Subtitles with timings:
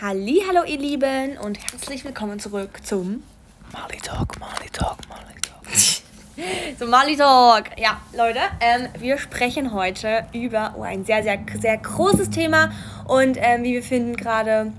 [0.00, 3.24] Hallo ihr Lieben und herzlich willkommen zurück zum
[3.72, 5.64] Mali Talk, Mali Talk, Mali Talk.
[6.78, 7.64] zum Mali Talk.
[7.76, 12.70] Ja, Leute, ähm, wir sprechen heute über oh, ein sehr, sehr, sehr großes Thema
[13.08, 14.72] und ähm, wie wir finden gerade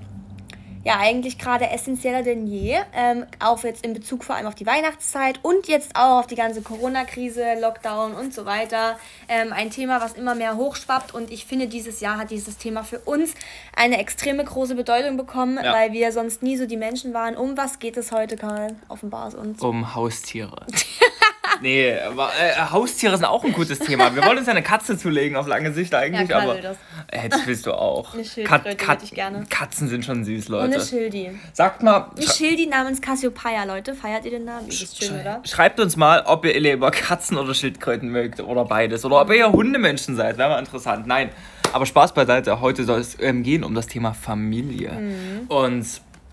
[0.89, 4.65] ja eigentlich gerade essentieller denn je, ähm, auch jetzt in Bezug vor allem auf die
[4.65, 8.97] Weihnachtszeit und jetzt auch auf die ganze Corona-Krise, Lockdown und so weiter.
[9.27, 12.83] Ähm, ein Thema, was immer mehr hochschwappt und ich finde, dieses Jahr hat dieses Thema
[12.83, 13.35] für uns
[13.75, 15.73] eine extreme große Bedeutung bekommen, ja.
[15.73, 17.37] weil wir sonst nie so die Menschen waren.
[17.37, 18.75] Um was geht es heute, Karl?
[18.87, 19.61] Offenbar es uns.
[19.61, 20.65] Um Haustiere.
[21.61, 24.15] nee, aber äh, Haustiere sind auch ein gutes Thema.
[24.15, 26.77] Wir wollen uns ja eine Katze zulegen auf lange Sicht eigentlich, ja, aber das.
[27.07, 28.13] Äh, das willst du auch.
[28.13, 29.45] Eine Schildkröte Kat ich gerne.
[29.49, 30.65] Katzen sind schon süß, Leute.
[30.65, 31.31] Und eine Schildi.
[31.53, 32.11] Sagt mal.
[32.15, 33.93] Eine Schildi namens Cassiopeia, Leute.
[33.93, 34.67] Feiert ihr den Namen?
[34.67, 35.41] Ist schön, oder?
[35.43, 39.05] Schreibt uns mal, ob ihr lieber Katzen oder Schildkröten mögt oder beides.
[39.05, 40.37] Oder ob ihr ja Hundemenschen seid.
[40.37, 41.07] Wäre mal interessant.
[41.07, 41.29] Nein.
[41.73, 42.61] Aber Spaß beiseite.
[42.61, 44.91] Heute soll es ähm, gehen um das Thema Familie.
[44.91, 45.47] Mhm.
[45.47, 45.85] Und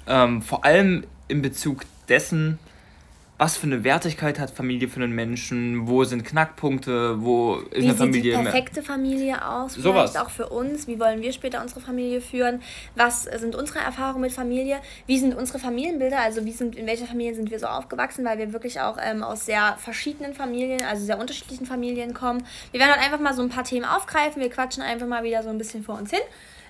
[0.07, 2.59] ähm, vor allem in Bezug dessen,
[3.39, 7.85] was für eine Wertigkeit hat Familie für einen Menschen, wo sind Knackpunkte, wo ist Wie
[7.85, 8.23] eine Familie.
[8.23, 9.75] Wie sieht die perfekte Familie aus?
[9.75, 10.17] Vielleicht Sowas.
[10.17, 10.87] auch für uns.
[10.87, 12.63] Wie wollen wir später unsere Familie führen?
[12.95, 14.79] Was sind unsere Erfahrungen mit Familie?
[15.07, 16.19] Wie sind unsere Familienbilder?
[16.19, 18.25] Also wie sind, in welcher Familie sind wir so aufgewachsen?
[18.25, 22.43] Weil wir wirklich auch ähm, aus sehr verschiedenen Familien, also sehr unterschiedlichen Familien kommen.
[22.71, 24.41] Wir werden halt einfach mal so ein paar Themen aufgreifen.
[24.41, 26.23] Wir quatschen einfach mal wieder so ein bisschen vor uns hin.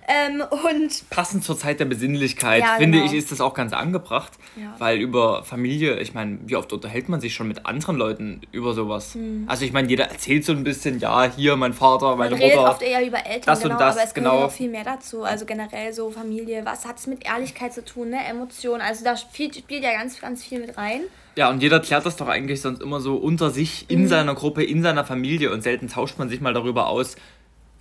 [0.09, 3.11] Ähm, und Passend zur Zeit der Besinnlichkeit, ja, finde genau.
[3.11, 4.33] ich, ist das auch ganz angebracht.
[4.55, 4.75] Ja.
[4.79, 8.73] Weil über Familie, ich meine, wie oft unterhält man sich schon mit anderen Leuten über
[8.73, 9.15] sowas?
[9.15, 9.45] Hm.
[9.49, 12.71] Also ich meine, jeder erzählt so ein bisschen, ja, hier mein Vater, meine man Mutter.
[12.71, 14.31] oft eher über Eltern, das genau, und das, aber es genau.
[14.33, 15.25] gehört auch viel mehr dazu.
[15.25, 18.25] Also generell so Familie, was hat es mit Ehrlichkeit zu tun, ne?
[18.29, 21.01] Emotionen, also da spielt, spielt ja ganz, ganz viel mit rein.
[21.37, 24.09] Ja, und jeder klärt das doch eigentlich sonst immer so unter sich, in mhm.
[24.09, 27.17] seiner Gruppe, in seiner Familie und selten tauscht man sich mal darüber aus,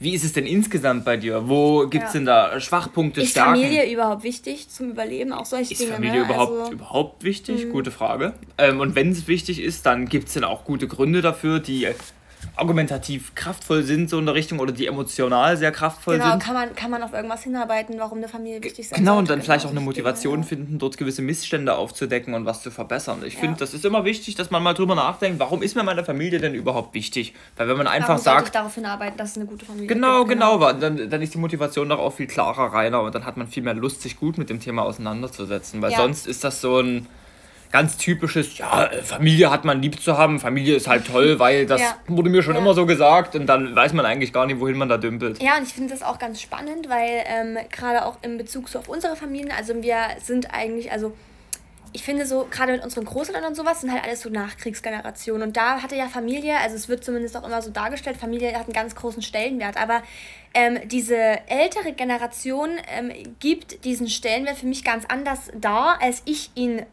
[0.05, 1.49] wie ist es denn insgesamt bei dir?
[1.49, 2.19] Wo gibt es ja.
[2.19, 3.55] denn da Schwachpunkte, ist Stärken?
[3.55, 5.33] Ist Familie überhaupt wichtig zum Überleben?
[5.33, 5.89] Auch solche ist Dinge.
[5.89, 6.25] Ist Familie ne?
[6.25, 7.65] überhaupt, also, überhaupt wichtig?
[7.65, 7.71] Mhm.
[7.71, 8.35] Gute Frage.
[8.59, 11.87] Ähm, und wenn es wichtig ist, dann gibt es dann auch gute Gründe dafür, die
[12.55, 16.39] argumentativ kraftvoll sind, so in der Richtung, oder die emotional sehr kraftvoll genau, sind.
[16.39, 18.93] Genau, kann man, kann man auf irgendwas hinarbeiten, warum eine Familie wichtig ist.
[18.93, 20.45] Genau, und dann genau, vielleicht auch eine Motivation ja.
[20.45, 23.23] finden, dort gewisse Missstände aufzudecken und was zu verbessern.
[23.25, 23.39] Ich ja.
[23.41, 26.39] finde, das ist immer wichtig, dass man mal drüber nachdenkt, warum ist mir meine Familie
[26.39, 27.33] denn überhaupt wichtig?
[27.55, 28.47] Weil wenn man einfach warum sagt...
[28.47, 30.73] Ich darauf hinarbeiten, dass es eine gute Familie Genau, gibt, genau, genau.
[30.73, 33.63] Dann, dann ist die Motivation doch auch viel klarer, reiner und dann hat man viel
[33.63, 35.81] mehr Lust, sich gut mit dem Thema auseinanderzusetzen.
[35.81, 35.97] Weil ja.
[35.97, 37.07] sonst ist das so ein
[37.75, 41.81] ganz typisches, ja, Familie hat man lieb zu haben, Familie ist halt toll, weil das
[41.81, 41.97] ja.
[42.07, 42.61] wurde mir schon ja.
[42.61, 45.43] immer so gesagt und dann weiß man eigentlich gar nicht, wohin man da dümpelt.
[45.43, 48.79] Ja, und ich finde das auch ganz spannend, weil ähm, gerade auch in Bezug so
[48.79, 51.13] auf unsere Familien, also wir sind eigentlich, also
[51.91, 55.43] ich finde so, gerade mit unseren Großeltern und sowas, sind halt alles so Nachkriegsgenerationen.
[55.43, 58.65] Und da hatte ja Familie, also es wird zumindest auch immer so dargestellt, Familie hat
[58.65, 59.77] einen ganz großen Stellenwert.
[59.77, 60.01] Aber
[60.53, 61.15] ähm, diese
[61.47, 66.85] ältere Generation ähm, gibt diesen Stellenwert für mich ganz anders dar, als ich ihn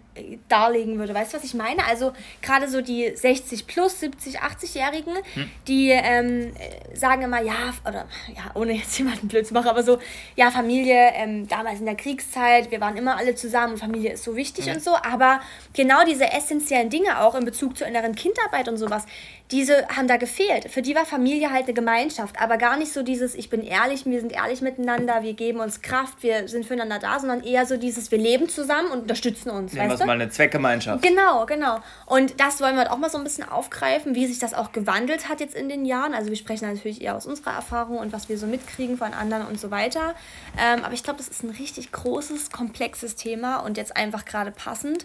[0.49, 1.15] darlegen würde.
[1.15, 1.85] Weißt du, was ich meine?
[1.87, 2.13] Also
[2.43, 5.51] gerade so die 60 plus, 70, 80-Jährigen, hm.
[5.67, 6.53] die ähm,
[6.95, 9.99] sagen immer, ja, oder ja, ohne jetzt jemanden blöd zu machen, aber so,
[10.37, 14.25] ja, Familie, ähm, damals in der Kriegszeit, wir waren immer alle zusammen und Familie ist
[14.25, 14.75] so wichtig hm.
[14.75, 15.41] und so, aber
[15.73, 19.07] genau diese essentiellen Dinge auch in Bezug zur inneren Kindarbeit und sowas,
[19.53, 20.71] diese haben da gefehlt.
[20.71, 24.07] Für die war Familie halt eine Gemeinschaft, aber gar nicht so dieses, ich bin ehrlich,
[24.07, 27.77] wir sind ehrlich miteinander, wir geben uns Kraft, wir sind füreinander da, sondern eher so
[27.77, 29.75] dieses, wir leben zusammen und unterstützen uns.
[29.75, 31.03] Nehmen wir es mal eine Zweckgemeinschaft.
[31.03, 31.81] Genau, genau.
[32.07, 35.29] Und das wollen wir auch mal so ein bisschen aufgreifen, wie sich das auch gewandelt
[35.29, 36.15] hat jetzt in den Jahren.
[36.15, 39.47] Also wir sprechen natürlich eher aus unserer Erfahrung und was wir so mitkriegen von anderen
[39.47, 40.15] und so weiter.
[40.59, 44.51] Ähm, aber ich glaube, das ist ein richtig großes, komplexes Thema und jetzt einfach gerade
[44.51, 45.05] passend.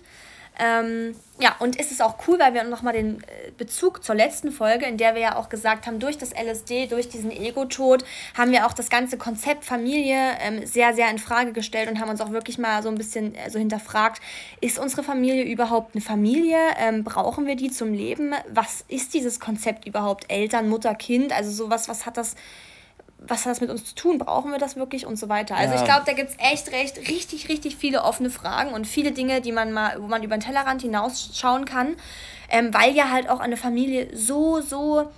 [0.59, 4.51] Ähm, ja, und ist es auch cool, weil wir nochmal den äh, Bezug zur letzten
[4.51, 8.03] Folge, in der wir ja auch gesagt haben, durch das LSD, durch diesen Ego-Tod,
[8.35, 12.09] haben wir auch das ganze Konzept Familie ähm, sehr, sehr in Frage gestellt und haben
[12.09, 14.19] uns auch wirklich mal so ein bisschen äh, so hinterfragt,
[14.59, 16.57] ist unsere Familie überhaupt eine Familie?
[16.79, 18.34] Ähm, brauchen wir die zum Leben?
[18.51, 20.25] Was ist dieses Konzept überhaupt?
[20.29, 21.34] Eltern, Mutter, Kind?
[21.34, 22.35] Also sowas, was hat das
[23.19, 24.19] was hat das mit uns zu tun?
[24.19, 25.55] Brauchen wir das wirklich und so weiter?
[25.55, 25.79] Also ja.
[25.79, 29.41] ich glaube, da gibt es echt recht, richtig, richtig viele offene Fragen und viele Dinge,
[29.41, 31.96] die man mal, wo man über den Tellerrand hinausschauen kann,
[32.49, 35.09] ähm, weil ja halt auch eine Familie so, so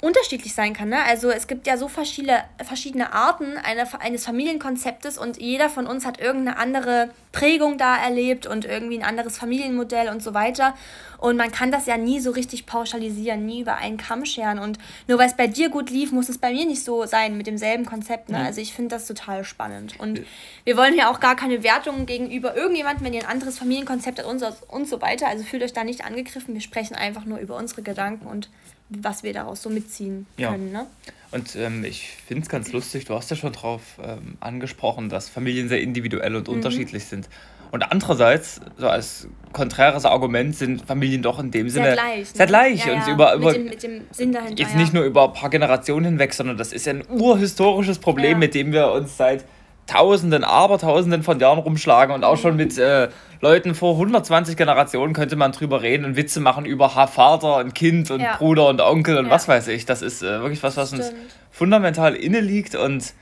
[0.00, 0.90] unterschiedlich sein kann.
[0.90, 1.02] Ne?
[1.04, 6.06] Also es gibt ja so verschiedene, verschiedene Arten eine, eines Familienkonzeptes und jeder von uns
[6.06, 10.74] hat irgendeine andere Prägung da erlebt und irgendwie ein anderes Familienmodell und so weiter.
[11.18, 14.60] Und man kann das ja nie so richtig pauschalisieren, nie über einen Kamm scheren.
[14.60, 14.78] Und
[15.08, 17.48] nur weil es bei dir gut lief, muss es bei mir nicht so sein mit
[17.48, 18.28] demselben Konzept.
[18.28, 18.38] Ne?
[18.38, 19.98] Also ich finde das total spannend.
[19.98, 20.20] Und
[20.62, 24.28] wir wollen ja auch gar keine Wertungen gegenüber irgendjemandem, wenn ihr ein anderes Familienkonzept habt
[24.28, 25.26] und so, und so weiter.
[25.26, 26.54] Also fühlt euch da nicht angegriffen.
[26.54, 28.48] Wir sprechen einfach nur über unsere Gedanken und
[28.90, 30.50] was wir daraus so mitziehen Ja.
[30.52, 30.72] können.
[30.72, 30.86] Ne?
[31.30, 35.28] Und ähm, ich finde es ganz lustig, du hast ja schon drauf ähm, angesprochen, dass
[35.28, 36.54] Familien sehr individuell und Mhm.
[36.54, 37.28] unterschiedlich sind.
[37.70, 42.28] Und andererseits, so als konträres Argument, sind Familien doch in dem Sinne Sehr gleich.
[42.30, 42.50] sehr ne?
[42.50, 42.86] gleich.
[42.86, 44.62] Ja, und ja, über, über mit, dem, mit dem Sinn dahinter.
[44.62, 48.38] jetzt nicht nur über ein paar Generationen hinweg, sondern das ist ja ein urhistorisches Problem,
[48.38, 49.44] mit dem wir uns seit
[49.88, 53.08] Tausenden, Abertausenden von Jahren rumschlagen und auch schon mit äh,
[53.40, 58.10] Leuten vor 120 Generationen könnte man drüber reden und Witze machen über Vater und Kind
[58.10, 58.36] und Ja.
[58.36, 59.30] Bruder und Onkel und Ja.
[59.30, 59.86] was weiß ich.
[59.86, 61.20] Das ist äh, wirklich was, was uns Stimmt.
[61.50, 63.14] fundamental inne liegt und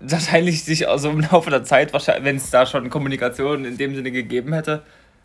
[0.00, 1.92] wahrscheinlich sich also im Laufe der Zeit,
[2.22, 4.82] wenn es da schon Kommunikation in dem Sinne gegeben hätte,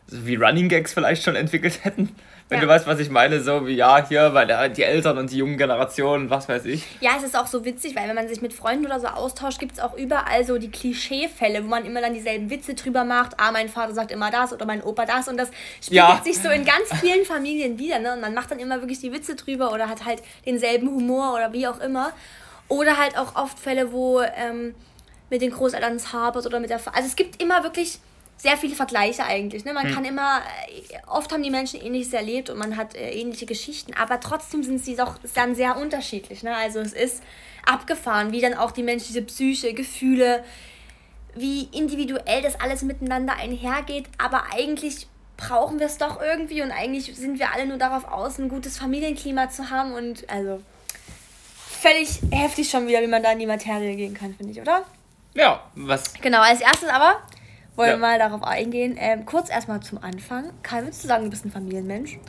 [0.07, 2.09] wie Running Gags vielleicht schon entwickelt hätten.
[2.49, 2.65] Wenn Ja.
[2.65, 5.57] du weißt, was ich meine, so wie ja, hier, weil die Eltern und die jungen
[5.57, 6.85] Generationen, was weiß ich.
[7.01, 9.59] Ja, es ist auch so witzig, weil wenn man sich mit Freunden oder so austauscht,
[9.59, 13.37] gibt es auch überall so die Klischeefälle, wo man immer dann dieselben Witze drüber macht.
[13.37, 15.49] Ah, mein Vater sagt immer das oder mein Opa das und das
[15.81, 16.21] spiegelt Ja.
[16.23, 17.99] sich so in ganz vielen Familien wieder.
[17.99, 18.13] Ne?
[18.13, 21.51] Und man macht dann immer wirklich die Witze drüber oder hat halt denselben Humor oder
[21.51, 22.11] wie auch immer.
[22.69, 24.73] Oder halt auch oft Fälle, wo ähm,
[25.29, 26.79] mit den Großeltern es hapert oder mit der...
[26.79, 27.99] Fa also es gibt immer wirklich
[28.37, 29.65] sehr viele Vergleiche eigentlich.
[29.65, 29.73] Ne?
[29.73, 33.47] Man kann immer, äh, oft haben die Menschen ähnliches erlebt und man hat äh, ähnliche
[33.47, 36.43] Geschichten, aber trotzdem sind sie doch dann sehr unterschiedlich.
[36.43, 36.55] Ne?
[36.55, 37.23] Also es ist
[37.65, 40.43] abgefahren, wie dann auch die menschliche Psyche, Gefühle,
[41.35, 47.15] wie individuell das alles miteinander einhergeht, aber eigentlich brauchen wir es doch irgendwie und eigentlich
[47.15, 50.61] sind wir alle nur darauf aus, ein gutes Familienklima zu haben und also
[51.79, 54.83] völlig heftig schon wieder, wie man da in die Materie gehen kann, finde ich, oder?
[55.35, 56.13] Ja, was.
[56.15, 57.21] Genau, als erstes aber
[57.77, 57.95] wollen Ja.
[57.95, 58.95] wir mal darauf eingehen.
[58.99, 60.51] Ähm, kurz erstmal zum Anfang.
[60.63, 62.19] Kai, würdest du sagen, du bist ein Familienmensch?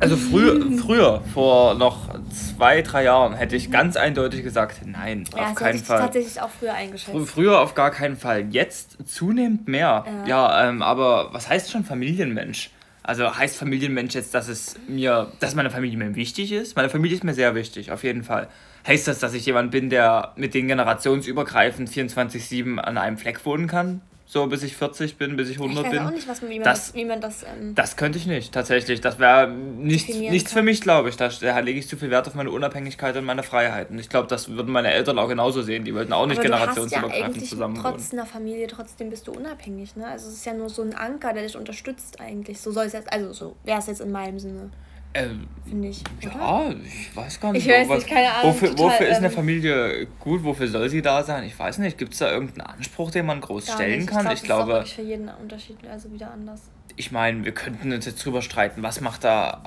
[0.00, 5.50] Also früher, früher, vor noch zwei, drei Jahren, hätte ich ganz eindeutig gesagt, nein, ja,
[5.50, 6.00] auf keinen hätte ich Fall.
[6.00, 7.16] tatsächlich auch früher eingeschätzt.
[7.16, 8.46] Fr- Früher auf gar keinen Fall.
[8.50, 10.04] Jetzt zunehmend mehr.
[10.26, 12.70] Ja, ähm, aber was heißt schon Familienmensch?
[13.02, 16.74] Also heißt Familienmensch jetzt, dass es mir, dass meine Familie mir wichtig ist?
[16.74, 18.48] Meine Familie ist mir sehr wichtig, auf jeden Fall.
[18.86, 23.66] Heißt das, dass ich jemand bin, der mit den generationsübergreifend 24-7 an einem Fleck wohnen
[23.66, 24.00] kann?
[24.26, 26.00] So bis ich 40 bin, bis ich ich 100 weiß bin?
[26.00, 28.52] auch nicht, was, wie man Das- das, wie man das ähm, Das könnte ich nicht,
[28.52, 29.00] tatsächlich.
[29.02, 30.64] Das wäre nicht, nichts für kann.
[30.64, 31.16] mich, glaube ich.
[31.16, 33.98] Da, da lege ich zu viel Wert auf meine Unabhängigkeit und meine Freiheiten.
[33.98, 35.84] Ich glaube, das würden meine Eltern auch genauso sehen.
[35.84, 39.94] Die wollten auch nicht ja generationsübergreifend eigentlich zusammen trotz einer Familie, trotzdem bist du unabhängig,
[39.94, 40.06] ne?
[40.08, 42.60] Also es ist ja nur so ein Anker, der dich unterstützt eigentlich.
[42.60, 44.70] So soll es jetzt, also so wäre es jetzt in meinem Sinne,
[45.16, 46.02] Ähm, finde ich.
[46.24, 46.34] oder?
[46.34, 47.66] ja, ich weiß gar nicht.
[47.66, 50.42] Ich weiß nicht, keine Ahnung, Wofür, total, wofür ist eine Familie gut?
[50.44, 51.44] Wofür soll sie da sein?
[51.44, 51.98] Ich weiß nicht.
[51.98, 54.10] Gibt es da irgendeinen Anspruch, den man groß stellen nicht.
[54.10, 54.26] kann?
[54.26, 56.62] Ich, Ich, glaub, das ist auch glaube, für jeden unterschiedlich, also wieder anders.
[56.96, 59.62] ich meine, wir könnten uns jetzt drüber streiten, was macht da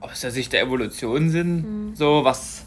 [0.00, 1.88] aus der Sicht der Evolution Sinn?
[1.90, 1.94] Mhm.
[1.96, 2.64] So, was,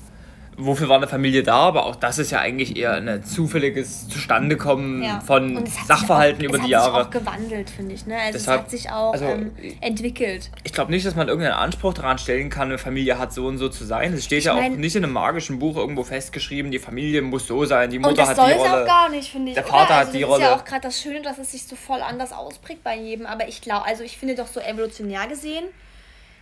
[0.59, 1.55] wofür war eine Familie da?
[1.57, 5.19] Aber auch das ist ja eigentlich eher ein zufälliges Zustandekommen Ja.
[5.21, 6.97] von Und es hat Sachverhalten auch, über es die hat Jahre.
[6.99, 8.05] sich auch gewandelt, finde ich.
[8.05, 8.15] Ne?
[8.17, 9.51] Also Deshalb- es hat sich auch also, ähm,
[9.81, 10.51] entwickelt.
[10.63, 13.57] Ich glaube nicht, dass man irgendeinen Anspruch daran stellen kann, eine Familie hat so und
[13.57, 14.13] so zu sein.
[14.13, 17.47] Es steht ja mein- auch nicht in einem magischen Buch irgendwo festgeschrieben, die Familie muss
[17.47, 18.81] so sein, die Und Mutter das hat soll die es Rolle.
[18.83, 19.53] auch gar nicht, finde ich.
[19.55, 19.63] Der?
[19.63, 20.43] Vater hat also die das ist Rolle.
[20.43, 23.25] ja auch gerade das Schöne, dass es sich so voll anders ausprägt bei jedem.
[23.25, 25.65] Aber ich glaube, also ich finde doch so evolutionär gesehen,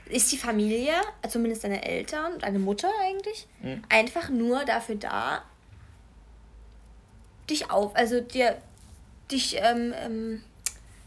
[0.09, 0.94] ist die Familie,
[1.30, 3.83] zumindest deine Eltern, deine Mutter eigentlich, Mhm.
[3.89, 5.44] einfach nur dafür da,
[7.50, 8.57] dich auf, also dir,
[9.31, 10.44] dich, ähm, ähm,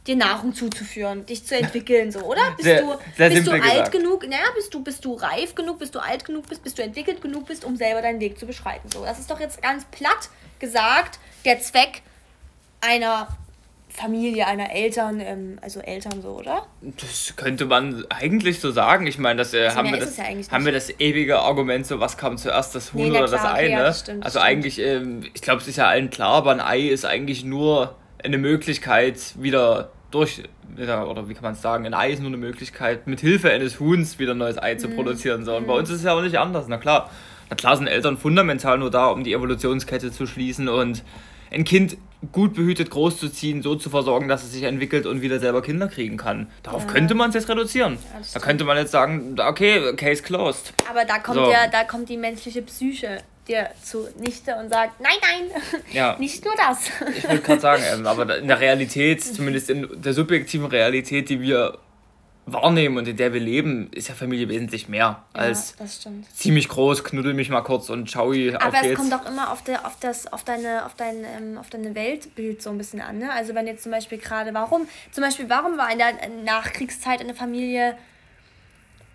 [0.06, 2.52] dir Nahrung zuzuführen, dich zu entwickeln, so, oder?
[2.52, 3.92] Bist Sehr- du, sehr bist du alt gesagt.
[3.92, 6.82] genug, naja, bist du, bist du reif genug, bist du alt genug bist, bist du
[6.82, 8.88] entwickelt genug bist, um selber deinen Weg zu beschreiten.
[8.90, 12.02] So, das ist doch jetzt ganz platt gesagt der Zweck
[12.80, 13.28] einer
[13.92, 16.66] Familie, einer Eltern, ähm, also Eltern so, oder?
[16.80, 19.06] Das könnte man eigentlich so sagen.
[19.06, 22.00] Ich meine, das, äh, haben, mehr wir das, ja haben wir das ewige Argument, so
[22.00, 23.64] was kam zuerst, das Huhn Nee, oder das klar, Ei.
[23.64, 23.84] okay, ja, ne?
[23.84, 24.50] das stimmt, also stimmt.
[24.50, 27.96] eigentlich, ähm, ich glaube, es ist ja allen klar, aber ein Ei ist eigentlich nur
[28.22, 30.42] eine Möglichkeit, wieder durch,
[30.76, 33.80] oder wie kann man es sagen, ein Ei ist nur eine Möglichkeit, mit Hilfe eines
[33.80, 34.78] Huhns wieder ein neues Ei Mhm.
[34.78, 35.44] zu produzieren.
[35.44, 35.56] So.
[35.56, 36.66] Und bei uns ist es ja auch nicht anders.
[36.68, 37.10] Na klar,
[37.48, 41.02] na klar sind Eltern fundamental nur da, um die Evolutionskette zu schließen und
[41.50, 41.96] ein Kind
[42.32, 46.18] gut behütet großzuziehen, so zu versorgen, dass es sich entwickelt und wieder selber Kinder kriegen
[46.18, 46.48] kann.
[46.62, 46.92] Darauf Ja.
[46.92, 47.96] könnte man es jetzt reduzieren.
[48.18, 50.74] das da könnte man jetzt sagen, okay, Case closed.
[50.90, 51.50] Aber da kommt So.
[51.50, 56.14] ja, da kommt die menschliche Psyche dir zunichte und sagt, nein, nein, Ja.
[56.18, 56.90] nicht nur das.
[57.16, 61.40] Ich wollte gerade sagen, ähm, aber in der Realität, zumindest in der subjektiven Realität, die
[61.40, 61.78] wir
[62.52, 66.30] wahrnehmen und in der wir leben, ist ja Familie wesentlich mehr als ja, stimmt.
[66.34, 68.10] ziemlich groß, knuddel mich mal kurz und
[68.56, 68.96] auf Aber es geht's.
[68.96, 72.62] kommt auch immer auf, der, auf, das, auf, deine, auf, dein, ähm, auf deine Weltbild
[72.62, 73.18] so ein bisschen an.
[73.18, 73.32] Ne?
[73.32, 76.12] Also wenn jetzt zum Beispiel gerade, warum, zum Beispiel, warum war in der
[76.44, 77.96] Nachkriegszeit eine Familie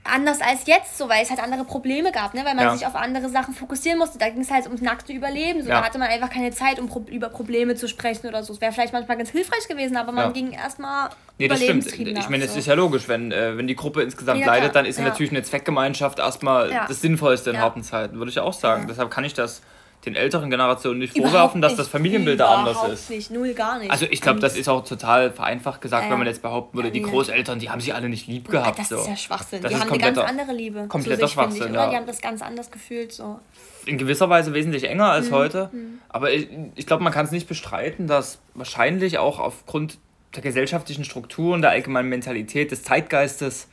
[0.05, 2.45] anders als jetzt, so, weil es halt andere Probleme gab, ne?
[2.45, 2.75] weil man Ja.
[2.75, 4.17] sich auf andere Sachen fokussieren musste.
[4.19, 5.63] Da ging es halt ums nackte Überleben.
[5.63, 5.69] So.
[5.69, 5.79] Ja.
[5.79, 8.53] Da hatte man einfach keine Zeit, um pro über Probleme zu sprechen oder so.
[8.53, 10.31] Es wäre vielleicht manchmal ganz hilfreich gewesen, aber man Ja.
[10.31, 11.85] ging erstmal Nee, das stimmt.
[11.87, 12.59] Ich meine, es so.
[12.59, 14.55] ist ja logisch, wenn, äh, wenn die Gruppe insgesamt klar.
[14.55, 15.05] leidet, dann ist Ja.
[15.05, 18.87] natürlich eine Zweckgemeinschaft erstmal das Sinnvollste in harten Zeiten, würde ich auch sagen.
[18.87, 19.61] Deshalb kann ich das
[20.05, 21.79] den älteren Generationen nicht Überhaupt vorwerfen, dass nicht.
[21.79, 23.09] das Familienbild da anders ist.
[23.09, 23.91] nicht, null gar nicht.
[23.91, 26.91] Also ich glaube, das ist auch total vereinfacht gesagt, Ja, wenn man jetzt behaupten würde,
[26.91, 28.77] die Großeltern, die haben sie alle nicht lieb gehabt.
[28.79, 28.97] das so.
[28.97, 29.61] ist ja Schwachsinn.
[29.61, 30.87] Das die haben eine ganz andere Liebe.
[30.87, 31.83] kompletter zu sich, ich, Schwachsinn, oder?
[31.85, 31.89] ja.
[31.89, 33.11] Die haben das ganz anders gefühlt.
[33.11, 33.39] So.
[33.85, 35.11] in gewisser Weise wesentlich enger Mhm.
[35.11, 35.69] als heute.
[36.09, 39.97] Aber ich, ich glaube, man kann es nicht bestreiten, dass wahrscheinlich auch aufgrund
[40.35, 43.67] der gesellschaftlichen Strukturen, der allgemeinen Mentalität, des Zeitgeistes,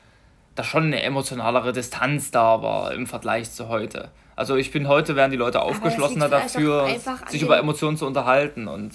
[0.55, 4.11] da schon eine emotionalere Distanz da war im Vergleich zu heute.
[4.43, 6.89] Also ich bin heute, werden die Leute aufgeschlossener dafür,
[7.29, 8.91] sich über Emotionen zu unterhalten und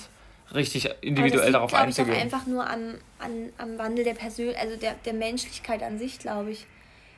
[0.54, 2.18] richtig individuell darauf das liegt, glaub ich, einzugehen.
[2.18, 6.20] auch einfach nur an, an, am Wandel der Persön also der, der Menschlichkeit an sich,
[6.20, 6.66] glaube ich.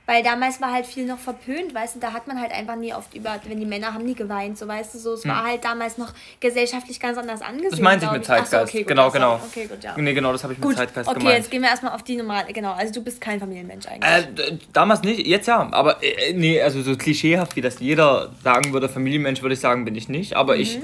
[0.09, 2.91] Weil damals war halt viel noch verpönt, weißt du, da hat man halt einfach nie
[2.95, 5.63] oft über, wenn die Männer haben nie geweint, so weißt du, so, es war halt
[5.63, 7.65] damals noch gesellschaftlich ganz anders angesehen.
[7.65, 7.69] Hm.
[7.69, 8.69] Das meinte ich mit Ach so, Zeitgeist.
[8.69, 9.35] okay, gut, genau, genau.
[9.35, 9.93] Okay, gut, ja.
[9.95, 11.37] Nee, genau, das habe ich mit Gut, Zeitgeist okay, gemeint.
[11.37, 14.49] jetzt gehen wir erstmal auf die normale, genau, also du bist kein Familienmensch eigentlich.
[14.49, 15.69] Äh, damals nicht, jetzt ja.
[15.71, 19.85] Aber äh, nee, also so klischeehaft, wie das jeder sagen würde, Familienmensch, würde ich sagen,
[19.85, 20.33] bin ich nicht.
[20.33, 20.79] Aber ich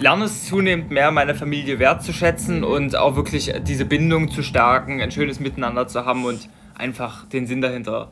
[0.00, 5.12] lerne es zunehmend mehr, meine Familie wertzuschätzen und auch wirklich diese Bindung zu stärken, ein
[5.12, 8.10] schönes Miteinander zu haben und einfach den Sinn dahinter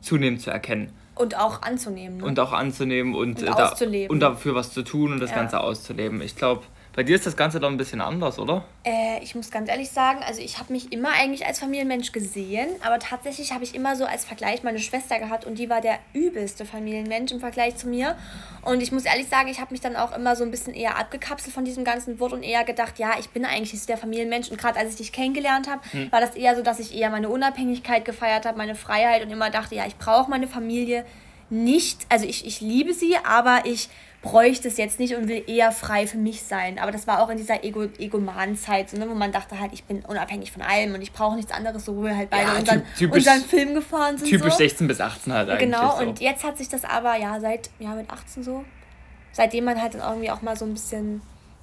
[0.00, 2.18] zunehmend zu erkennen Und auch anzunehmen.
[2.18, 2.24] Ne?
[2.24, 3.74] und auch anzunehmen und, Und äh, da,
[4.08, 5.36] und dafür was zu tun und das Ja.
[5.36, 6.20] Ganze auszuleben.
[6.22, 8.64] Ich glaube, bei dir ist das Ganze doch ein bisschen anders, oder?
[8.84, 12.68] Äh, ich muss ganz ehrlich sagen, also ich habe mich immer eigentlich als Familienmensch gesehen,
[12.84, 15.98] aber tatsächlich habe ich immer so als Vergleich meine Schwester gehabt und die war der
[16.12, 18.16] übelste Familienmensch im Vergleich zu mir.
[18.62, 20.98] Und ich muss ehrlich sagen, ich habe mich dann auch immer so ein bisschen eher
[20.98, 24.50] abgekapselt von diesem ganzen Wort und eher gedacht, ja, ich bin eigentlich nicht der Familienmensch.
[24.50, 27.28] Und gerade als ich dich kennengelernt habe, war das eher so, dass ich eher meine
[27.28, 31.04] Unabhängigkeit gefeiert habe, meine Freiheit und immer dachte, ja, ich brauche meine Familie
[31.50, 33.88] nicht, also ich, ich liebe sie, aber ich
[34.22, 36.78] bräuchte es jetzt nicht und will eher frei für mich sein.
[36.78, 39.84] Aber das war auch in dieser Ego Egoman-Zeit, so, ne, wo man dachte halt, ich
[39.84, 42.58] bin unabhängig von allem und ich brauche nichts anderes, so wo wir halt beide Ja,
[42.58, 44.28] unseren, typ- typisch- unseren Film gefahren sind.
[44.28, 44.58] Typisch so.
[44.58, 45.60] 16 bis 18 halt eigentlich.
[45.70, 46.02] Genau, so.
[46.04, 48.64] und jetzt hat sich das aber, ja, seit, ja, mit 18 so,
[49.32, 51.22] seitdem man halt dann irgendwie auch mal so ein bisschen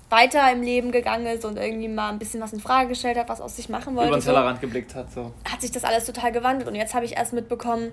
[0.09, 3.29] weiter im Leben gegangen ist und irgendwie mal ein bisschen was in Frage gestellt hat,
[3.29, 4.07] was aus sich machen wollte.
[4.07, 5.11] über den so Tellerrand geblickt hat.
[5.11, 5.31] So.
[5.51, 6.67] hat sich das alles total gewandelt.
[6.69, 7.91] Und jetzt habe ich erst mitbekommen,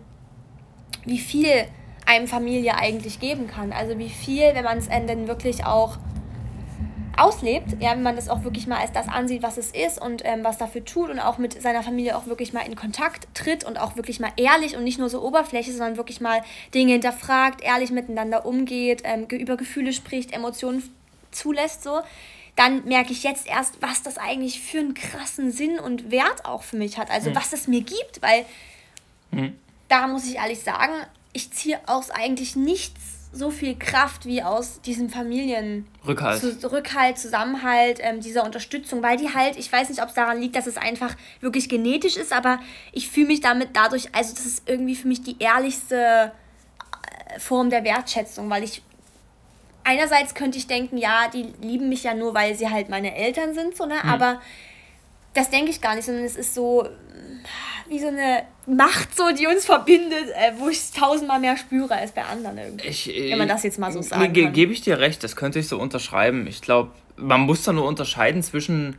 [1.05, 1.65] wie viel
[2.07, 3.73] einem Familie eigentlich geben kann.
[3.73, 5.99] Also wie viel, wenn man es dann wirklich auch
[7.17, 10.23] auslebt, ja, wenn man das auch wirklich mal als das ansieht, was es ist und
[10.25, 13.65] ähm, was dafür tut und auch mit seiner Familie auch wirklich mal in Kontakt tritt
[13.65, 16.43] und auch wirklich mal ehrlich und nicht nur so oberflächlich, sondern wirklich mal
[16.75, 20.83] Dinge hinterfragt, ehrlich miteinander umgeht, ähm, über Gefühle spricht, Emotionen
[21.31, 22.01] zulässt so,
[22.57, 26.63] dann merke ich jetzt erst, was das eigentlich für einen krassen Sinn und Wert auch
[26.63, 27.11] für mich hat.
[27.11, 28.45] Also was es mir gibt, weil
[29.89, 30.93] da muss ich ehrlich sagen,
[31.35, 33.01] ich ziehe aus eigentlich nichts
[33.35, 35.87] so viel Kraft wie aus diesem Familien.
[36.07, 36.41] Rückhalt.
[36.41, 40.41] Zu, Rückhalt, Zusammenhalt, ähm, dieser Unterstützung, weil die halt, ich weiß nicht, ob es daran
[40.41, 42.61] liegt, dass es einfach wirklich genetisch ist, aber
[42.93, 46.33] ich fühle mich damit dadurch, also das ist irgendwie für mich die ehrlichste
[47.35, 48.83] äh, Form der Wertschätzung, weil ich
[49.83, 53.53] einerseits könnte ich denken, ja, die lieben mich ja nur, weil sie halt meine Eltern
[53.55, 54.03] sind, so, ne?
[54.05, 54.41] Aber
[55.35, 56.89] das denke ich gar nicht, sondern es ist so
[57.89, 61.95] wie so eine Macht, so, die uns verbindet, äh, wo ich es tausendmal mehr spüre
[61.95, 62.89] als bei anderen irgendwie.
[62.89, 64.53] Ich, Wenn man das jetzt mal so sagen ge kann.
[64.53, 66.47] Gebe ich dir recht, das könnte ich so unterschreiben.
[66.47, 68.97] Ich glaube, man muss da nur unterscheiden zwischen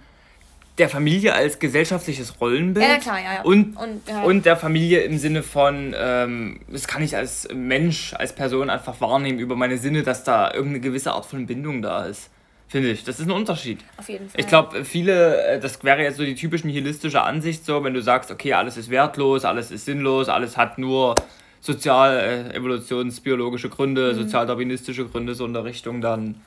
[0.78, 3.42] der Familie als gesellschaftliches Rollenbild Ja, klar, ja, ja.
[3.44, 8.34] Und, Und, und der Familie im Sinne von, ähm, das kann ich als Mensch, als
[8.34, 12.30] Person einfach wahrnehmen über meine Sinne, dass da irgendeine gewisse Art von Bindung da ist.
[12.76, 13.06] Finde ich.
[13.06, 13.80] Das ist ein Unterschied.
[13.96, 14.38] Auf jeden Fall.
[14.38, 18.02] Ich glaube, viele, äh, das wäre jetzt so die typisch nihilistische Ansicht, so, wenn du
[18.02, 21.16] sagst, okay, alles ist wertlos, alles ist sinnlos, alles hat nur
[21.62, 22.18] sozial,
[22.52, 24.18] äh, evolutionsbiologische Gründe, Mhm.
[24.24, 26.42] sozialdarwinistische Gründe, so in der Richtung, dann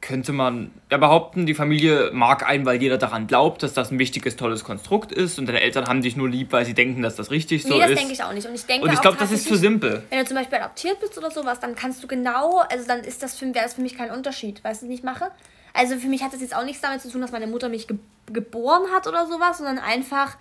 [0.00, 3.98] könnte man ja behaupten, die Familie mag einen, weil jeder daran glaubt, dass das ein
[3.98, 7.16] wichtiges, tolles Konstrukt ist und deine Eltern haben dich nur lieb, weil sie denken, dass
[7.16, 7.98] das richtig so nee, das ist.
[7.98, 8.46] denke ich auch nicht.
[8.46, 10.04] Und ich denke und ich glaube, das ist zu simpel.
[10.10, 13.20] Wenn du zum Beispiel adoptiert bist oder sowas, dann kannst du genau, also dann ist
[13.24, 15.32] das für, wäre das für mich kein Unterschied, weißt du, was ich mache?
[15.74, 17.88] Also für mich hat das jetzt auch nichts damit zu tun, dass meine Mutter mich
[17.88, 17.98] ge
[18.32, 20.36] geboren hat oder sowas, sondern einfach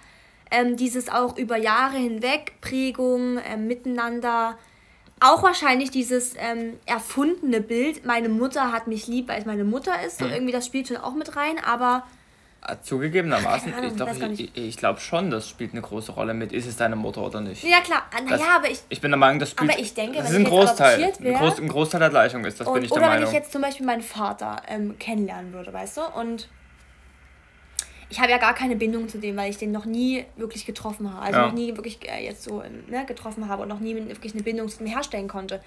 [0.51, 4.57] ähm, dieses auch über Jahre hinweg, Prägung, ähm, Miteinander,
[5.19, 10.03] auch wahrscheinlich dieses ähm, erfundene Bild, meine Mutter hat mich lieb, weil es meine Mutter
[10.03, 12.03] ist, so irgendwie das spielt schon auch mit rein, aber
[12.83, 16.67] Zugegebenermaßen, Ahnung, ich, gar ich, ich, glaube schon, das spielt eine große Rolle mit, ist
[16.67, 17.63] es deine Mutter oder nicht.
[17.63, 19.71] ja klar, naja, aber ich, Ich bin der Meinung, das spielt.
[19.71, 21.03] Aber ich denke, das wenn ist ein Großteil.
[21.03, 23.07] adoptiert Ein, wär- Groß, ein Großteil der Gleichung ist, das Und, bin ich der oder
[23.07, 23.29] wenn Meinung.
[23.29, 26.01] ich jetzt zum Beispiel meinen Vater ähm, kennenlernen würde, weißt du?
[26.19, 26.49] Und
[28.09, 31.11] ich habe ja gar keine Bindung zu dem, weil ich den noch nie wirklich getroffen
[31.11, 31.23] habe.
[31.25, 31.45] Also ja.
[31.47, 34.69] noch nie wirklich äh, jetzt so ne, getroffen habe und noch nie wirklich eine Bindung
[34.69, 35.61] zu ihm herstellen konnte.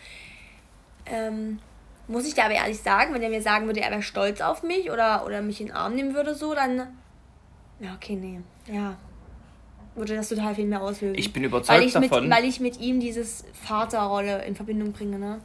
[1.07, 1.59] Ähm,
[2.07, 4.63] muss ich dir aber ehrlich sagen, wenn er mir sagen würde, er wäre stolz auf
[4.63, 6.79] mich oder, oder mich in den Arm nehmen würde, so, dann.
[7.81, 8.41] Ja, okay, nee.
[8.73, 8.97] Ja.
[9.95, 11.17] Würde das total viel mehr auslösen.
[11.17, 12.29] Ich bin überzeugt weil ich davon.
[12.29, 15.39] Mit, weil ich mit ihm dieses Vaterrolle in Verbindung bringe, ne?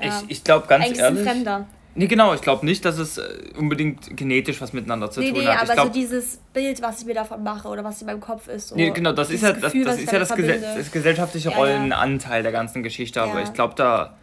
[0.00, 0.22] Ja.
[0.22, 1.20] Ich, ich glaube ganz Eigentlich ehrlich.
[1.20, 1.66] Ist ein Fremder.
[1.98, 3.22] Nee, genau, ich glaube nicht, dass es äh,
[3.56, 5.54] unbedingt genetisch was miteinander zu nee, tun nee, hat.
[5.54, 8.20] Nee, aber glaub, so dieses Bild, was ich mir davon mache oder was in meinem
[8.20, 8.68] Kopf ist.
[8.68, 11.50] So nee, genau, das ist ja das, Gefühl, das, ist ja das, Gesell das gesellschaftliche
[11.50, 14.14] ja, Rollenanteil der ganzen Geschichte, aber ich glaube, da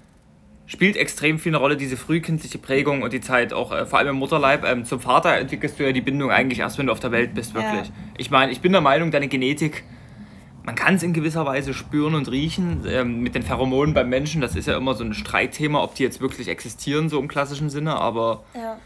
[0.65, 4.09] spielt extrem viel eine Rolle, diese frühkindliche Prägung und die Zeit auch, äh, vor allem
[4.09, 4.63] im Mutterleib.
[4.65, 7.33] Ähm, zum Vater entwickelst du ja die Bindung eigentlich erst, wenn du auf der Welt
[7.33, 7.87] bist, wirklich.
[7.87, 7.93] Ja.
[8.17, 9.83] Ich meine, ich bin der Meinung, deine Genetik
[10.65, 12.83] man kann es in gewisser Weise spüren und riechen.
[12.87, 16.03] Ähm, mit den Pheromonen beim Menschen, das ist ja immer so ein Streitthema, ob die
[16.03, 17.95] jetzt wirklich existieren, so im klassischen Sinne.
[17.95, 18.77] Aber ja.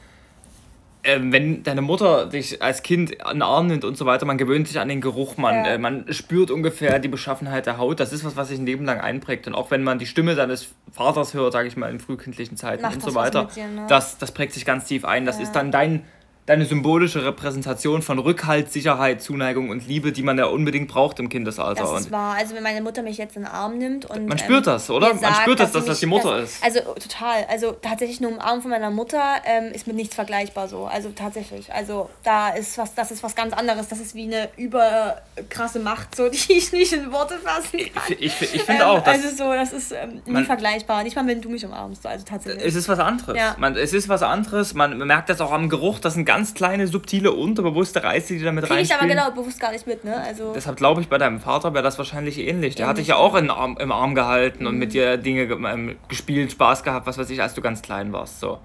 [1.07, 4.37] Ähm, wenn deine Mutter dich als Kind in den Arm nimmt und so weiter, man
[4.37, 5.67] gewöhnt sich an den Geruch, man, ja.
[5.67, 8.01] äh, man spürt ungefähr die Beschaffenheit der Haut.
[8.01, 9.47] Das ist was, was sich ein Leben lang einprägt.
[9.47, 12.81] Und auch wenn man die Stimme seines Vaters hört, sage ich mal, in frühkindlichen Zeiten
[12.81, 13.85] Macht und so weiter, dir, ne?
[13.87, 15.25] das, das prägt sich ganz tief ein.
[15.25, 15.43] Das ja.
[15.43, 16.03] ist dann dein
[16.47, 21.27] deine symbolische Repräsentation von Rückhalt, Sicherheit, Zuneigung und Liebe, die man ja unbedingt braucht im
[21.27, 21.83] Kindesalter.
[21.83, 22.35] Das ist wahr.
[22.37, 24.89] Also wenn meine Mutter mich jetzt in den Arm nimmt und man spürt ähm, das,
[24.89, 25.09] oder?
[25.09, 26.63] Man sagt, spürt das, dass, dass das die Mutter dass, ist.
[26.63, 27.45] Also total.
[27.49, 30.85] Also tatsächlich nur im Arm von meiner Mutter ähm, ist mit nichts vergleichbar so.
[30.85, 31.71] Also tatsächlich.
[31.73, 33.89] Also da ist was, das ist was ganz anderes.
[33.89, 38.03] Das ist wie eine überkrasse Macht, so die ich nicht in Worte fassen kann.
[38.19, 39.05] Ich, ich, ich finde ähm, auch.
[39.05, 41.03] also so, das ist ähm, nie man, vergleichbar.
[41.03, 42.07] Nicht mal wenn du mich umarmst.
[42.07, 42.63] Also tatsächlich.
[42.63, 43.37] Es ist was anderes.
[43.37, 43.57] Ja.
[43.59, 44.73] Man, es ist was anderes.
[44.73, 45.99] Man merkt das auch am Geruch.
[45.99, 48.83] Das sind ganz ganz kleine, subtile, unterbewusste Reize, die da mit rein.
[48.83, 50.15] ich aber genau bewusst gar nicht mit, ne?
[50.15, 52.75] Also Deshalb glaube ich, bei deinem Vater wäre das wahrscheinlich ähnlich.
[52.75, 54.67] Der hat dich ja auch in Arm, im Arm gehalten mhm.
[54.67, 58.13] und mit dir Dinge ähm, gespielt, Spaß gehabt, was weiß ich, als du ganz klein
[58.13, 58.39] warst.
[58.39, 58.59] So.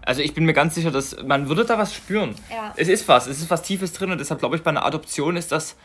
[0.00, 2.34] Also ich bin mir ganz sicher, dass man würde da was spüren.
[2.50, 2.72] Ja.
[2.76, 5.36] Es ist was, es ist was Tiefes drin und deshalb glaube ich, bei einer Adoption
[5.36, 5.76] ist das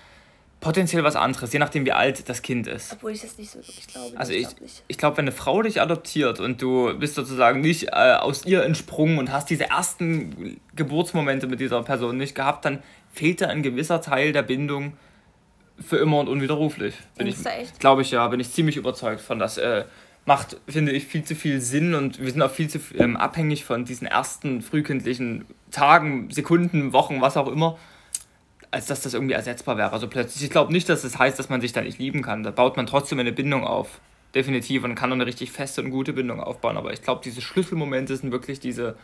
[0.59, 2.93] potenziell was anderes, je nachdem, wie alt das Kind ist.
[2.93, 4.17] Obwohl ich das nicht so wirklich glaube.
[4.17, 7.89] Also ich, ich, ich glaube, wenn eine Frau dich adoptiert und du bist sozusagen nicht
[7.89, 12.81] äh, aus ihr entsprungen und hast diese ersten Geburtsmomente mit dieser Person nicht gehabt, dann
[13.13, 14.93] fehlt da ein gewisser Teil der Bindung
[15.79, 16.95] für immer und unwiderruflich.
[17.17, 17.37] Bin ich,
[17.77, 19.37] Glaube ich ja, bin ich ziemlich überzeugt von.
[19.37, 19.85] Das äh,
[20.25, 23.63] macht, finde ich, viel zu viel Sinn und wir sind auch viel zu ähm, abhängig
[23.63, 27.77] von diesen ersten frühkindlichen Tagen, Sekunden, Wochen, was auch immer
[28.71, 29.93] als dass das irgendwie ersetzbar wäre.
[29.93, 32.43] Also plötzlich, ich glaube nicht, dass das heißt, dass man sich da nicht lieben kann.
[32.43, 33.99] Da baut man trotzdem eine Bindung auf.
[34.35, 36.77] Definitiv und kann eine richtig feste und gute Bindung aufbauen.
[36.77, 38.95] Aber ich glaube, diese Schlüsselmomente sind wirklich diese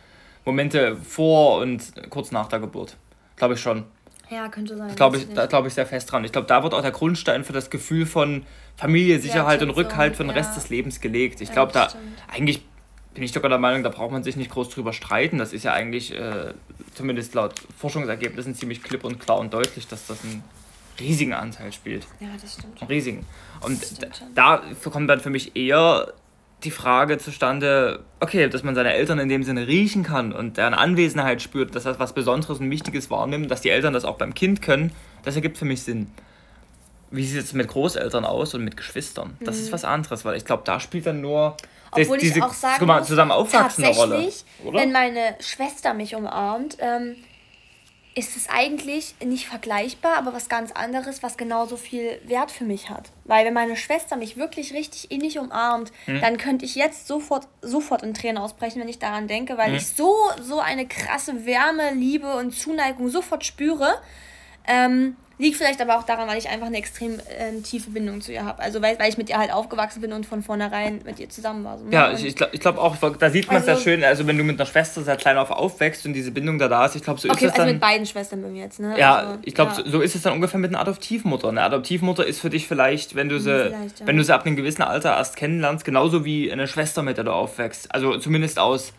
[0.44, 2.96] Momente vor und kurz nach der Geburt.
[3.36, 3.84] Glaube ich schon.
[4.30, 4.94] Ja, könnte sein.
[4.94, 6.24] Glaub ich, da glaube ich sehr fest dran.
[6.24, 8.44] Ich glaube, da wird auch der Grundstein für das Gefühl von
[8.76, 11.40] Familie, Sicherheit ja, und Rückhalt für den Rest des Lebens gelegt.
[11.40, 12.04] Ich glaube, da stimmt.
[12.32, 12.62] eigentlich
[13.14, 15.38] bin ich sogar der Meinung, da braucht man sich nicht groß drüber streiten.
[15.38, 16.52] Das ist ja eigentlich, äh,
[16.94, 20.42] zumindest laut Forschungsergebnissen, ziemlich klipp und klar und deutlich, dass das einen
[21.00, 22.06] riesigen Anteil spielt.
[22.20, 22.80] Ja, das stimmt.
[22.80, 23.26] Einen riesigen.
[23.60, 23.80] Und
[24.34, 26.12] da kommt dann für mich eher
[26.64, 30.74] die Frage zustande, okay, dass man seine Eltern in dem Sinne riechen kann und deren
[30.74, 34.34] Anwesenheit spürt, dass das was Besonderes und Wichtiges wahrnimmt, dass die Eltern das auch beim
[34.34, 34.92] Kind können,
[35.24, 36.08] das ergibt für mich Sinn.
[37.10, 39.36] Wie sieht es mit Großeltern aus und mit Geschwistern?
[39.40, 39.62] Das mhm.
[39.62, 41.56] ist was anderes, weil ich glaube, da spielt dann nur
[41.92, 46.76] obwohl diese, ich auch sagen muss, zusammen aufwachsen tatsächlich, Rolle, wenn meine Schwester mich umarmt,
[46.80, 47.16] ähm,
[48.16, 52.88] ist es eigentlich nicht vergleichbar, aber was ganz anderes, was genauso viel Wert für mich
[52.88, 53.10] hat.
[53.24, 56.20] Weil wenn meine Schwester mich wirklich richtig innig umarmt, hm.
[56.20, 59.76] dann könnte ich jetzt sofort, sofort in Tränen ausbrechen, wenn ich daran denke, weil hm.
[59.76, 63.94] ich so, so eine krasse Wärme, Liebe und Zuneigung sofort spüre.
[64.66, 68.32] Ähm, Liegt vielleicht aber auch daran, weil ich einfach eine extrem äh, tiefe Bindung zu
[68.32, 68.62] ihr habe.
[68.62, 71.64] Also weil, weil ich mit ihr halt aufgewachsen bin und von vornherein mit ihr zusammen
[71.64, 71.78] war.
[71.78, 71.92] So, ne?
[71.92, 74.38] Ja, ich, ich glaube glaub auch, da sieht man es also, ja schön, also wenn
[74.38, 77.02] du mit einer Schwester seit klein auf aufwächst und diese Bindung da da ist, ich
[77.02, 77.72] glaube, so okay, ist es also dann...
[77.72, 78.98] mit beiden Schwestern bei mir jetzt, ne?
[78.98, 79.84] Ja, also, ich glaube, ja.
[79.84, 81.48] so, so, ist es dann ungefähr mit einer Adoptivmutter.
[81.48, 83.78] Eine Adoptivmutter ist für dich vielleicht, wenn du sie, ja.
[84.04, 87.24] wenn du sie ab einem gewissen Alter erst kennenlernst, genauso wie eine Schwester, mit der
[87.24, 87.92] du aufwächst.
[87.92, 88.92] Also zumindest aus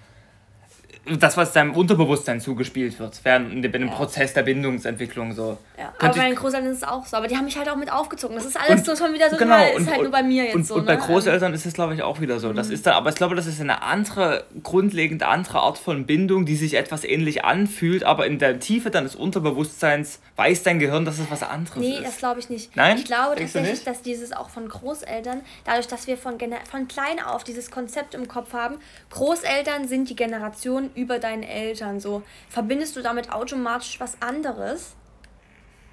[1.06, 3.94] das, was deinem Unterbewusstsein zugespielt wird, während dem ja.
[3.94, 5.58] Prozess der Bindungsentwicklung so.
[5.78, 7.18] Ja, aber bei den Großeltern ist es auch so.
[7.18, 8.36] Aber die haben mich halt auch mit aufgezogen.
[8.36, 10.46] Das ist alles und, so schon wieder so, genau, ist und, halt nur bei mir
[10.46, 10.76] jetzt und, so.
[10.76, 11.02] Und bei ne?
[11.02, 12.54] Großeltern ist es, glaube ich, auch wieder so.
[12.54, 12.74] Das mhm.
[12.74, 16.56] ist dann, aber ich glaube, das ist eine andere, grundlegend andere Art von Bindung, die
[16.56, 21.30] sich etwas ähnlich anfühlt, aber in der Tiefe deines Unterbewusstseins weiß dein Gehirn, dass es
[21.30, 22.00] was anderes nee, ist.
[22.00, 22.76] Nee, das glaube ich nicht.
[22.76, 22.98] Nein?
[22.98, 26.38] Ich glaube Denkst tatsächlich, dass dieses auch von Großeltern, dadurch, dass wir von,
[26.70, 28.76] von klein auf dieses Konzept im Kopf haben,
[29.12, 32.00] Großeltern sind die Generation über deinen Eltern.
[32.00, 34.96] So verbindest du damit automatisch was anderes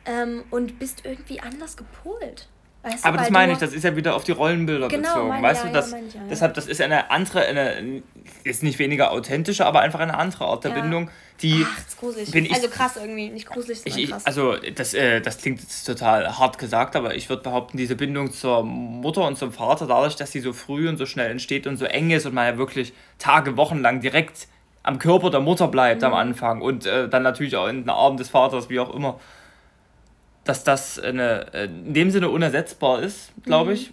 [0.06, 2.48] ähm, und bist irgendwie anders gepolt.
[2.82, 5.28] Weißt du, aber das meine ich, das ist ja wieder auf die Rollenbilder genau, bezogen.
[5.28, 8.02] Meine, weißt ja, du, das, ja, ich, ja, deshalb, das ist eine andere, eine,
[8.42, 11.08] ist nicht weniger authentische, aber einfach eine andere Art der Bindung,
[11.42, 11.64] die.
[11.64, 12.34] Ach, ist gruselig.
[12.34, 14.26] Ich, also krass irgendwie, nicht gruselig, sondern ich, krass.
[14.26, 18.32] Also, das, äh, das klingt jetzt total hart gesagt, aber ich würde behaupten, diese Bindung
[18.32, 21.76] zur Mutter und zum Vater, dadurch, dass sie so früh und so schnell entsteht und
[21.76, 24.48] so eng ist und man ja wirklich Tage, Wochen lang direkt
[24.82, 26.08] am Körper der Mutter bleibt mhm.
[26.08, 29.18] am Anfang und äh, dann natürlich auch in den Armen des Vaters, wie auch immer
[30.44, 33.76] dass das eine, äh, in dem Sinne unersetzbar ist, glaube mhm.
[33.76, 33.92] ich.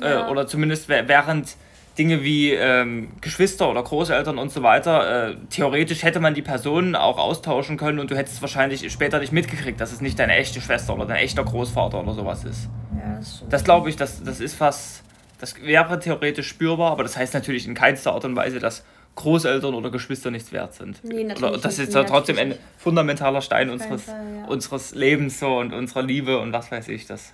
[0.00, 0.28] Ja.
[0.28, 1.56] Äh, oder zumindest während
[1.98, 6.94] Dinge wie ähm, Geschwister oder Großeltern und so weiter, äh, theoretisch hätte man die Personen
[6.94, 10.60] auch austauschen können und du hättest wahrscheinlich später nicht mitgekriegt, dass es nicht deine echte
[10.60, 12.68] Schwester oder dein echter Großvater oder sowas ist.
[12.96, 15.02] Ja, das, das glaube ich, das, das ist was,
[15.40, 18.84] das wäre theoretisch spürbar, aber das heißt natürlich in keinster Art und Weise, dass
[19.20, 21.02] Großeltern oder Geschwister nichts wert sind.
[21.04, 24.46] Nee, natürlich oder das ist ja trotzdem ein fundamentaler Stein unseres, Fall, ja.
[24.46, 27.32] unseres Lebens so und unserer Liebe und was weiß ich das.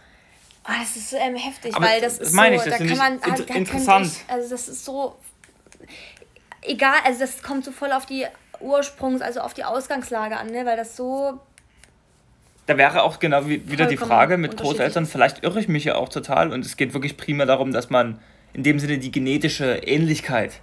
[0.68, 2.86] Oh, das ist ähm, heftig, Aber weil das, das ist meine so, ich, das da
[2.86, 4.06] kann man halt, interessant.
[4.06, 5.16] Ich, also das ist so
[6.62, 8.26] egal, also das kommt so voll auf die
[8.60, 10.66] Ursprungs, also auf die Ausgangslage an, ne?
[10.66, 11.40] weil das so
[12.66, 15.94] da wäre auch genau wie, wieder die Frage mit Großeltern, vielleicht irre ich mich ja
[15.94, 18.18] auch total und es geht wirklich primär darum, dass man
[18.52, 20.60] in dem Sinne die genetische Ähnlichkeit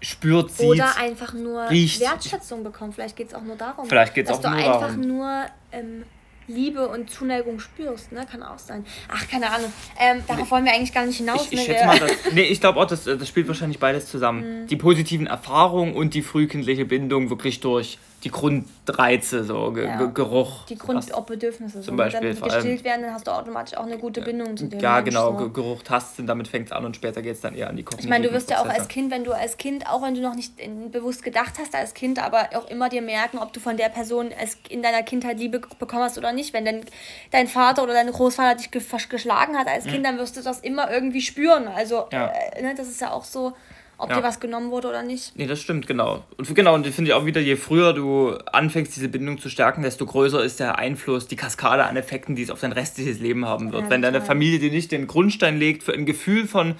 [0.00, 0.66] spürt, sieht.
[0.66, 2.00] Oder einfach nur riecht.
[2.00, 2.94] Wertschätzung bekommt.
[2.94, 3.86] Vielleicht geht es auch nur darum.
[3.86, 5.00] Vielleicht geht's dass auch du nur einfach darum.
[5.00, 6.04] nur ähm,
[6.50, 8.26] Liebe und Zuneigung spürst, ne?
[8.30, 8.84] Kann auch sein.
[9.08, 9.72] Ach, keine Ahnung.
[9.98, 10.50] Ähm, darauf nee.
[10.50, 11.46] wollen wir eigentlich gar nicht hinaus.
[11.50, 14.62] Ich, ich schätze mal, das, nee, ich glaube auch, das, das spielt wahrscheinlich beides zusammen.
[14.62, 14.66] Mhm.
[14.66, 20.04] Die positiven Erfahrungen und die frühkindliche Bindung wirklich durch die Grundreize, so Ge ja.
[20.06, 20.66] Geruch.
[20.66, 21.80] Die Grundbedürfnisse.
[21.80, 22.22] Zum Beispiel.
[22.22, 24.96] Wenn die gestillt werden, dann hast du automatisch auch eine gute Bindung zu dem Ja,
[24.96, 25.38] Mensch, genau.
[25.38, 25.48] So.
[25.48, 28.00] Geruch, Tasten, damit fängt es an und später geht es dann eher an die Kochen.
[28.00, 30.20] Ich meine, du wirst ja auch als Kind, wenn du als Kind, auch wenn du
[30.20, 30.54] noch nicht
[30.92, 34.30] bewusst gedacht hast als Kind, aber auch immer dir merken, ob du von der Person
[34.38, 36.52] als in deiner Kindheit Liebe bekommen hast oder nicht.
[36.52, 36.84] Wenn dein,
[37.30, 39.90] dein Vater oder dein Großvater dich geschlagen hat als mhm.
[39.90, 41.68] Kind, dann wirst du das immer irgendwie spüren.
[41.68, 42.26] Also, ja.
[42.26, 43.54] äh, ne, das ist ja auch so
[44.00, 44.16] ob ja.
[44.16, 45.36] dir was genommen wurde oder nicht.
[45.36, 46.24] Nee, das stimmt, genau.
[46.36, 49.82] Und genau, und ich finde auch wieder, je früher du anfängst, diese Bindung zu stärken,
[49.82, 53.46] desto größer ist der Einfluss, die Kaskade an Effekten, die es auf dein restliches Leben
[53.46, 53.84] haben wird.
[53.84, 56.76] Ja, Wenn deine Familie dir nicht den Grundstein legt für ein Gefühl von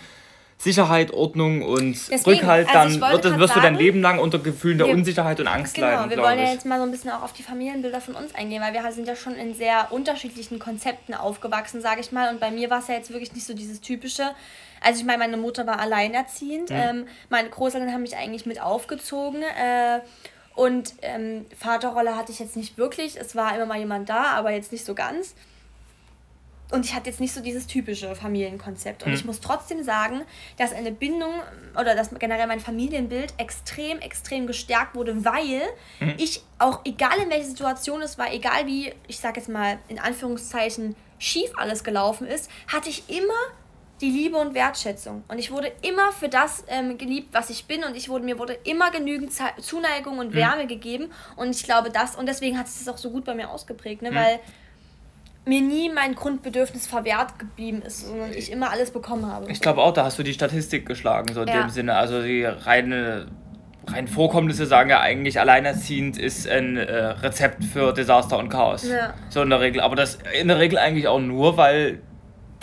[0.60, 4.38] Sicherheit, Ordnung und Deswegen, Rückhalt, also dann wird, wirst sagen, du dein Leben lang unter
[4.38, 6.10] Gefühlen der wir, Unsicherheit und Angst genau, leiden.
[6.10, 8.34] Genau, wir wollen ja jetzt mal so ein bisschen auch auf die Familienbilder von uns
[8.34, 12.30] eingehen, weil wir sind ja schon in sehr unterschiedlichen Konzepten aufgewachsen, sage ich mal.
[12.30, 14.32] Und bei mir war es ja jetzt wirklich nicht so dieses typische,
[14.82, 16.68] also ich meine, meine Mutter war alleinerziehend.
[16.68, 16.76] Mhm.
[16.76, 19.42] Ähm, meine Großeltern haben mich eigentlich mit aufgezogen.
[19.42, 20.00] Äh,
[20.54, 23.18] und ähm, Vaterrolle hatte ich jetzt nicht wirklich.
[23.18, 25.34] Es war immer mal jemand da, aber jetzt nicht so ganz.
[26.70, 29.02] Und ich hatte jetzt nicht so dieses typische Familienkonzept.
[29.02, 29.14] Und mhm.
[29.14, 30.22] ich muss trotzdem sagen,
[30.56, 31.32] dass eine Bindung
[31.78, 35.62] oder dass generell mein Familienbild extrem, extrem gestärkt wurde, weil
[36.00, 36.14] mhm.
[36.18, 39.98] ich auch, egal in welcher Situation es war, egal wie, ich sage jetzt mal in
[39.98, 43.34] Anführungszeichen, schief alles gelaufen ist, hatte ich immer
[44.00, 45.24] die Liebe und Wertschätzung.
[45.28, 47.84] Und ich wurde immer für das ähm, geliebt, was ich bin.
[47.84, 50.34] Und ich wurde, mir wurde immer genügend Zuneigung und mhm.
[50.34, 50.68] Wärme mhm.
[50.68, 51.12] gegeben.
[51.36, 54.02] Und ich glaube, das, und deswegen hat es das auch so gut bei mir ausgeprägt,
[54.02, 54.10] ne?
[54.10, 54.14] Mhm.
[54.14, 54.40] weil
[55.46, 59.50] mir nie mein Grundbedürfnis verwehrt geblieben ist, sondern ich immer alles bekommen habe.
[59.50, 61.62] Ich glaube auch, da hast du die Statistik geschlagen, so in ja.
[61.62, 61.96] dem Sinne.
[61.96, 63.26] Also die reine
[63.86, 68.88] rein Vorkommnisse sagen ja eigentlich, alleinerziehend ist ein äh, Rezept für Desaster und Chaos.
[68.88, 69.14] Ja.
[69.28, 69.80] So in der Regel.
[69.80, 72.00] Aber das in der Regel eigentlich auch nur, weil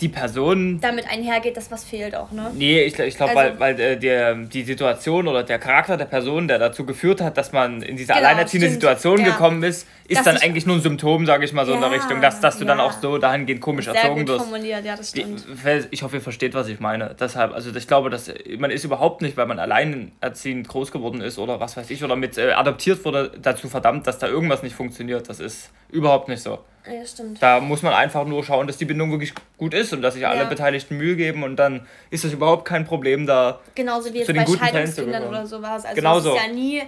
[0.00, 0.80] die Person.
[0.80, 2.52] Damit einhergeht, dass was fehlt auch, ne?
[2.54, 6.04] Nee, ich, ich glaube, also, weil, weil äh, der, die Situation oder der Charakter der
[6.04, 8.80] Person, der dazu geführt hat, dass man in diese genau, alleinerziehende stimmt.
[8.80, 9.26] Situation ja.
[9.26, 11.82] gekommen ist, ist dass dann eigentlich nur ein Symptom, sage ich mal so ja, in
[11.82, 12.68] der Richtung, dass, dass du ja.
[12.68, 14.44] dann auch so dahingehend komisch Sehr erzogen gut wirst.
[14.46, 15.44] formuliert, ja, das stimmt.
[15.90, 17.14] Ich hoffe, ihr versteht, was ich meine.
[17.20, 21.38] Deshalb, also ich glaube, dass man ist überhaupt nicht, weil man alleinerziehend groß geworden ist
[21.38, 24.74] oder was weiß ich, oder mit äh, adoptiert wurde, dazu verdammt, dass da irgendwas nicht
[24.74, 25.28] funktioniert.
[25.28, 26.58] Das ist überhaupt nicht so.
[26.90, 27.42] Ja, stimmt.
[27.42, 30.26] Da muss man einfach nur schauen, dass die Bindung wirklich gut ist und dass sich
[30.26, 33.60] alle Beteiligten Mühe geben und dann ist das überhaupt kein Problem da.
[33.74, 35.84] Genauso wie jetzt bei Scheidungskindern oder sowas.
[35.84, 36.34] Also Genauso.
[36.34, 36.82] das ist ja nie,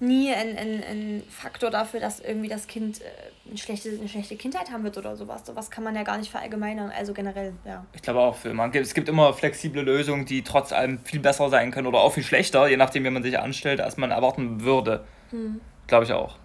[0.00, 3.04] nie ein, ein, ein Faktor dafür, dass irgendwie das Kind äh,
[3.48, 5.46] eine schlechte, eine schlechte Kindheit haben wird oder sowas.
[5.46, 7.84] Sowas kann man ja gar nicht verallgemeinern, also generell, ja.
[7.94, 11.48] Ich glaube auch, für man, es gibt immer flexible Lösungen, die trotz allem viel besser
[11.48, 14.62] sein können oder auch viel schlechter, je nachdem, wie man sich anstellt, als man erwarten
[14.62, 15.04] würde.
[15.30, 15.60] Hm.
[15.86, 16.36] Glaube ich auch.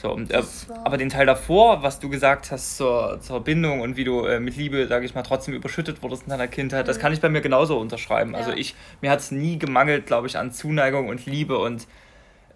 [0.00, 0.42] So, und, äh,
[0.84, 4.40] aber den Teil davor, was du gesagt hast zur, zur Bindung und wie du äh,
[4.40, 6.86] mit Liebe, sage ich mal, trotzdem überschüttet wurdest in deiner Kindheit, mhm.
[6.86, 8.34] das kann ich bei mir genauso unterschreiben.
[8.34, 8.54] Also ja.
[8.54, 11.86] Also ich, mir hat es nie gemangelt, glaube ich, an Zuneigung und Liebe und,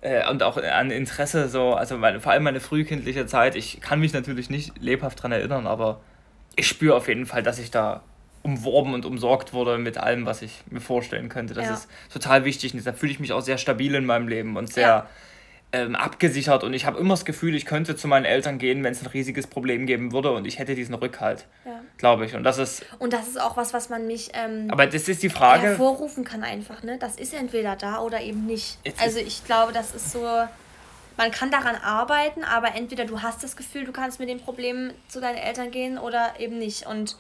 [0.05, 3.57] äh, und auch an Interesse, so, also meine, vor allem meine frühkindliche Zeit.
[3.57, 6.01] Ich kann mich natürlich nicht lebhaft daran erinnern, aber
[6.57, 8.03] ich spüre auf jeden Fall, dass ich da
[8.43, 11.55] umworben und umsorgt wurde mit allem, was ich mir vorstellen könnte.
[11.55, 11.75] Das ja.
[11.75, 14.73] ist total wichtig und deshalb fühle ich mich auch sehr stabil in meinem Leben und
[14.73, 14.87] sehr.
[14.87, 15.07] Ja
[15.74, 18.92] ähm, abgesichert und ich habe immer das Gefühl, ich könnte zu meinen Eltern gehen, wenn
[18.92, 21.80] es ein riesiges Problem geben würde und ich hätte diesen Rückhalt, ja.
[21.98, 22.34] glaube ich.
[22.34, 25.22] Und das ist und das ist auch was, was man mich ähm, aber das ist
[25.24, 26.82] die Frage hervorrufen kann einfach.
[26.84, 28.78] Ne, das ist entweder da oder eben nicht.
[29.00, 30.24] Also ich glaube, das ist so.
[31.16, 34.90] Man kann daran arbeiten, aber entweder du hast das Gefühl, du kannst mit dem Problem
[35.06, 36.87] zu deinen Eltern gehen oder eben nicht.
[36.87, 37.16] Und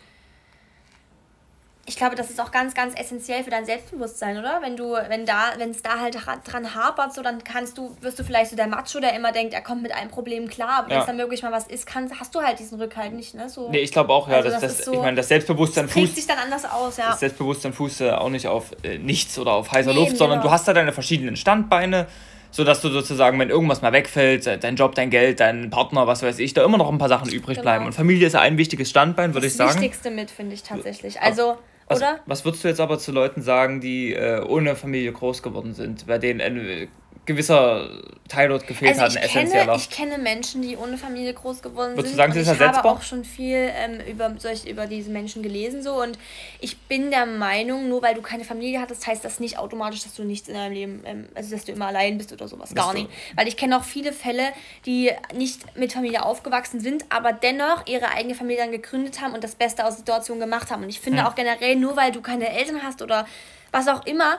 [1.86, 4.60] ich glaube, das ist auch ganz, ganz essentiell für dein Selbstbewusstsein, oder?
[4.62, 8.18] Wenn du, wenn da, wenn es da halt dran hapert, so dann kannst du, wirst
[8.18, 10.88] du vielleicht so der Macho, der immer denkt, er kommt mit einem Problem klar, aber
[10.88, 10.94] ja.
[10.94, 13.50] wenn es dann wirklich mal was ist, kann, hast du halt diesen Rückhalt nicht, ne?
[13.50, 13.68] So.
[13.70, 16.14] Nee, ich glaube auch, ja, also das, das, das so, ich meine, das Selbstbewusstsein fußt
[16.14, 17.10] sich dann anders aus, ja.
[17.10, 20.48] Das Selbstbewusstsein fußt auch nicht auf äh, nichts oder auf heißer nee, Luft, sondern genau.
[20.48, 22.06] du hast da deine verschiedenen Standbeine
[22.50, 26.38] sodass du sozusagen, wenn irgendwas mal wegfällt, dein Job, dein Geld, dein Partner, was weiß
[26.38, 27.62] ich, da immer noch ein paar Sachen übrig genau.
[27.62, 27.84] bleiben.
[27.84, 29.72] Und Familie ist ja ein wichtiges Standbein, würde ich sagen.
[29.72, 31.20] Das Wichtigste mit, finde ich tatsächlich.
[31.20, 32.20] Also was, Oder?
[32.26, 36.06] Was würdest du jetzt aber zu Leuten sagen, die äh, ohne Familie groß geworden sind,
[36.06, 36.88] bei denen ein
[37.26, 37.88] gewisser
[38.28, 39.74] Teil dort gefehlt also hat, ein essentieller?
[39.76, 42.12] Ich kenne Menschen, die ohne Familie groß geworden würdest sind.
[42.14, 45.42] Du sagen, sie ist ich habe auch schon viel ähm, über, solch, über diese Menschen
[45.42, 46.18] gelesen so und
[46.60, 50.14] ich bin der Meinung, nur weil du keine Familie hattest, heißt das nicht automatisch, dass
[50.14, 52.70] du nichts in deinem Leben, ähm, also dass du immer allein bist oder sowas.
[52.70, 53.08] Bist Gar nicht.
[53.34, 54.52] Weil ich kenne auch viele Fälle,
[54.86, 59.44] die nicht mit Familie aufgewachsen sind, aber dennoch ihre eigene Familie dann gegründet haben und
[59.44, 60.82] das Beste aus der Situation gemacht haben.
[60.82, 61.26] Und ich finde hm.
[61.26, 63.26] auch generell, nur weil du keine Eltern hast oder
[63.74, 64.38] was auch immer,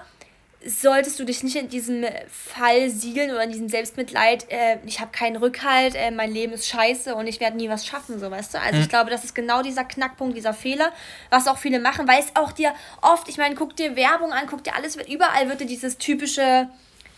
[0.66, 5.12] solltest du dich nicht in diesem Fall siegeln oder in diesem Selbstmitleid, äh, ich habe
[5.12, 8.54] keinen Rückhalt, äh, mein Leben ist scheiße und ich werde nie was schaffen, so weißt
[8.54, 8.60] du.
[8.60, 8.82] Also mhm.
[8.82, 10.92] ich glaube, das ist genau dieser Knackpunkt, dieser Fehler,
[11.30, 14.48] was auch viele machen, weil es auch dir oft, ich meine, guck dir Werbung an,
[14.50, 16.70] guck dir alles, überall wird dir dieses typische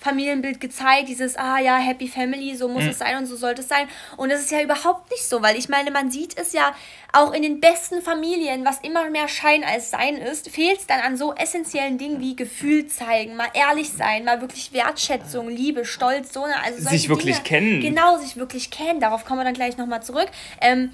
[0.08, 2.90] Familienbild gezeigt, dieses, ah ja, Happy Family, so muss mhm.
[2.92, 3.88] es sein und so sollte es sein.
[4.16, 6.74] Und das ist ja überhaupt nicht so, weil ich meine, man sieht es ja
[7.12, 11.02] auch in den besten Familien, was immer mehr Schein als Sein ist, fehlt es dann
[11.02, 16.32] an so essentiellen Dingen wie Gefühl zeigen, mal ehrlich sein, mal wirklich Wertschätzung, Liebe, Stolz,
[16.32, 17.44] so eine, also sich wirklich Dinge.
[17.44, 17.82] kennen.
[17.82, 19.02] Genau, sich wirklich kennen.
[19.02, 20.30] Darauf kommen wir dann gleich nochmal zurück.
[20.62, 20.92] Ähm,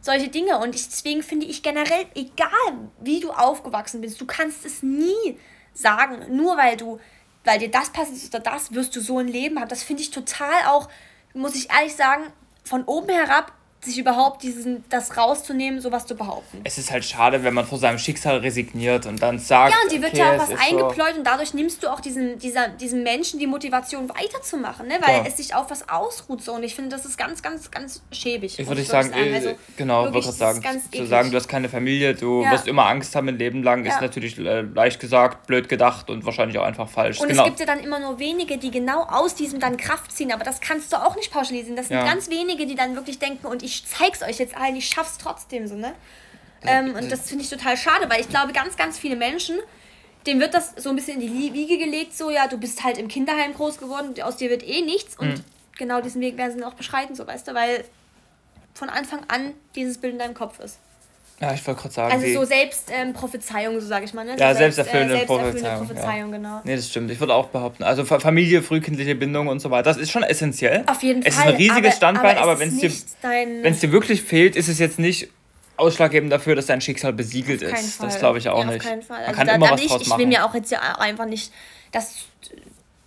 [0.00, 0.58] solche Dinge.
[0.58, 2.48] Und ich, deswegen finde ich generell, egal
[3.00, 5.38] wie du aufgewachsen bist, du kannst es nie
[5.74, 6.98] sagen, nur weil du
[7.46, 9.68] weil dir das passiert oder das, wirst du so ein Leben haben.
[9.68, 10.88] Das finde ich total auch,
[11.32, 12.24] muss ich ehrlich sagen,
[12.64, 13.52] von oben herab
[13.84, 16.60] sich überhaupt diesen, das rauszunehmen, sowas zu behaupten.
[16.64, 19.72] Es ist halt schade, wenn man vor seinem Schicksal resigniert und dann sagt.
[19.72, 21.18] Ja, und die wird okay, ja auch was eingepläut so.
[21.18, 24.94] und dadurch nimmst du auch diesen, dieser, diesem Menschen die Motivation weiterzumachen, ne?
[25.00, 25.24] weil ja.
[25.26, 26.52] es sich auf was ausruht so.
[26.52, 28.58] Und ich finde, das ist ganz, ganz, ganz schäbig.
[28.58, 29.34] Ich würde sagen, sagen.
[29.34, 32.52] Also, genau, wollte gerade sagen, zu sagen, du hast keine Familie, du ja.
[32.52, 33.94] wirst immer Angst haben ein Leben lang, ja.
[33.94, 37.20] ist natürlich äh, leicht gesagt, blöd gedacht und wahrscheinlich auch einfach falsch.
[37.20, 37.42] Und genau.
[37.42, 40.44] es gibt ja dann immer nur wenige, die genau aus diesem dann Kraft ziehen, aber
[40.44, 41.76] das kannst du auch nicht pauschalisieren.
[41.76, 44.88] Das sind ganz wenige, die dann wirklich denken und ich zeig's euch jetzt allen, ich
[44.88, 45.94] schaff's trotzdem so, ne?
[46.62, 49.58] Ähm, und das finde ich total schade, weil ich glaube, ganz, ganz viele Menschen,
[50.26, 52.98] denen wird das so ein bisschen in die Wiege gelegt, so, ja, du bist halt
[52.98, 55.16] im Kinderheim groß geworden, aus dir wird eh nichts.
[55.16, 55.44] Und mhm.
[55.78, 57.84] genau diesen Weg werden sie auch beschreiten, so, weißt du, weil
[58.74, 60.78] von Anfang an dieses Bild in deinem Kopf ist.
[61.38, 62.12] Ja, ich wollte gerade sagen.
[62.12, 64.24] Also so Selbstprophezeiung, ähm, so sage ich mal.
[64.24, 64.36] Ne?
[64.38, 65.86] Ja, so selbsterfüllende, äh, Prophezeiung.
[65.86, 66.36] Prophezeiung ja.
[66.38, 66.60] genau.
[66.64, 67.10] Nee, das stimmt.
[67.10, 67.82] Ich würde auch behaupten.
[67.82, 70.84] Also Familie, frühkindliche Bindung und so weiter, das ist schon essentiell.
[70.86, 71.44] Auf jeden es Fall.
[71.44, 74.68] Es ist ein riesiges aber, Standbein, aber, aber wenn es dir, dir wirklich fehlt, ist
[74.68, 75.28] es jetzt nicht
[75.76, 77.96] ausschlaggebend dafür, dass dein Schicksal besiegelt ist.
[77.96, 78.06] Fall.
[78.06, 78.80] Das glaube ich auch ja, nicht.
[78.80, 79.18] Auf keinen Fall.
[79.18, 80.12] Man also kann da, immer was ich, draus machen.
[80.12, 81.52] Ich will mir auch jetzt ja einfach nicht
[81.92, 82.14] das,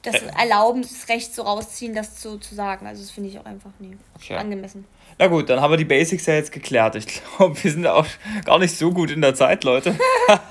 [0.04, 0.32] das äh.
[0.38, 2.86] erlauben, das Recht so rausziehen, das so zu sagen.
[2.86, 4.36] Also das finde ich auch einfach nie okay.
[4.36, 4.86] angemessen.
[5.22, 6.96] Na gut, dann haben wir die Basics ja jetzt geklärt.
[6.96, 7.06] Ich
[7.38, 8.06] glaube, wir sind auch
[8.46, 9.94] gar nicht so gut in der Zeit, Leute.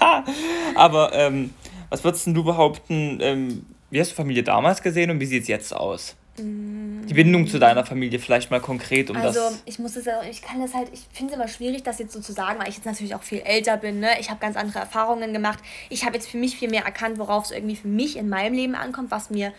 [0.74, 1.54] Aber ähm,
[1.88, 5.48] was würdest du behaupten, ähm, wie hast du Familie damals gesehen und wie sieht es
[5.48, 6.16] jetzt aus?
[6.38, 9.38] Die Bindung zu deiner Familie vielleicht mal konkret um also, das.
[9.38, 12.12] Also ich muss es ich kann das halt, ich finde es immer schwierig, das jetzt
[12.12, 14.20] so zu sagen, weil ich jetzt natürlich auch viel älter bin, ne?
[14.20, 15.58] Ich habe ganz andere Erfahrungen gemacht.
[15.88, 18.54] Ich habe jetzt für mich viel mehr erkannt, worauf es irgendwie für mich in meinem
[18.54, 19.52] Leben ankommt, was mir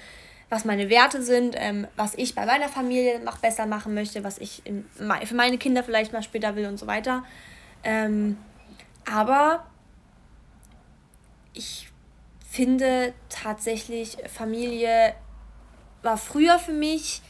[0.50, 4.40] was meine Werte sind, ähm, was ich bei meiner Familie noch besser machen möchte, was
[4.40, 7.24] ich in, für meine Kinder vielleicht mal später will und so weiter.
[7.84, 8.38] Ähm,
[9.12, 9.66] aber
[11.54, 11.90] ich
[12.50, 15.14] finde tatsächlich, Familie
[16.02, 17.22] war früher für mich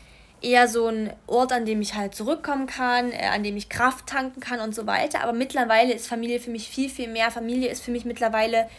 [0.42, 4.08] eher so ein Ort, an dem ich halt zurückkommen kann, äh, an dem ich Kraft
[4.08, 5.22] tanken kann und so weiter.
[5.22, 7.32] Aber mittlerweile ist Familie für mich viel, viel mehr.
[7.32, 8.70] Familie ist für mich mittlerweile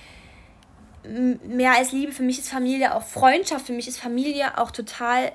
[1.04, 5.32] mehr als Liebe, für mich ist Familie auch Freundschaft, für mich ist Familie auch total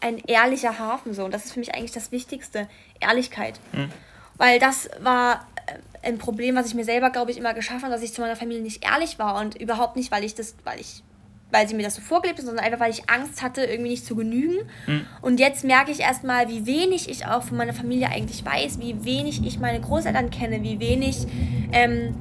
[0.00, 1.24] ein ehrlicher Hafen so.
[1.24, 2.68] Und das ist für mich eigentlich das Wichtigste,
[3.00, 3.60] Ehrlichkeit.
[3.72, 3.90] Mhm.
[4.36, 7.92] Weil das war äh, ein Problem, was ich mir selber, glaube ich, immer geschaffen habe,
[7.92, 10.80] dass ich zu meiner Familie nicht ehrlich war und überhaupt nicht, weil ich das, weil
[10.80, 11.02] ich
[11.50, 14.04] weil sie mir das so vorgelebt haben, sondern einfach, weil ich Angst hatte, irgendwie nicht
[14.04, 14.68] zu genügen.
[14.86, 15.06] Mhm.
[15.22, 19.04] Und jetzt merke ich erstmal, wie wenig ich auch von meiner Familie eigentlich weiß, wie
[19.04, 21.26] wenig ich meine Großeltern kenne, wie wenig
[21.72, 22.14] ähm,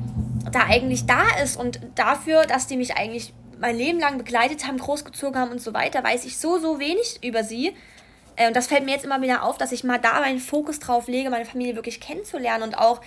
[0.51, 1.57] da eigentlich da ist.
[1.57, 5.73] Und dafür, dass die mich eigentlich mein Leben lang begleitet haben, großgezogen haben und so
[5.73, 7.73] weiter, weiß ich so, so wenig über sie.
[8.35, 10.79] Äh, und das fällt mir jetzt immer wieder auf, dass ich mal da meinen Fokus
[10.79, 13.01] drauf lege, meine Familie wirklich kennenzulernen und auch,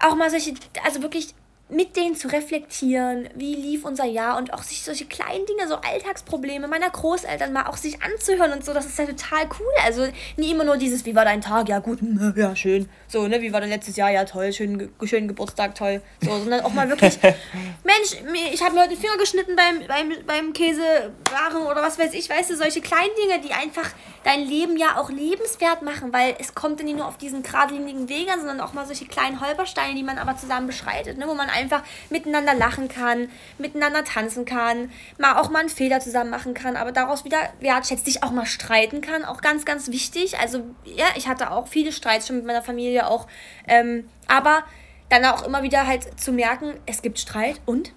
[0.00, 1.34] auch mal solche, also wirklich
[1.68, 5.76] mit denen zu reflektieren, wie lief unser Jahr und auch sich solche kleinen Dinge, so
[5.76, 9.72] Alltagsprobleme meiner Großeltern mal auch sich anzuhören und so, das ist ja total cool.
[9.84, 11.68] Also nie immer nur dieses, wie war dein Tag?
[11.68, 12.00] Ja gut,
[12.36, 12.88] ja schön.
[13.08, 14.10] So, ne, wie war dein letztes Jahr?
[14.10, 16.02] Ja toll, schönen, schönen Geburtstag, toll.
[16.20, 17.18] So, sondern auch mal wirklich,
[17.84, 18.16] Mensch,
[18.52, 22.28] ich habe mir heute den Finger geschnitten beim, beim, beim Käsewaren oder was weiß ich,
[22.28, 23.90] weißt du, solche kleinen Dinge, die einfach
[24.24, 28.08] dein Leben ja auch lebenswert machen, weil es kommt ja nicht nur auf diesen geradlinigen
[28.08, 31.50] Wegen, sondern auch mal solche kleinen Holpersteine, die man aber zusammen beschreitet, ne, wo man
[31.50, 36.76] einfach miteinander lachen kann, miteinander tanzen kann, mal auch mal einen Fehler zusammen machen kann,
[36.76, 40.38] aber daraus wieder wertschätzt sich auch mal streiten kann, auch ganz, ganz wichtig.
[40.38, 43.26] Also ja, ich hatte auch viele Streits schon mit meiner Familie auch,
[43.66, 44.64] ähm, aber
[45.08, 47.92] dann auch immer wieder halt zu merken, es gibt Streit und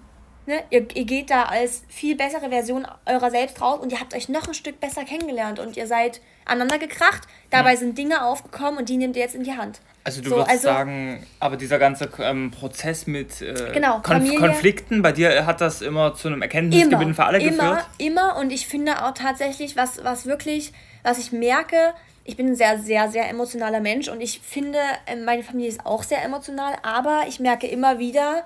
[0.46, 4.14] Ne, ihr, ihr geht da als viel bessere Version eurer selbst raus und ihr habt
[4.14, 7.22] euch noch ein Stück besser kennengelernt und ihr seid aneinander gekracht.
[7.50, 7.78] Dabei ja.
[7.78, 9.80] sind Dinge aufgekommen und die nehmt ihr jetzt in die Hand.
[10.04, 14.36] Also du so, würdest also, sagen, aber dieser ganze ähm, Prozess mit äh, genau, Konf
[14.36, 17.86] Konflikten, bei dir hat das immer zu einem Erkenntnisgewinn für alle immer, geführt?
[17.98, 22.46] Immer, immer und ich finde auch tatsächlich, was, was wirklich, was ich merke, ich bin
[22.46, 24.78] ein sehr, sehr, sehr emotionaler Mensch und ich finde,
[25.08, 28.44] ähm, meine Familie ist auch sehr emotional, aber ich merke immer wieder,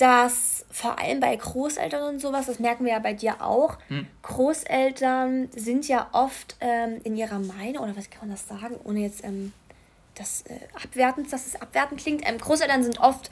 [0.00, 4.06] dass vor allem bei Großeltern und sowas, das merken wir ja bei dir auch, hm.
[4.22, 9.00] Großeltern sind ja oft ähm, in ihrer Meinung, oder was kann man das sagen, ohne
[9.00, 9.52] jetzt ähm,
[10.14, 12.26] das äh, abwertend, dass es abwertend klingt.
[12.26, 13.30] Ähm, Großeltern sind oft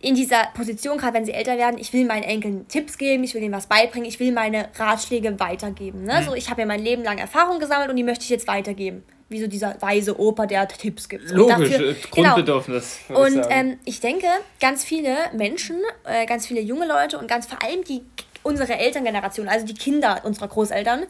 [0.00, 3.34] in dieser Position, gerade wenn sie älter werden, ich will meinen Enkeln Tipps geben, ich
[3.34, 6.04] will ihnen was beibringen, ich will meine Ratschläge weitergeben.
[6.04, 6.18] Ne?
[6.18, 6.24] Hm.
[6.24, 9.04] So, ich habe ja mein Leben lang Erfahrung gesammelt und die möchte ich jetzt weitergeben
[9.28, 11.30] wie so dieser weise Opa, der Tipps gibt.
[11.30, 12.34] Logisch, dafür, äh, genau.
[12.34, 12.98] Grundbedürfnis.
[13.08, 13.24] Genau.
[13.24, 14.26] Und ich, ähm, ich denke,
[14.60, 18.02] ganz viele Menschen, äh, ganz viele junge Leute und ganz vor allem die
[18.42, 21.04] unsere Elterngeneration, also die Kinder unserer Großeltern,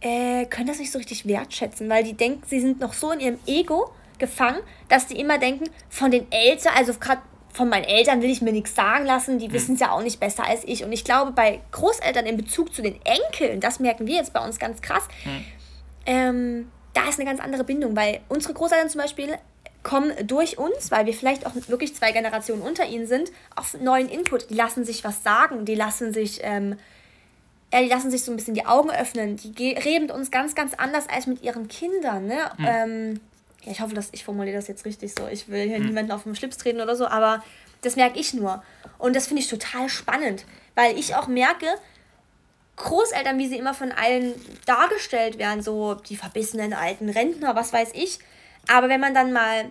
[0.00, 3.20] äh, können das nicht so richtig wertschätzen, weil die denken, sie sind noch so in
[3.20, 7.22] ihrem Ego gefangen, dass die immer denken, von den Eltern, also gerade
[7.52, 9.52] von meinen Eltern will ich mir nichts sagen lassen, die hm.
[9.52, 10.84] wissen es ja auch nicht besser als ich.
[10.84, 14.44] Und ich glaube, bei Großeltern in Bezug zu den Enkeln, das merken wir jetzt bei
[14.44, 15.44] uns ganz krass, hm.
[16.06, 19.36] ähm, da ist eine ganz andere Bindung, weil unsere Großeltern zum Beispiel
[19.82, 24.08] kommen durch uns, weil wir vielleicht auch wirklich zwei Generationen unter ihnen sind, auf neuen
[24.08, 24.50] Input.
[24.50, 26.78] Die lassen sich was sagen, die lassen sich, ähm,
[27.72, 29.36] ja, die lassen sich so ein bisschen die Augen öffnen.
[29.36, 32.26] Die reden mit uns ganz, ganz anders als mit ihren Kindern.
[32.26, 32.38] Ne?
[32.56, 32.66] Mhm.
[32.66, 33.20] Ähm,
[33.64, 35.26] ja, ich hoffe, dass ich formuliere das jetzt richtig so.
[35.30, 35.86] Ich will hier mhm.
[35.86, 37.44] niemanden auf den Schlips treten oder so, aber
[37.82, 38.62] das merke ich nur.
[38.98, 41.66] Und das finde ich total spannend, weil ich auch merke,
[42.76, 44.34] Großeltern, wie sie immer von allen
[44.66, 48.18] dargestellt werden, so die verbissenen alten Rentner, was weiß ich.
[48.68, 49.66] Aber wenn man dann mal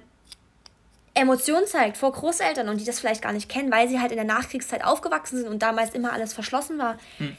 [1.13, 4.17] Emotionen zeigt vor Großeltern und die das vielleicht gar nicht kennen, weil sie halt in
[4.17, 7.35] der Nachkriegszeit aufgewachsen sind und damals immer alles verschlossen war, hm.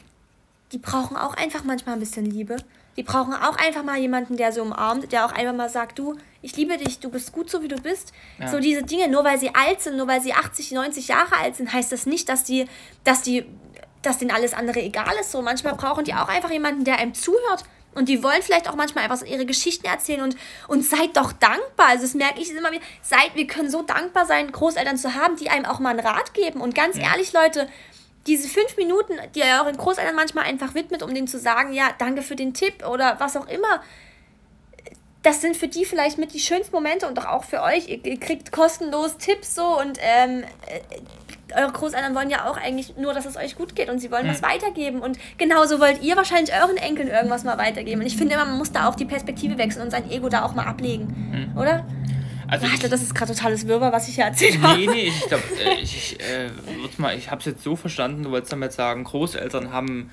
[0.71, 2.57] die brauchen auch einfach manchmal ein bisschen Liebe.
[2.95, 6.15] Die brauchen auch einfach mal jemanden, der sie umarmt, der auch einfach mal sagt, du,
[6.41, 8.13] ich liebe dich, du bist gut so, wie du bist.
[8.39, 8.47] Ja.
[8.47, 11.57] So diese Dinge, nur weil sie alt sind, nur weil sie 80, 90 Jahre alt
[11.57, 12.67] sind, heißt das nicht, dass die,
[13.03, 13.45] dass die
[14.05, 15.31] dass denen alles andere egal ist.
[15.31, 17.63] So manchmal brauchen die auch einfach jemanden, der einem zuhört.
[17.93, 20.35] Und die wollen vielleicht auch manchmal einfach ihre Geschichten erzählen und,
[20.67, 21.87] und seid doch dankbar.
[21.87, 22.83] Also das merke ich immer wieder.
[23.01, 26.33] Seid, wir können so dankbar sein, Großeltern zu haben, die einem auch mal einen Rat
[26.33, 26.59] geben.
[26.59, 27.11] Und ganz ja.
[27.11, 27.69] ehrlich, Leute,
[28.27, 31.89] diese fünf Minuten, die ihr euren Großeltern manchmal einfach widmet, um denen zu sagen, ja,
[31.97, 33.81] danke für den Tipp oder was auch immer,
[35.25, 37.87] das sind für die vielleicht mit die schönsten Momente und doch auch für euch.
[37.87, 40.99] Ihr, ihr kriegt kostenlos Tipps so und ähm, äh,
[41.55, 44.25] eure Großeltern wollen ja auch eigentlich nur, dass es euch gut geht und sie wollen
[44.25, 44.31] mhm.
[44.31, 45.01] was weitergeben.
[45.01, 48.01] Und genauso wollt ihr wahrscheinlich euren Enkeln irgendwas mal weitergeben.
[48.01, 50.43] Und ich finde immer, man muss da auch die Perspektive wechseln und sein Ego da
[50.43, 51.51] auch mal ablegen.
[51.53, 51.57] Mhm.
[51.57, 51.85] Oder?
[52.47, 54.77] Also Warte, das ist gerade totales Wirrwarr, was ich hier erzählt habe.
[54.77, 56.49] Nee, nee, ich glaube, äh, ich, ich, äh,
[57.17, 60.11] ich habe es jetzt so verstanden, du wolltest damit sagen, Großeltern haben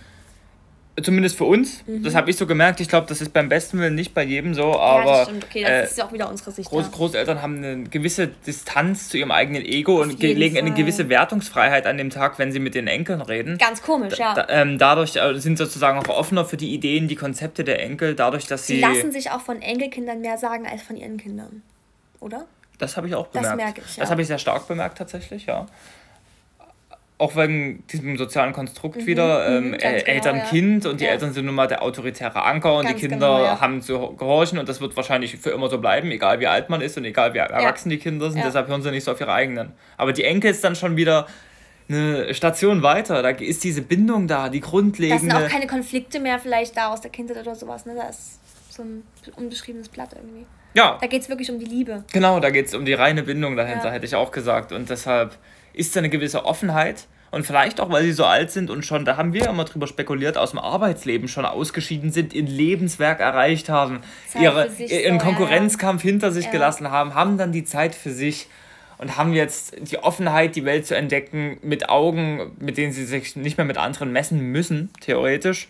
[1.00, 1.87] Zumindest für uns.
[1.87, 2.02] Mhm.
[2.02, 2.78] Das habe ich so gemerkt.
[2.81, 5.05] Ich glaube, das ist beim besten Willen nicht bei jedem so, aber.
[5.05, 5.44] Ja, das stimmt.
[5.44, 6.68] Okay, das äh, ist ja auch wieder unsere Sicht.
[6.68, 10.66] Groß, Großeltern haben eine gewisse Distanz zu ihrem eigenen Ego Auf und legen Fall.
[10.66, 13.57] eine gewisse Wertungsfreiheit an dem Tag, wenn sie mit den Enkeln reden.
[13.57, 14.35] Ganz komisch, ja.
[14.35, 18.14] Da, ähm, dadurch äh, sind sozusagen auch offener für die Ideen, die Konzepte der Enkel,
[18.14, 18.74] dadurch, dass sie.
[18.74, 21.62] Sie lassen sich auch von Enkelkindern mehr sagen als von ihren Kindern.
[22.20, 22.44] Oder?
[22.76, 23.48] Das habe ich auch bemerkt.
[23.48, 23.96] Das merke ich.
[23.96, 24.02] Ja.
[24.02, 25.66] Das habe ich sehr stark bemerkt, tatsächlich, ja
[27.23, 30.91] auch wegen diesem sozialen Konstrukt mhm, wieder, mhm, ähm, genau, Eltern-Kind ja.
[30.91, 31.13] und die ja.
[31.13, 33.61] Eltern sind nun mal der autoritäre Anker und ganz die Kinder genau, ja.
[33.61, 36.81] haben zu gehorchen und das wird wahrscheinlich für immer so bleiben, egal wie alt man
[36.81, 39.33] ist und egal wie erwachsen die Kinder sind, deshalb hören sie nicht so auf ihre
[39.33, 39.73] eigenen.
[39.97, 41.29] Aber die Enkel ist dann schon wieder
[41.89, 45.29] eine Station weiter, da ist diese Bindung da, die grundlegende...
[45.29, 47.95] Da sind auch keine Konflikte mehr vielleicht da aus der Kindheit oder sowas, ne?
[47.95, 49.05] da ist so ein
[49.37, 50.45] unbeschriebenes Blatt irgendwie.
[50.75, 50.99] Ja.
[51.01, 52.03] Da geht es wirklich um die Liebe.
[52.13, 55.37] Genau, da geht es um die reine Bindung dahinter, hätte ich auch gesagt und deshalb
[55.73, 59.05] ist da eine gewisse Offenheit und vielleicht auch, weil sie so alt sind und schon,
[59.07, 63.70] da haben wir immer drüber spekuliert, aus dem Arbeitsleben schon ausgeschieden sind, ihr Lebenswerk erreicht
[63.70, 64.01] haben,
[64.39, 66.12] ihre, ihren so, Konkurrenzkampf ja, ja.
[66.12, 66.51] hinter sich ja.
[66.51, 68.49] gelassen haben, haben dann die Zeit für sich
[68.99, 73.35] und haben jetzt die Offenheit, die Welt zu entdecken, mit Augen, mit denen sie sich
[73.35, 75.68] nicht mehr mit anderen messen müssen, theoretisch.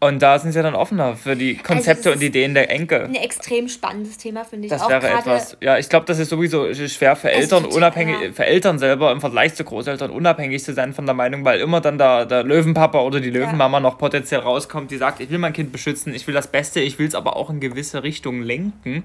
[0.00, 3.06] Und da sind sie dann offener für die also Konzepte also und Ideen der Enkel.
[3.06, 4.70] Ein extrem spannendes Thema, finde ich.
[4.70, 8.32] Das auch wäre etwas, ja, ich glaube, das ist sowieso schwer für Eltern, unabhängig, ja.
[8.32, 11.80] für Eltern selber im Vergleich zu Großeltern unabhängig zu sein von der Meinung, weil immer
[11.80, 13.80] dann der, der Löwenpapa oder die Löwenmama ja.
[13.80, 17.00] noch potenziell rauskommt, die sagt, ich will mein Kind beschützen, ich will das Beste, ich
[17.00, 19.02] will es aber auch in gewisse Richtungen lenken.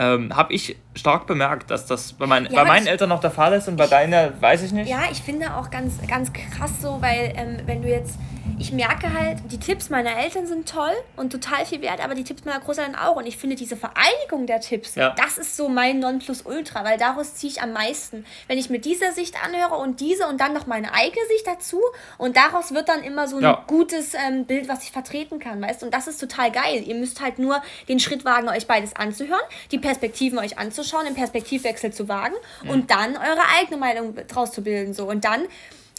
[0.00, 3.30] Ähm, habe ich stark bemerkt, dass das bei, mein, ja, bei meinen Eltern noch der
[3.30, 4.90] Fall ist und bei deiner weiß ich nicht.
[4.90, 8.18] Ja, ich finde auch ganz, ganz krass so, weil ähm, wenn du jetzt
[8.58, 12.24] ich merke halt, die Tipps meiner Eltern sind toll und total viel wert, aber die
[12.24, 13.16] Tipps meiner Großeltern auch.
[13.16, 15.14] Und ich finde diese Vereinigung der Tipps, ja.
[15.16, 18.24] das ist so mein Nonplusultra, weil daraus ziehe ich am meisten.
[18.46, 21.80] Wenn ich mir diese Sicht anhöre und diese und dann noch meine eigene Sicht dazu
[22.18, 23.64] und daraus wird dann immer so ein ja.
[23.66, 25.86] gutes ähm, Bild, was ich vertreten kann, weißt du?
[25.86, 26.82] Und das ist total geil.
[26.86, 31.14] Ihr müsst halt nur den Schritt wagen, euch beides anzuhören, die Perspektiven euch anzuschauen, den
[31.14, 32.70] Perspektivwechsel zu wagen mhm.
[32.70, 34.94] und dann eure eigene Meinung draus zu bilden.
[34.94, 35.08] So.
[35.08, 35.42] Und dann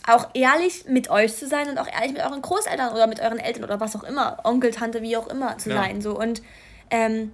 [0.08, 3.40] auch ehrlich mit euch zu sein und auch ehrlich mit euren Großeltern oder mit euren
[3.40, 5.78] Eltern oder was auch immer, Onkel, Tante, wie auch immer zu ja.
[5.78, 6.02] sein.
[6.02, 6.18] So.
[6.18, 6.42] Und
[6.92, 7.32] ähm,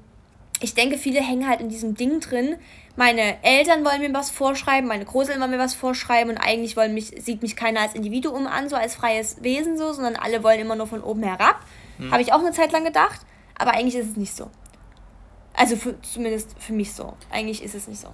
[0.61, 2.55] ich denke, viele hängen halt in diesem Ding drin.
[2.95, 6.93] Meine Eltern wollen mir was vorschreiben, meine Großeltern wollen mir was vorschreiben und eigentlich wollen
[6.93, 10.59] mich, sieht mich keiner als Individuum an, so als freies Wesen so, sondern alle wollen
[10.59, 11.61] immer nur von oben herab.
[11.97, 12.11] Hm.
[12.11, 13.21] Habe ich auch eine Zeit lang gedacht,
[13.57, 14.49] aber eigentlich ist es nicht so.
[15.53, 17.13] Also für, zumindest für mich so.
[17.29, 18.09] Eigentlich ist es nicht so.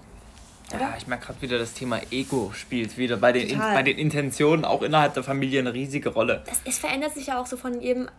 [0.74, 0.82] Oder?
[0.82, 3.98] Ja, ich merke gerade wieder, das Thema Ego spielt wieder bei den, in, bei den
[3.98, 6.44] Intentionen auch innerhalb der Familie eine riesige Rolle.
[6.46, 8.10] Das, es verändert sich ja auch so von jedem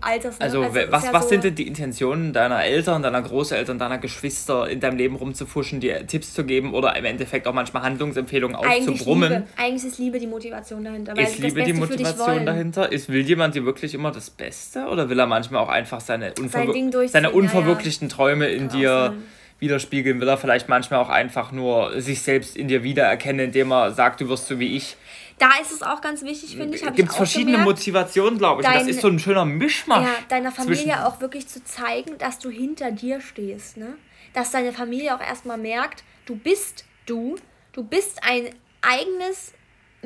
[0.00, 0.38] Alters.
[0.38, 0.44] Ne?
[0.44, 3.98] Also, also was, ja was so sind denn die Intentionen deiner Eltern, deiner Großeltern, deiner
[3.98, 8.56] Geschwister in deinem Leben rumzufuschen, dir Tipps zu geben oder im Endeffekt auch manchmal Handlungsempfehlungen
[8.56, 9.32] aufzubrummen?
[9.32, 9.46] Liebe.
[9.56, 11.18] Eigentlich ist Liebe die Motivation dahinter.
[11.18, 12.92] ist Liebe die Motivation dahinter?
[12.92, 16.34] Ist, will jemand dir wirklich immer das Beste oder will er manchmal auch einfach seine,
[16.38, 18.16] unverwir Sein seine unverwirklichten ja, ja.
[18.16, 19.14] Träume in dir
[19.58, 23.92] widerspiegeln, will er vielleicht manchmal auch einfach nur sich selbst in dir wiedererkennen, indem er
[23.92, 24.96] sagt, du wirst so wie ich.
[25.38, 26.82] Da ist es auch ganz wichtig, finde ich.
[26.94, 28.68] Gibt es verschiedene gemerkt, Motivationen, glaube ich.
[28.68, 30.04] Dein, das ist so ein schöner Mischmasch.
[30.04, 33.76] Ja, deiner Familie auch wirklich zu zeigen, dass du hinter dir stehst.
[33.76, 33.94] Ne?
[34.32, 37.36] Dass deine Familie auch erstmal merkt, du bist du,
[37.72, 38.50] du bist ein
[38.82, 39.52] eigenes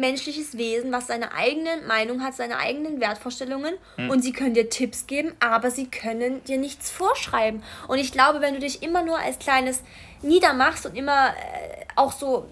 [0.01, 4.11] menschliches Wesen, was seine eigene Meinung hat, seine eigenen Wertvorstellungen hm.
[4.11, 7.63] und sie können dir Tipps geben, aber sie können dir nichts vorschreiben.
[7.89, 9.83] Und ich glaube, wenn du dich immer nur als kleines
[10.23, 12.47] niedermachst und immer äh, auch so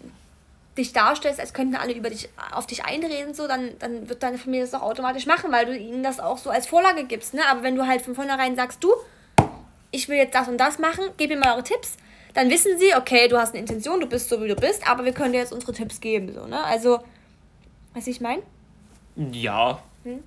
[0.76, 4.38] dich darstellst, als könnten alle über dich auf dich einreden, so, dann, dann wird deine
[4.38, 7.34] Familie das auch automatisch machen, weil du ihnen das auch so als Vorlage gibst.
[7.34, 7.40] Ne?
[7.50, 8.94] Aber wenn du halt von vornherein sagst, du,
[9.90, 11.96] ich will jetzt das und das machen, gib mir mal eure Tipps,
[12.34, 15.04] dann wissen sie, okay, du hast eine Intention, du bist so, wie du bist, aber
[15.04, 16.32] wir können dir jetzt unsere Tipps geben.
[16.34, 16.62] So, ne?
[16.62, 17.00] Also
[18.06, 18.42] Du, ich meine?
[19.16, 19.80] Ja.
[20.04, 20.22] Hm?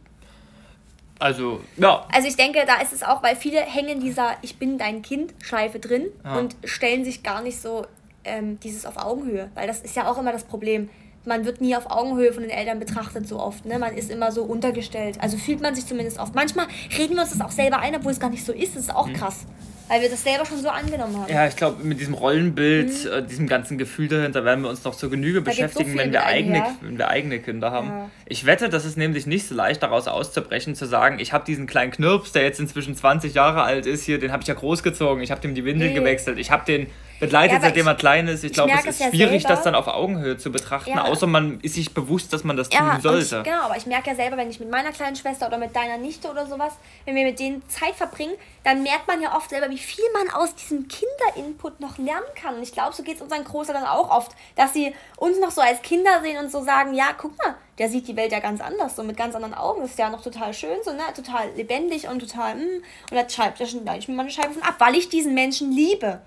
[1.19, 2.05] Also, ja.
[2.11, 5.34] Also ich denke, da ist es auch, weil viele hängen dieser Ich bin dein Kind
[5.43, 6.38] Schleife drin ja.
[6.38, 7.86] und stellen sich gar nicht so
[8.24, 9.49] ähm, dieses auf Augenhöhe.
[9.53, 10.89] Weil das ist ja auch immer das Problem.
[11.24, 13.65] Man wird nie auf Augenhöhe von den Eltern betrachtet so oft.
[13.65, 13.78] Ne?
[13.78, 15.19] Man ist immer so untergestellt.
[15.22, 16.34] Also fühlt man sich zumindest oft.
[16.34, 16.65] Manchmal
[16.97, 18.76] reden wir uns das auch selber ein, obwohl es gar nicht so ist.
[18.76, 19.13] Das ist auch mhm.
[19.13, 19.45] krass
[19.92, 21.30] weil wir das selber schon so angenommen haben.
[21.30, 23.12] Ja, ich glaube, mit diesem Rollenbild, mhm.
[23.12, 26.14] äh, diesem ganzen Gefühl dahinter werden wir uns noch zur Genüge da beschäftigen, so wenn,
[26.14, 26.76] wir eigene, ja.
[26.80, 27.88] wenn wir eigene Kinder haben.
[27.88, 28.10] Ja.
[28.26, 31.68] Ich wette, das ist nämlich nicht so leicht, daraus auszubrechen, zu sagen, ich habe diesen
[31.68, 35.22] kleinen Knirps, der jetzt inzwischen 20 Jahre alt ist, hier, den habe ich ja großgezogen,
[35.22, 35.94] ich habe dem die Windel nee.
[35.94, 36.88] gewechselt, ich habe den
[37.22, 38.43] begleitet, ja, seitdem er klein ist.
[38.43, 41.05] Ich, glaube, es ist schwierig, das dann auf Augenhöhe zu betrachten, ja.
[41.05, 43.38] außer man ist sich bewusst, dass man das ja, tun sollte.
[43.38, 45.76] Ich, genau, aber ich merke ja selber, wenn ich mit meiner kleinen Schwester oder mit
[45.76, 46.74] deiner Nichte oder sowas,
[47.05, 50.30] wenn wir mit denen Zeit verbringen, dann merkt man ja oft selber, wie viel man
[50.34, 52.55] aus diesem Kinderinput noch lernen kann.
[52.55, 55.61] Und ich glaube, so geht es unseren Großeltern auch oft, dass sie uns noch so
[55.61, 58.61] als Kinder sehen und so sagen, ja, guck mal, der sieht die Welt ja ganz
[58.61, 59.82] anders, so mit ganz anderen Augen.
[59.82, 61.03] Das ist ja noch total schön, so, ne?
[61.15, 62.55] Total lebendig und total.
[62.55, 62.84] Mm.
[63.09, 65.36] Und da schreibt schon, da ich mir mal eine Scheibe von ab, weil ich diesen
[65.36, 66.22] Menschen liebe.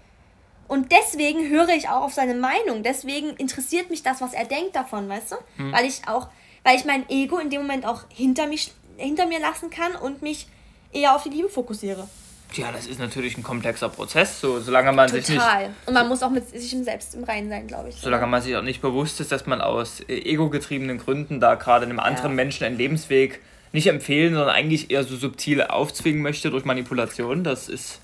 [0.69, 2.83] Und deswegen höre ich auch auf seine Meinung.
[2.83, 5.37] Deswegen interessiert mich das, was er denkt davon, weißt du?
[5.57, 5.73] Hm.
[5.73, 6.29] Weil ich auch,
[6.62, 10.23] weil ich mein Ego in dem Moment auch hinter, mich, hinter mir lassen kann und
[10.23, 10.47] mich
[10.93, 12.09] eher auf die Liebe fokussiere.
[12.53, 15.23] Ja, das ist natürlich ein komplexer Prozess, so, solange man Total.
[15.23, 15.45] sich nicht...
[15.45, 15.71] Total.
[15.87, 17.97] Und man muss auch mit sich selbst im Reinen sein, glaube ich.
[17.97, 21.85] Solange man sich auch nicht bewusst ist, dass man aus äh, ego-getriebenen Gründen da gerade
[21.85, 22.37] einem anderen ja.
[22.37, 23.41] Menschen einen Lebensweg
[23.73, 28.01] nicht empfehlen, sondern eigentlich eher so subtil aufzwingen möchte durch Manipulation, das ist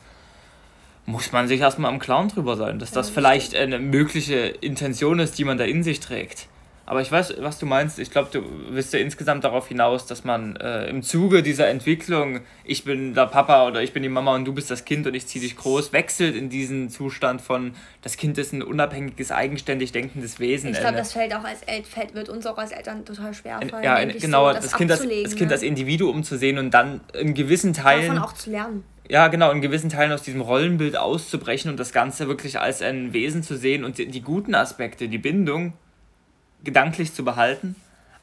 [1.06, 5.38] muss man sich erstmal am Klaren drüber sein, dass das vielleicht eine mögliche Intention ist,
[5.38, 6.48] die man da in sich trägt.
[6.90, 8.00] Aber ich weiß, was du meinst.
[8.00, 12.40] Ich glaube, du willst ja insgesamt darauf hinaus, dass man äh, im Zuge dieser Entwicklung,
[12.64, 15.14] ich bin der Papa oder ich bin die Mama und du bist das Kind und
[15.14, 19.92] ich ziehe dich groß, wechselt in diesen Zustand von, das Kind ist ein unabhängiges, eigenständig
[19.92, 20.70] denkendes Wesen.
[20.70, 23.60] Ich glaube, das fällt auch als El fällt, wird uns auch als Eltern total schwer
[23.70, 23.84] fallen.
[23.84, 25.52] Ja, genau, so, das, das, kind als, das Kind ne?
[25.52, 28.16] als Individuum zu sehen und dann in gewissen Teilen.
[28.16, 31.92] Davon auch zu lernen ja, genau, in gewissen Teilen aus diesem Rollenbild auszubrechen und das
[31.92, 35.72] Ganze wirklich als ein Wesen zu sehen und die, die guten Aspekte, die Bindung,
[36.62, 37.74] gedanklich zu behalten,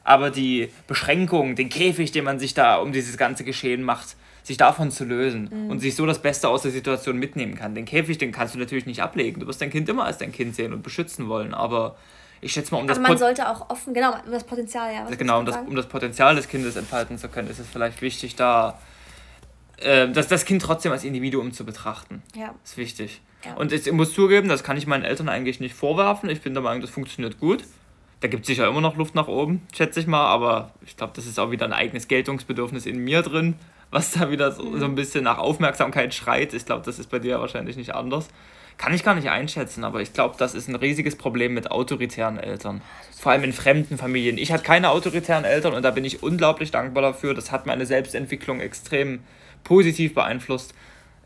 [0.02, 4.56] aber die Beschränkung, den Käfig, den man sich da um dieses ganze Geschehen macht, sich
[4.56, 5.70] davon zu lösen mhm.
[5.70, 7.74] und sich so das Beste aus der Situation mitnehmen kann.
[7.74, 9.40] Den Käfig, den kannst du natürlich nicht ablegen.
[9.40, 11.96] Du wirst dein Kind immer als dein Kind sehen und beschützen wollen, aber
[12.40, 14.94] ich schätze mal, um das Aber man Pot sollte auch offen, genau, um das Potenzial,
[14.94, 15.04] ja.
[15.04, 18.36] Genau, um das, um das Potenzial des Kindes entfalten zu können, ist es vielleicht wichtig,
[18.36, 18.78] da
[19.80, 22.22] äh, das, das Kind trotzdem als Individuum zu betrachten.
[22.34, 22.54] Ja.
[22.64, 23.20] Ist wichtig.
[23.44, 23.54] Ja.
[23.54, 26.28] Und ich muss zugeben, das kann ich meinen Eltern eigentlich nicht vorwerfen.
[26.28, 27.64] Ich bin der Meinung, das funktioniert gut.
[28.20, 31.12] Da gibt es sicher immer noch Luft nach oben, schätze ich mal, aber ich glaube,
[31.14, 33.54] das ist auch wieder ein eigenes Geltungsbedürfnis in mir drin,
[33.92, 36.52] was da wieder so, so ein bisschen nach Aufmerksamkeit schreit.
[36.52, 38.28] Ich glaube, das ist bei dir wahrscheinlich nicht anders.
[38.76, 42.38] Kann ich gar nicht einschätzen, aber ich glaube, das ist ein riesiges Problem mit autoritären
[42.38, 42.80] Eltern.
[43.16, 44.38] Vor allem in fremden Familien.
[44.38, 47.34] Ich hatte keine autoritären Eltern und da bin ich unglaublich dankbar dafür.
[47.34, 49.20] Das hat meine Selbstentwicklung extrem
[49.64, 50.74] positiv beeinflusst.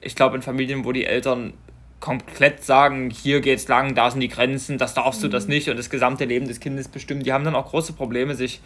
[0.01, 1.55] Ich glaube, in Familien, wo die Eltern
[2.01, 5.55] komplett sagen, hier geht's lang, da sind die Grenzen, das darfst du, das mhm.
[5.55, 8.61] nicht und das gesamte Leben des Kindes bestimmen, die haben dann auch große Probleme, sich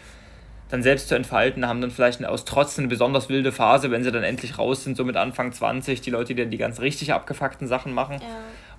[0.71, 4.11] dann selbst zu entfalten, haben dann vielleicht aus Trotz eine besonders wilde Phase, wenn sie
[4.11, 7.13] dann endlich raus sind, so mit Anfang 20, die Leute, die dann die ganz richtig
[7.13, 8.15] abgefuckten Sachen machen.
[8.21, 8.27] Ja.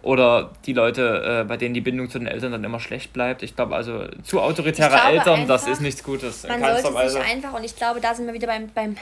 [0.01, 3.41] Oder die Leute, äh, bei denen die Bindung zu den Eltern dann immer schlecht bleibt.
[3.41, 6.45] Ich glaube, also zu autoritäre Eltern, einfach, das ist nichts Gutes.
[6.47, 7.19] Man sollte Weise.
[7.19, 8.95] sich einfach, und ich glaube, da sind wir wieder beim, beim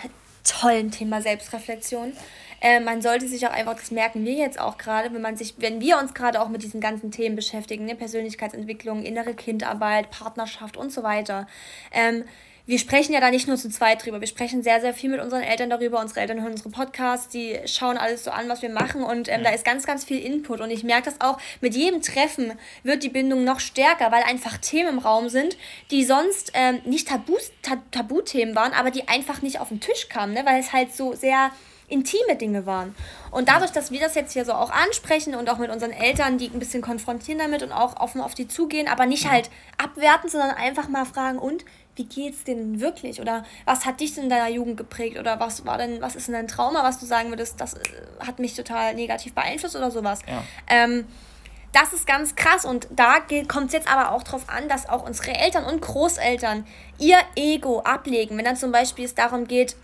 [0.46, 2.14] tollen Thema Selbstreflexion.
[2.62, 5.56] Äh, man sollte sich auch einfach, das merken wir jetzt auch gerade, wenn man sich,
[5.58, 10.78] wenn wir uns gerade auch mit diesen ganzen Themen beschäftigen, ne, Persönlichkeitsentwicklung, innere Kindarbeit, Partnerschaft
[10.78, 11.48] und so weiter.
[11.92, 12.24] Ähm,
[12.68, 15.22] wir sprechen ja da nicht nur zu zweit drüber, wir sprechen sehr, sehr viel mit
[15.22, 16.00] unseren Eltern darüber.
[16.00, 19.44] Unsere Eltern hören unsere Podcasts, die schauen alles so an, was wir machen und ähm,
[19.44, 20.62] da ist ganz, ganz viel Input.
[20.62, 22.54] Und ich merke das auch, mit jedem Treffen
[22.84, 25.58] wird die Bindung noch stärker, weil einfach Themen im Raum sind,
[25.92, 27.52] die sonst ähm, nicht Tabus,
[27.92, 30.44] Tabuthemen waren, aber die einfach nicht auf den Tisch kamen, ne?
[30.46, 31.52] weil es halt so sehr
[31.88, 32.96] intime Dinge waren.
[33.30, 36.38] Und dadurch, dass wir das jetzt hier so auch ansprechen und auch mit unseren Eltern,
[36.38, 40.30] die ein bisschen konfrontieren damit und auch offen auf die zugehen, aber nicht halt abwerten,
[40.30, 41.64] sondern einfach mal fragen, und
[41.96, 43.22] wie geht's denn wirklich?
[43.22, 45.18] Oder was hat dich denn in deiner Jugend geprägt?
[45.18, 47.80] Oder was war denn, was ist denn dein Trauma, was du sagen würdest, das äh,
[48.20, 50.20] hat mich total negativ beeinflusst oder sowas?
[50.28, 50.44] Ja.
[50.68, 51.06] Ähm,
[51.72, 53.20] das ist ganz krass und da
[53.50, 56.66] kommt es jetzt aber auch darauf an, dass auch unsere Eltern und Großeltern
[57.00, 58.38] ihr Ego ablegen.
[58.38, 59.76] Wenn dann zum Beispiel es darum geht,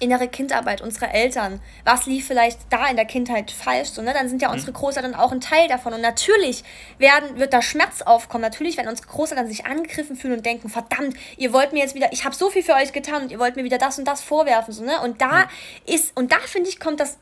[0.00, 1.60] innere Kindarbeit unserer Eltern.
[1.84, 3.90] Was lief vielleicht da in der Kindheit falsch?
[3.90, 4.12] So, ne?
[4.12, 4.54] Dann sind ja mhm.
[4.54, 5.92] unsere Großeltern auch ein Teil davon.
[5.92, 6.64] Und natürlich
[6.98, 8.42] werden, wird da Schmerz aufkommen.
[8.42, 12.12] Natürlich werden unsere Großeltern sich angegriffen fühlen und denken, verdammt, ihr wollt mir jetzt wieder,
[12.12, 14.20] ich habe so viel für euch getan und ihr wollt mir wieder das und das
[14.20, 14.72] vorwerfen.
[14.72, 15.00] So, ne?
[15.00, 15.94] Und da mhm.
[15.94, 17.18] ist, und da finde ich, kommt das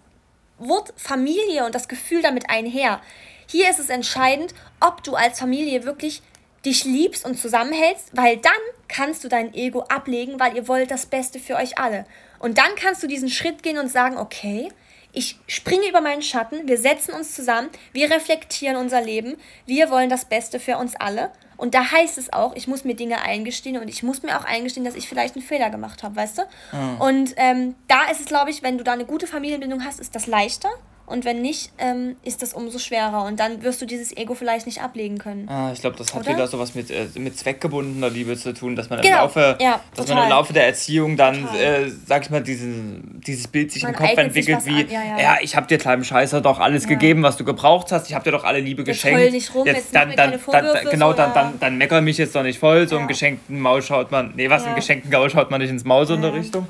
[0.59, 3.01] Wort Familie und das Gefühl damit einher.
[3.47, 6.23] Hier ist es entscheidend, ob du als Familie wirklich
[6.65, 8.53] dich liebst und zusammenhältst, weil dann
[8.89, 12.07] kannst du dein Ego ablegen, weil ihr wollt das Beste für euch alle.
[12.43, 14.69] Und dann kannst du diesen Schritt gehen und sagen, okay,
[15.13, 20.11] ich springe über meinen Schatten, wir setzen uns zusammen, wir reflektieren unser Leben, wir wollen
[20.11, 21.31] das Beste für uns alle.
[21.57, 24.45] Und da heißt es auch, ich muss mir Dinge eingestehen und ich muss mir auch
[24.45, 26.43] eingestehen, dass ich vielleicht einen Fehler gemacht habe, weißt du?
[26.73, 27.01] Mhm.
[27.01, 30.17] Und ähm, da ist es, glaube ich, wenn du da eine gute Familienbindung hast, ist
[30.17, 30.71] das leichter.
[31.13, 33.27] Und wenn nicht, ähm, ist das umso schwerer.
[33.27, 35.47] Und dann wirst du dieses Ego vielleicht nicht ablegen können.
[35.47, 36.33] Ah, ich glaube, das hat Oder?
[36.33, 39.17] wieder sowas mit, äh, mit zweckgebundener Liebe zu tun, dass man genau.
[39.17, 43.21] im Laufe, ja, dass man im Laufe der Erziehung dann, äh, sag ich mal, diesen,
[43.27, 45.21] dieses Bild sich man im Kopf entwickelt, wie, ja, ja.
[45.21, 48.25] ja, ich habe dir kleinen Scheißer doch alles gegeben, was du gebraucht hast, ich habe
[48.25, 49.21] dir doch alle Liebe jetzt geschenkt.
[49.21, 52.17] Heul nicht rum, jetzt, jetzt dann, dann, dann, dann, genau, dann, dann, dann mecker mich
[52.17, 52.89] jetzt doch nicht voll.
[52.89, 55.85] So im geschenkten Maul schaut man, nee, was, im geschenkten Gaul schaut man nicht ins
[55.85, 56.67] Maul so in der Richtung.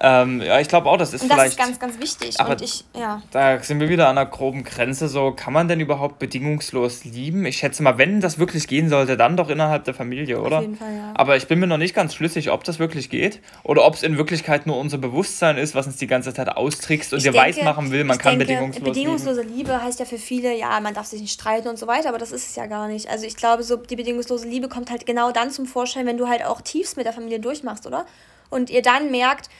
[0.00, 1.58] Ähm, ja, ich glaube auch, das ist und das vielleicht.
[1.58, 2.40] Das ist ganz, ganz wichtig.
[2.40, 3.22] Aber und ich, ja.
[3.30, 5.08] Da sind wir wieder an einer groben Grenze.
[5.08, 7.44] So, kann man denn überhaupt bedingungslos lieben?
[7.46, 10.58] Ich schätze mal, wenn das wirklich gehen sollte, dann doch innerhalb der Familie, oder?
[10.58, 11.12] Auf jeden Fall, ja.
[11.14, 14.02] Aber ich bin mir noch nicht ganz schlüssig, ob das wirklich geht oder ob es
[14.02, 17.32] in Wirklichkeit nur unser Bewusstsein ist, was uns die ganze Zeit austrickst und ich dir
[17.32, 19.56] denke, weismachen will, man kann denke, bedingungslos bedingungslose lieben.
[19.56, 22.18] Liebe heißt ja für viele, ja, man darf sich nicht streiten und so weiter, aber
[22.18, 23.08] das ist es ja gar nicht.
[23.08, 26.28] Also ich glaube, so die bedingungslose Liebe kommt halt genau dann zum Vorschein, wenn du
[26.28, 28.06] halt auch tiefst mit der Familie durchmachst, oder?
[28.50, 29.50] Und ihr dann merkt,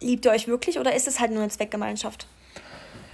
[0.00, 2.26] liebt ihr euch wirklich oder ist es halt nur eine Zweckgemeinschaft?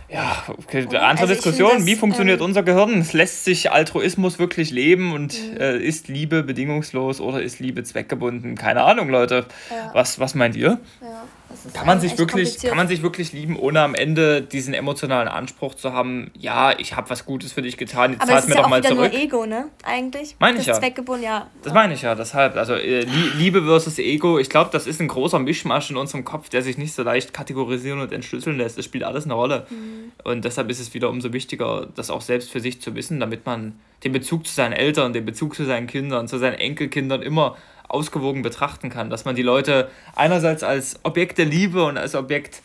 [0.09, 0.87] Ja, okay.
[0.87, 1.71] andere also Diskussion.
[1.79, 3.07] Das, Wie funktioniert ähm, unser Gehirn?
[3.13, 5.57] Lässt sich Altruismus wirklich leben und mhm.
[5.57, 8.55] äh, ist Liebe bedingungslos oder ist Liebe zweckgebunden?
[8.55, 9.47] Keine Ahnung, Leute.
[9.71, 9.91] Ja.
[9.95, 10.79] Was, was meint ihr?
[11.01, 11.25] Ja.
[11.73, 15.75] Kann man sich wirklich, kann man sich wirklich lieben, ohne am Ende diesen emotionalen Anspruch
[15.75, 18.83] zu haben, ja, ich habe was Gutes für dich getan, jetzt zahlst mir doch mal
[18.83, 19.13] zurück.
[19.13, 19.67] Nur Ego, ne?
[19.83, 20.37] Eigentlich.
[20.39, 20.79] Meine ich ja.
[21.21, 21.51] Ja.
[21.63, 22.57] Das meine ich ja, deshalb.
[22.57, 26.49] Also äh, Liebe versus Ego, ich glaube, das ist ein großer Mischmasch in unserem Kopf,
[26.49, 28.79] der sich nicht so leicht kategorisieren und entschlüsseln lässt.
[28.79, 29.67] Das spielt alles eine Rolle.
[29.71, 30.13] Mhm.
[30.25, 33.47] Und deshalb ist es wieder umso wichtiger, das auch selbst für sich zu wissen, damit
[33.47, 37.57] man den Bezug zu seinen Eltern, den Bezug zu seinen Kindern, zu seinen Enkelkindern immer
[37.95, 39.09] ausgewogen betrachten kann.
[39.09, 42.63] Dass man die Leute einerseits als Objekt der Liebe und als Objekt,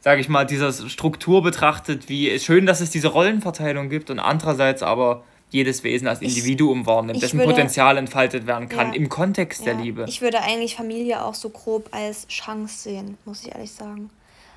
[0.00, 4.82] sage ich mal, dieser Struktur betrachtet, wie schön, dass es diese Rollenverteilung gibt und andererseits
[4.82, 5.22] aber
[5.52, 9.64] jedes Wesen als Individuum ich, wahrnimmt, dessen würde, Potenzial entfaltet werden kann ja, im Kontext
[9.64, 10.06] ja, der Liebe.
[10.08, 14.10] Ich würde eigentlich Familie auch so grob als Chance sehen, muss ich ehrlich sagen.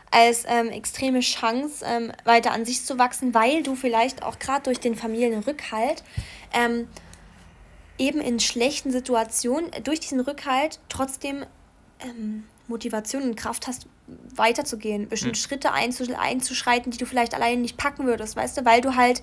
[0.09, 4.63] Als ähm, extreme Chance, ähm, weiter an sich zu wachsen, weil du vielleicht auch gerade
[4.63, 6.03] durch den Familienrückhalt
[6.53, 6.87] ähm,
[7.97, 11.45] eben in schlechten Situationen durch diesen Rückhalt trotzdem
[12.01, 13.87] ähm, Motivation und Kraft hast,
[14.35, 15.41] weiterzugehen, bestimmte mhm.
[15.41, 15.71] Schritte
[16.19, 19.21] einzuschreiten, die du vielleicht alleine nicht packen würdest, weißt du, weil du halt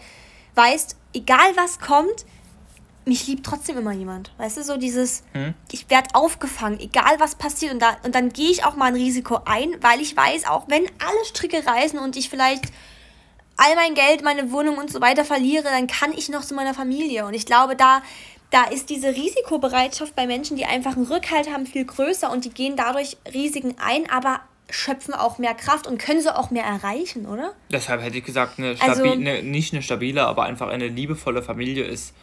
[0.54, 2.24] weißt, egal was kommt,
[3.04, 4.32] mich liebt trotzdem immer jemand.
[4.38, 5.54] Weißt du, so dieses, mhm.
[5.70, 7.72] ich werde aufgefangen, egal was passiert.
[7.72, 10.68] Und, da, und dann gehe ich auch mal ein Risiko ein, weil ich weiß, auch
[10.68, 12.66] wenn alle Stricke reißen und ich vielleicht
[13.56, 16.74] all mein Geld, meine Wohnung und so weiter verliere, dann kann ich noch zu meiner
[16.74, 17.26] Familie.
[17.26, 18.02] Und ich glaube, da
[18.52, 22.50] da ist diese Risikobereitschaft bei Menschen, die einfach einen Rückhalt haben, viel größer und die
[22.50, 24.40] gehen dadurch Risiken ein, aber
[24.70, 27.52] schöpfen auch mehr Kraft und können sie auch mehr erreichen, oder?
[27.70, 31.84] Deshalb hätte ich gesagt, eine also, eine, nicht eine stabile, aber einfach eine liebevolle Familie
[31.84, 32.14] ist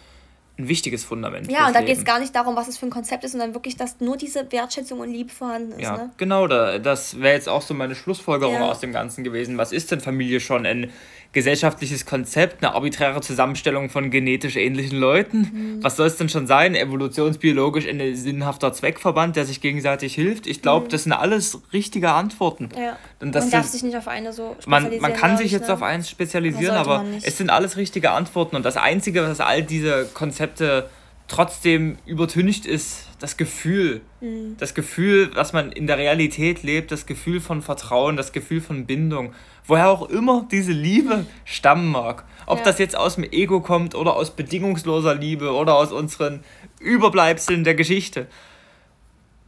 [0.59, 1.49] ein wichtiges Fundament.
[1.49, 3.53] Ja, und da geht es gar nicht darum, was es für ein Konzept ist, sondern
[3.53, 5.82] wirklich, dass nur diese Wertschätzung und Liebe vorhanden ist.
[5.82, 6.11] Ja, ne?
[6.17, 8.69] genau, da, das wäre jetzt auch so meine Schlussfolgerung ja.
[8.69, 9.57] aus dem Ganzen gewesen.
[9.57, 10.65] Was ist denn Familie schon?
[10.65, 10.91] Ein
[11.32, 15.41] gesellschaftliches Konzept, eine arbiträre Zusammenstellung von genetisch ähnlichen Leuten.
[15.41, 15.84] Mhm.
[15.84, 16.73] Was soll es denn schon sein?
[16.73, 20.47] Evolutionsbiologisch ein sinnhafter Zweckverband, der sich gegenseitig hilft.
[20.47, 20.89] Ich glaube, mhm.
[20.89, 22.69] das sind alles richtige Antworten.
[22.75, 22.97] Ja.
[23.19, 25.01] Man darf sich nicht auf eine so spezialisieren.
[25.01, 25.73] Man, man kann sich jetzt ne?
[25.73, 28.55] auf eins spezialisieren, aber es sind alles richtige Antworten.
[28.55, 30.89] Und das Einzige, was all diese Konzepte
[31.27, 34.01] trotzdem übertüncht ist das Gefühl.
[34.21, 34.55] Mhm.
[34.57, 38.86] Das Gefühl, was man in der Realität lebt, das Gefühl von Vertrauen, das Gefühl von
[38.86, 39.34] Bindung.
[39.70, 42.26] Woher auch immer diese Liebe stammen mag.
[42.45, 42.63] Ob ja.
[42.65, 46.43] das jetzt aus dem Ego kommt oder aus bedingungsloser Liebe oder aus unseren
[46.80, 48.28] Überbleibseln der Geschichte.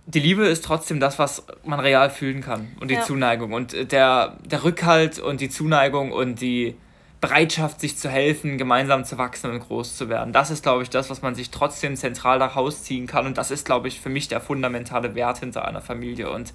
[0.05, 3.01] Die Liebe ist trotzdem das, was man real fühlen kann und die ja.
[3.01, 6.75] Zuneigung und der, der Rückhalt und die Zuneigung und die,
[7.21, 10.33] Bereitschaft, sich zu helfen, gemeinsam zu wachsen und groß zu werden.
[10.33, 13.27] Das ist, glaube ich, das, was man sich trotzdem zentral nach Hause ziehen kann.
[13.27, 16.31] Und das ist, glaube ich, für mich der fundamentale Wert hinter einer Familie.
[16.31, 16.51] Und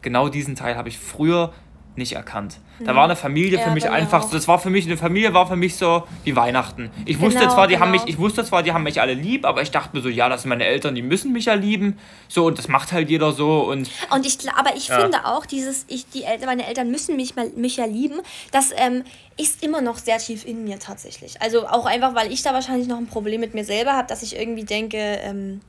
[0.00, 1.52] genau diesen Teil habe ich früher
[1.98, 2.58] nicht erkannt.
[2.80, 4.30] Da war eine Familie ja, für mich einfach, auch.
[4.30, 6.90] das war für mich, eine Familie war für mich so wie Weihnachten.
[7.04, 7.86] Ich genau, wusste zwar, die genau.
[7.86, 10.08] haben mich, ich wusste zwar, die haben mich alle lieb, aber ich dachte mir so,
[10.08, 11.98] ja, das sind meine Eltern, die müssen mich ja lieben.
[12.28, 13.62] So, und das macht halt jeder so.
[13.62, 15.00] Und, und ich, aber ich ja.
[15.00, 18.20] finde auch, dieses, ich, die Eltern, meine Eltern müssen mich, mal, mich ja lieben,
[18.52, 19.02] das ähm,
[19.36, 21.42] ist immer noch sehr tief in mir tatsächlich.
[21.42, 24.22] Also auch einfach, weil ich da wahrscheinlich noch ein Problem mit mir selber habe, dass
[24.22, 25.60] ich irgendwie denke, ähm,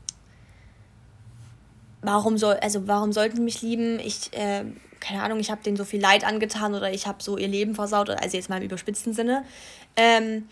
[2.02, 4.00] warum soll, also warum sollten die mich lieben?
[4.00, 4.66] Ich, äh,
[5.00, 7.76] keine Ahnung, ich habe denen so viel Leid angetan oder ich habe so ihr Leben
[7.76, 9.46] versaut, also jetzt mal im überspitzten Sinne.
[9.96, 10.48] Ähm,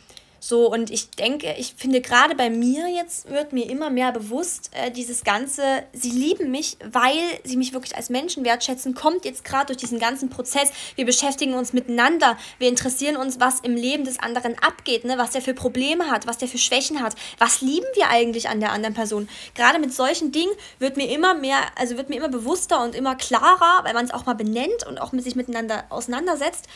[0.47, 4.69] so, und ich denke, ich finde gerade bei mir jetzt wird mir immer mehr bewusst,
[4.71, 9.43] äh, dieses Ganze, sie lieben mich, weil sie mich wirklich als Menschen wertschätzen, kommt jetzt
[9.43, 10.71] gerade durch diesen ganzen Prozess.
[10.95, 15.17] Wir beschäftigen uns miteinander, wir interessieren uns, was im Leben des anderen abgeht, ne?
[15.17, 18.61] was der für Probleme hat, was der für Schwächen hat, was lieben wir eigentlich an
[18.61, 19.27] der anderen Person.
[19.53, 23.15] Gerade mit solchen Dingen wird mir immer mehr, also wird mir immer bewusster und immer
[23.15, 26.69] klarer, weil man es auch mal benennt und auch mit sich miteinander auseinandersetzt,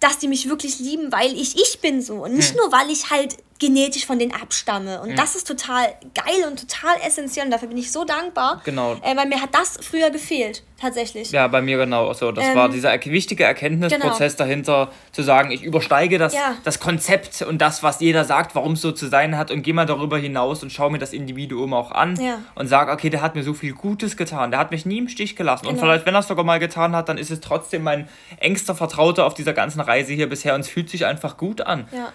[0.00, 2.56] dass die mich wirklich lieben, weil ich ich bin so und nicht hm.
[2.56, 5.00] nur, weil ich halt genetisch von denen abstamme.
[5.00, 5.16] Und hm.
[5.16, 8.60] das ist total geil und total essentiell und dafür bin ich so dankbar.
[8.64, 8.94] Genau.
[9.02, 11.30] Äh, weil mir hat das früher gefehlt, tatsächlich.
[11.30, 12.32] Ja, bei mir genau so.
[12.32, 14.48] Das ähm, war dieser wichtige Erkenntnisprozess genau.
[14.48, 16.56] dahinter, zu sagen, ich übersteige das, ja.
[16.64, 19.74] das Konzept und das, was jeder sagt, warum es so zu sein hat und gehe
[19.74, 22.38] mal darüber hinaus und schaue mir das Individuum auch an ja.
[22.54, 25.08] und sage, okay, der hat mir so viel Gutes getan, der hat mich nie im
[25.08, 25.66] Stich gelassen.
[25.66, 25.74] Genau.
[25.74, 28.08] Und vielleicht, wenn er es sogar mal getan hat, dann ist es trotzdem mein
[28.38, 31.86] engster Vertrauter auf dieser ganzen Reise hier bisher und es fühlt sich einfach gut an.
[31.92, 32.10] Ja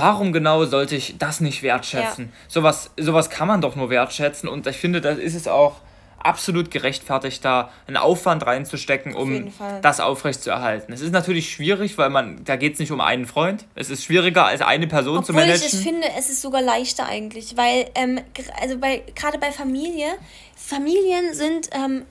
[0.00, 2.26] warum genau sollte ich das nicht wertschätzen?
[2.26, 2.32] Ja.
[2.48, 5.76] Sowas, sowas kann man doch nur wertschätzen und ich finde, da ist es auch
[6.22, 10.92] absolut gerechtfertigt, da einen Aufwand reinzustecken, um das aufrechtzuerhalten.
[10.92, 13.64] Es ist natürlich schwierig, weil man, da geht es nicht um einen Freund.
[13.74, 15.66] Es ist schwieriger als eine Person Obwohl zu managen.
[15.66, 18.20] Ich finde, es ist sogar leichter eigentlich, weil, ähm,
[18.60, 20.08] also bei, gerade bei Familie,
[20.54, 22.04] Familien sind, ähm,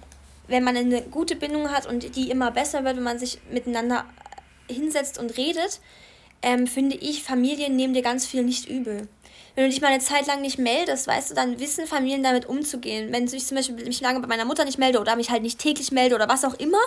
[0.47, 4.05] wenn man eine gute Bindung hat und die immer besser wird, wenn man sich miteinander
[4.67, 5.79] hinsetzt und redet,
[6.41, 9.07] ähm, finde ich, Familien nehmen dir ganz viel nicht übel.
[9.55, 12.47] wenn du dich mal eine Zeit lang nicht meldest, weißt du, dann wissen Familien damit
[12.47, 13.11] umzugehen.
[13.11, 15.59] Wenn ich zum Beispiel mich lange bei meiner Mutter nicht melde oder mich halt nicht
[15.59, 16.79] täglich melde oder was auch immer,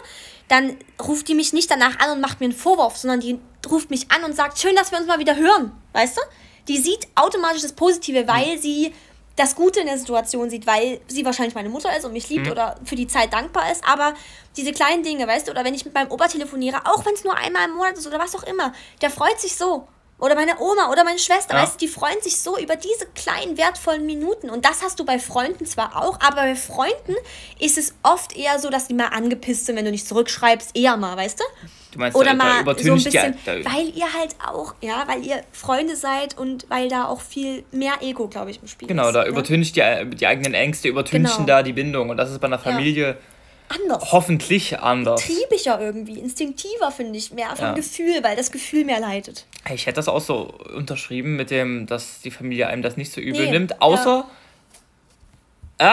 [0.49, 3.39] dann ruft die mich nicht danach an und macht mir einen Vorwurf, sondern die
[3.69, 6.21] ruft mich an und sagt, schön, dass wir uns mal wieder hören, weißt du?
[6.69, 8.93] Die sieht automatisch das Positive, weil sie
[9.37, 12.47] das Gute in der Situation sieht, weil sie wahrscheinlich meine Mutter ist und mich liebt
[12.47, 12.53] mhm.
[12.53, 13.83] oder für die Zeit dankbar ist.
[13.87, 14.15] Aber
[14.57, 17.25] diese kleinen Dinge, weißt du, oder wenn ich mit meinem Opa telefoniere, auch wenn es
[17.25, 19.89] nur einmal im Monat ist oder was auch immer, der freut sich so.
[20.19, 21.63] Oder meine Oma oder meine Schwester, ja.
[21.63, 24.51] weißt du, die freuen sich so über diese kleinen wertvollen Minuten.
[24.51, 27.17] Und das hast du bei Freunden zwar auch, aber bei Freunden
[27.59, 30.97] ist es oft eher so, dass die mal angepisst sind, wenn du nicht zurückschreibst, eher
[30.97, 31.45] mal, weißt du?
[31.93, 35.05] Du meinst, oder da, mal da so ein bisschen, ja, weil ihr halt auch, ja,
[35.07, 38.89] weil ihr Freunde seid und weil da auch viel mehr Ego, glaube ich, im Spiel
[38.89, 39.09] genau, ist.
[39.09, 39.31] Genau, da ja?
[39.31, 41.47] übertüncht die, die eigenen Ängste, übertünchen genau.
[41.47, 42.09] da die Bindung.
[42.09, 43.77] Und das ist bei einer Familie ja.
[43.77, 44.11] anders.
[44.11, 45.23] hoffentlich anders.
[45.23, 49.45] Triebiger irgendwie, instinktiver, finde ich, mehr vom Gefühl, weil das Gefühl mehr leitet.
[49.75, 53.21] Ich hätte das auch so unterschrieben mit dem, dass die Familie einem das nicht so
[53.21, 54.31] übel nee, nimmt, außer ja,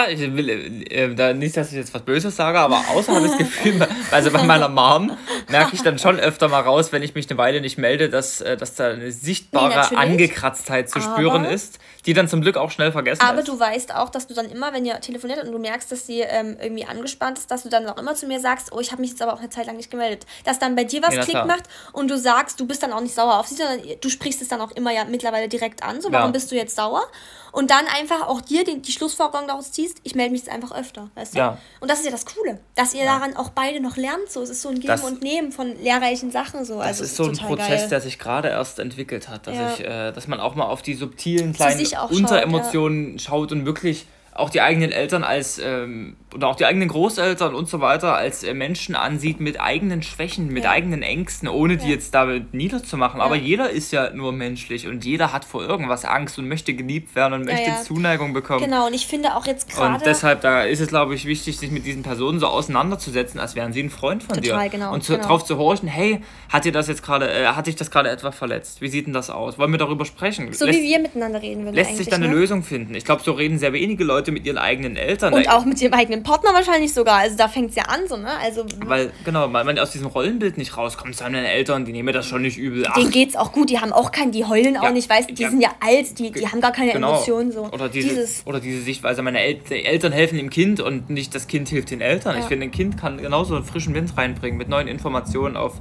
[0.10, 3.32] ich will äh, da nicht, dass ich jetzt was Böses sage, aber außer habe ich
[3.32, 5.18] das Gefühl, also bei meiner Mom
[5.50, 8.42] merke ich dann schon öfter mal raus, wenn ich mich eine Weile nicht melde, dass,
[8.42, 12.72] äh, dass da eine sichtbare nee, Angekratztheit zu spüren ist, die dann zum Glück auch
[12.72, 13.50] schnell vergessen aber ist.
[13.50, 16.06] Aber du weißt auch, dass du dann immer, wenn ihr telefoniert und du merkst, dass
[16.06, 18.92] sie ähm, irgendwie angespannt ist, dass du dann auch immer zu mir sagst, oh, ich
[18.92, 20.26] habe mich jetzt aber auch eine Zeit lang nicht gemeldet.
[20.46, 21.64] Dass dann bei dir was nee, Klick macht
[21.94, 24.48] und du sagst, du bist dann auch nicht sauer auf sie, sondern du sprichst es
[24.48, 26.32] dann auch immer ja mittlerweile direkt an, so, warum ja.
[26.32, 27.04] bist du jetzt sauer?
[27.52, 30.72] Und dann einfach auch dir die, die Schlussfolgerung daraus ziehst, ich melde mich jetzt einfach
[30.72, 31.38] öfter, weißt du?
[31.40, 31.58] Ja.
[31.80, 33.18] Und das ist ja das Coole, dass ihr ja.
[33.18, 34.42] daran auch beide noch lernt, so.
[34.42, 36.78] Es ist so ein Geben das, und Nehmen von lehrreichen Sachen, so.
[36.78, 37.90] Das also, ist so ein Prozess, geil.
[37.90, 39.74] der sich gerade erst entwickelt hat, dass ja.
[39.74, 43.30] ich, äh, dass man auch mal auf die subtilen kleinen Unteremotionen schaut, ja.
[43.30, 44.06] schaut und wirklich
[44.40, 48.44] auch die eigenen Eltern als ähm, oder auch die eigenen Großeltern und so weiter als
[48.44, 50.72] äh, Menschen ansieht mit eigenen Schwächen, mit ja.
[50.72, 53.20] eigenen Ängsten, ohne die jetzt damit niederzumachen.
[53.20, 53.26] Ja.
[53.26, 57.16] Aber jeder ist ja nur menschlich und jeder hat vor irgendwas Angst und möchte geliebt
[57.16, 58.64] werden und möchte Zuneigung bekommen.
[58.64, 59.96] Genau, und ich finde auch jetzt gerade.
[59.96, 63.56] Und deshalb, da ist es, glaube ich, wichtig, sich mit diesen Personen so auseinanderzusetzen, als
[63.56, 64.78] wären sie ein Freund von Total, dir.
[64.78, 65.28] Genau, und zu, genau.
[65.28, 68.32] drauf zu horchen, hey, hat dir das jetzt gerade, äh, hat dich das gerade etwa
[68.32, 68.82] verletzt?
[68.82, 69.58] Wie sieht denn das aus?
[69.58, 70.52] Wollen wir darüber sprechen?
[70.54, 71.76] So lässt, wie wir miteinander reden würden.
[71.76, 72.34] Lässt sich da eine ne?
[72.34, 72.96] Lösung finden?
[72.96, 75.34] Ich glaube, so reden sehr wenige Leute mit ihren eigenen Eltern.
[75.34, 77.20] Und auch mit ihrem eigenen Partner wahrscheinlich sogar.
[77.20, 78.30] Also da fängt es ja an, so, ne?
[78.42, 82.14] Also, weil, genau, weil man aus diesem Rollenbild nicht rauskommt, sagen deine Eltern, die nehmen
[82.14, 82.86] das schon nicht übel.
[82.88, 82.96] Ach.
[82.96, 85.42] Denen geht's auch gut, die haben auch keinen, die heulen auch ja, nicht, weißt die
[85.42, 85.50] ja.
[85.50, 87.14] sind ja alt, die, die haben gar keine genau.
[87.14, 87.52] Emotionen.
[87.52, 87.66] So.
[87.72, 88.46] Oder, diese, Dieses.
[88.46, 92.02] oder diese Sichtweise, meine El Eltern helfen dem Kind und nicht das Kind hilft den
[92.02, 92.36] Eltern.
[92.36, 92.42] Ja.
[92.42, 95.74] Ich finde, ein Kind kann genauso einen frischen Wind reinbringen mit neuen Informationen auf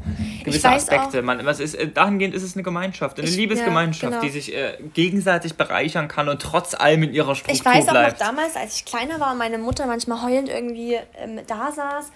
[0.44, 1.22] gewisse Aspekte.
[1.22, 4.22] Man, was ist, äh, dahingehend ist es eine Gemeinschaft, eine ich, Liebesgemeinschaft, genau.
[4.22, 7.78] die sich äh, gegenseitig bereichern kann und trotz allem in ihrer Struktur bleibt.
[7.78, 8.20] Ich weiß auch bleibt.
[8.20, 12.06] noch damals, als ich kleiner war und meine Mutter manchmal heulend irgendwie ähm, da saß,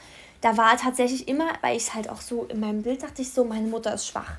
[0.43, 3.31] da war tatsächlich immer, weil ich es halt auch so in meinem Bild dachte ich
[3.31, 4.33] so, meine Mutter ist schwach.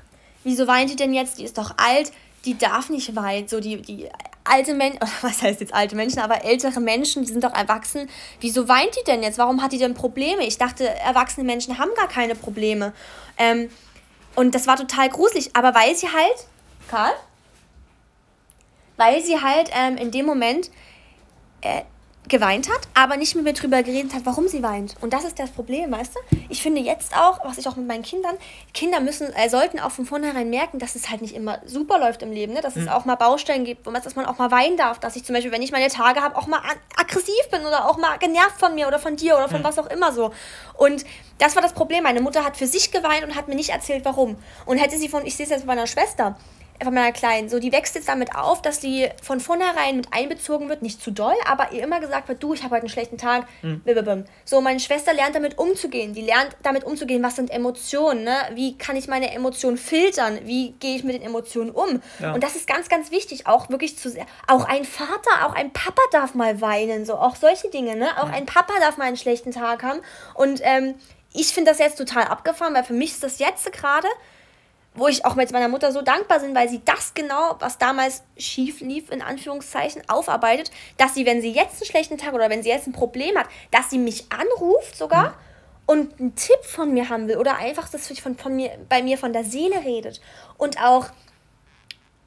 [0.44, 1.38] Wieso weint die denn jetzt?
[1.38, 2.12] Die ist doch alt,
[2.44, 3.48] die darf nicht weinen.
[3.48, 4.08] So die, die
[4.44, 8.08] alte Menschen, was heißt jetzt alte Menschen, aber ältere Menschen, die sind doch erwachsen.
[8.40, 9.38] Wieso weint die denn jetzt?
[9.38, 10.44] Warum hat die denn Probleme?
[10.44, 12.92] Ich dachte, erwachsene Menschen haben gar keine Probleme.
[13.38, 13.70] Ähm,
[14.36, 15.50] und das war total gruselig.
[15.54, 16.46] Aber weil sie halt,
[16.88, 17.12] Karl,
[18.96, 20.70] weil sie halt ähm, in dem Moment
[21.64, 21.82] äh,
[22.28, 24.94] geweint hat, aber nicht mit mir drüber geredet hat, warum sie weint.
[25.02, 26.36] Und das ist das Problem, weißt du?
[26.48, 28.36] Ich finde jetzt auch, was ich auch mit meinen Kindern,
[28.72, 32.22] Kinder müssen, äh, sollten auch von vornherein merken, dass es halt nicht immer super läuft
[32.22, 32.62] im Leben, ne?
[32.62, 32.82] dass mhm.
[32.82, 35.52] es auch mal Baustellen gibt, dass man auch mal weinen darf, dass ich zum Beispiel,
[35.52, 36.60] wenn ich meine Tage habe, auch mal
[36.96, 39.64] aggressiv bin oder auch mal genervt von mir oder von dir oder von mhm.
[39.64, 40.32] was auch immer so.
[40.78, 41.04] Und
[41.38, 42.04] das war das Problem.
[42.04, 44.36] Meine Mutter hat für sich geweint und hat mir nicht erzählt, warum.
[44.64, 46.36] Und hätte sie von, ich sehe es jetzt bei meiner Schwester,
[46.82, 47.48] von meiner Kleinen.
[47.48, 51.10] So, die wächst jetzt damit auf, dass sie von vornherein mit einbezogen wird, nicht zu
[51.10, 53.46] doll, aber ihr immer gesagt wird, du, ich habe heute einen schlechten Tag.
[53.62, 53.82] Mhm.
[54.44, 56.14] So, meine Schwester lernt damit umzugehen.
[56.14, 58.36] Die lernt damit umzugehen, was sind Emotionen, ne?
[58.54, 60.40] Wie kann ich meine Emotionen filtern?
[60.44, 62.02] Wie gehe ich mit den Emotionen um?
[62.18, 62.34] Ja.
[62.34, 64.26] Und das ist ganz, ganz wichtig, auch wirklich zu sehr.
[64.46, 68.08] Auch ein Vater, auch ein Papa darf mal weinen, so auch solche Dinge, ne?
[68.18, 68.34] Auch mhm.
[68.34, 70.00] ein Papa darf mal einen schlechten Tag haben.
[70.34, 70.94] Und ähm,
[71.32, 74.08] ich finde das jetzt total abgefahren, weil für mich ist das jetzt gerade
[74.94, 78.22] wo ich auch mit meiner Mutter so dankbar bin, weil sie das genau, was damals
[78.36, 82.62] schief lief, in Anführungszeichen, aufarbeitet, dass sie, wenn sie jetzt einen schlechten Tag oder wenn
[82.62, 85.34] sie jetzt ein Problem hat, dass sie mich anruft sogar mhm.
[85.86, 89.18] und einen Tipp von mir haben will oder einfach das von, von mir, bei mir
[89.18, 90.20] von der Seele redet
[90.58, 91.06] und auch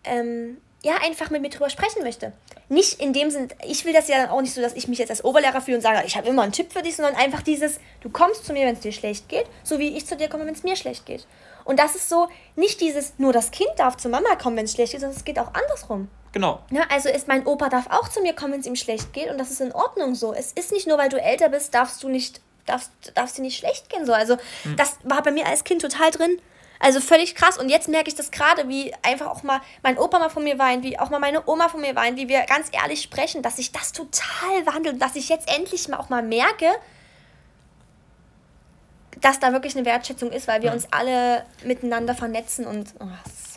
[0.03, 2.33] ähm, ja, einfach mit mir drüber sprechen möchte.
[2.69, 4.99] Nicht in dem Sinn, ich will das ja dann auch nicht so, dass ich mich
[4.99, 7.41] jetzt als Oberlehrer fühle und sage, ich habe immer einen Tipp für dich, sondern einfach
[7.41, 10.29] dieses, du kommst zu mir, wenn es dir schlecht geht, so wie ich zu dir
[10.29, 11.25] komme, wenn es mir schlecht geht.
[11.65, 14.73] Und das ist so, nicht dieses, nur das Kind darf zu Mama kommen, wenn es
[14.73, 16.09] schlecht geht, sondern es geht auch andersrum.
[16.31, 16.59] Genau.
[16.71, 19.29] Ja, also ist mein Opa darf auch zu mir kommen, wenn es ihm schlecht geht
[19.29, 20.33] und das ist in Ordnung so.
[20.33, 23.57] Es ist nicht nur, weil du älter bist, darfst du nicht, darfst, darfst dir nicht
[23.57, 24.13] schlecht gehen so.
[24.13, 24.75] Also mhm.
[24.75, 26.39] das war bei mir als Kind total drin.
[26.79, 27.57] Also völlig krass.
[27.57, 30.59] Und jetzt merke ich das gerade, wie einfach auch mal mein Opa mal von mir
[30.59, 33.57] weint, wie auch mal meine Oma von mir weint, wie wir ganz ehrlich sprechen, dass
[33.57, 36.67] sich das total wandelt, dass ich jetzt endlich mal auch mal merke,
[39.21, 43.05] dass da wirklich eine Wertschätzung ist, weil wir uns alle miteinander vernetzen und oh,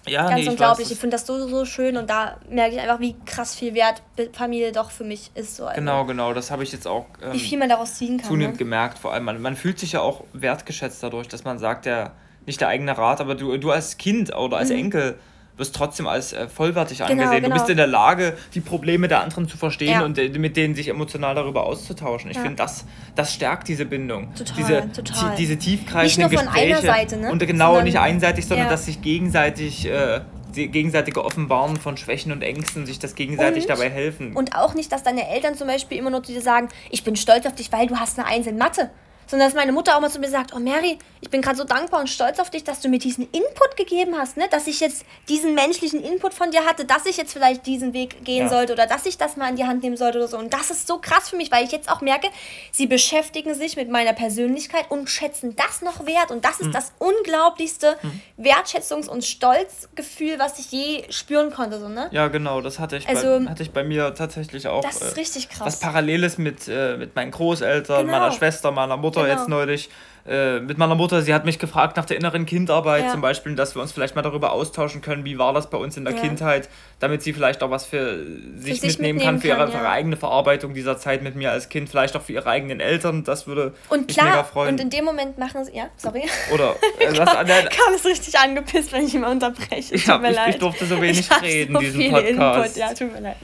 [0.07, 0.87] ja, ganz nee, unglaublich.
[0.87, 3.75] Ich, ich finde das so, so schön und da merke ich einfach, wie krass viel
[3.75, 4.03] Wert
[4.33, 5.57] Familie doch für mich ist.
[5.57, 5.67] So.
[5.67, 8.29] Also genau, genau, das habe ich jetzt auch ähm, wie viel man daraus ziehen kann.
[8.29, 8.59] Zunehmend ne?
[8.59, 9.25] gemerkt, vor allem.
[9.25, 12.13] Man, man fühlt sich ja auch wertgeschätzt dadurch, dass man sagt, der,
[12.47, 14.77] nicht der eigene Rat, aber du, du als Kind oder als mhm.
[14.77, 15.19] Enkel
[15.61, 17.43] wirst trotzdem als äh, vollwertig genau, angesehen.
[17.43, 17.55] Genau.
[17.55, 20.05] Du bist in der Lage, die Probleme der anderen zu verstehen ja.
[20.05, 22.31] und äh, mit denen sich emotional darüber auszutauschen.
[22.31, 22.43] Ich ja.
[22.43, 24.35] finde, das, das stärkt diese Bindung.
[24.35, 25.37] Total, diese, total.
[25.37, 26.79] diese tiefgreifenden nicht nur von Gespräche.
[26.79, 27.31] Einer Seite, ne?
[27.31, 28.73] Und genau, sondern, nicht einseitig, sondern ja.
[28.73, 29.87] dass sich gegenseitig.
[29.87, 34.35] Äh, die gegenseitige Offenbaren von Schwächen und Ängsten, sich das gegenseitig und, dabei helfen.
[34.35, 37.15] Und auch nicht, dass deine Eltern zum Beispiel immer nur zu dir sagen, ich bin
[37.15, 38.91] stolz auf dich, weil du hast eine Eins in Mathe
[39.31, 41.65] sondern dass meine Mutter auch mal zu mir sagt, oh Mary, ich bin gerade so
[41.65, 44.45] dankbar und stolz auf dich, dass du mir diesen Input gegeben hast, ne?
[44.51, 48.25] dass ich jetzt diesen menschlichen Input von dir hatte, dass ich jetzt vielleicht diesen Weg
[48.25, 48.49] gehen ja.
[48.49, 50.39] sollte oder dass ich das mal in die Hand nehmen sollte oder so.
[50.39, 52.29] Und das ist so krass für mich, weil ich jetzt auch merke,
[52.73, 56.31] sie beschäftigen sich mit meiner Persönlichkeit und schätzen das noch wert.
[56.31, 56.73] Und das ist mhm.
[56.73, 58.45] das unglaublichste mhm.
[58.45, 61.79] Wertschätzungs- und Stolzgefühl, was ich je spüren konnte.
[61.79, 62.09] So, ne?
[62.11, 64.83] Ja, genau, das hatte ich, also, bei, hatte ich bei mir tatsächlich auch.
[64.83, 65.67] Das ist äh, richtig krass.
[65.67, 68.19] Was Paralleles mit, äh, mit meinen Großeltern, genau.
[68.19, 69.41] meiner Schwester, meiner Mutter Mutter genau.
[69.41, 69.91] jetzt neulich
[70.27, 73.11] äh, mit meiner Mutter, sie hat mich gefragt nach der inneren Kindarbeit ja.
[73.11, 75.97] zum Beispiel, dass wir uns vielleicht mal darüber austauschen können, wie war das bei uns
[75.97, 76.21] in der ja.
[76.21, 76.69] Kindheit,
[77.01, 78.25] damit sie vielleicht auch was für
[78.57, 79.79] sich, für sich mitnehmen, mitnehmen, kann, für, ihre, kann, ja.
[79.79, 82.79] für ihre, eigene Verarbeitung dieser Zeit mit mir als Kind, vielleicht auch für ihre eigenen
[82.79, 84.75] Eltern, das würde und mich klar, mega freuen.
[84.75, 86.25] Und in dem Moment machen sie, ja, sorry.
[86.53, 90.49] Oder, äh, kam, kam es richtig angepisst, wenn ich immer unterbreche, tut mir ich, leid.
[90.51, 92.77] Ich durfte so wenig ich reden in so diesem Podcast.
[92.77, 92.77] Input.
[92.77, 93.37] Ja, tut mir leid.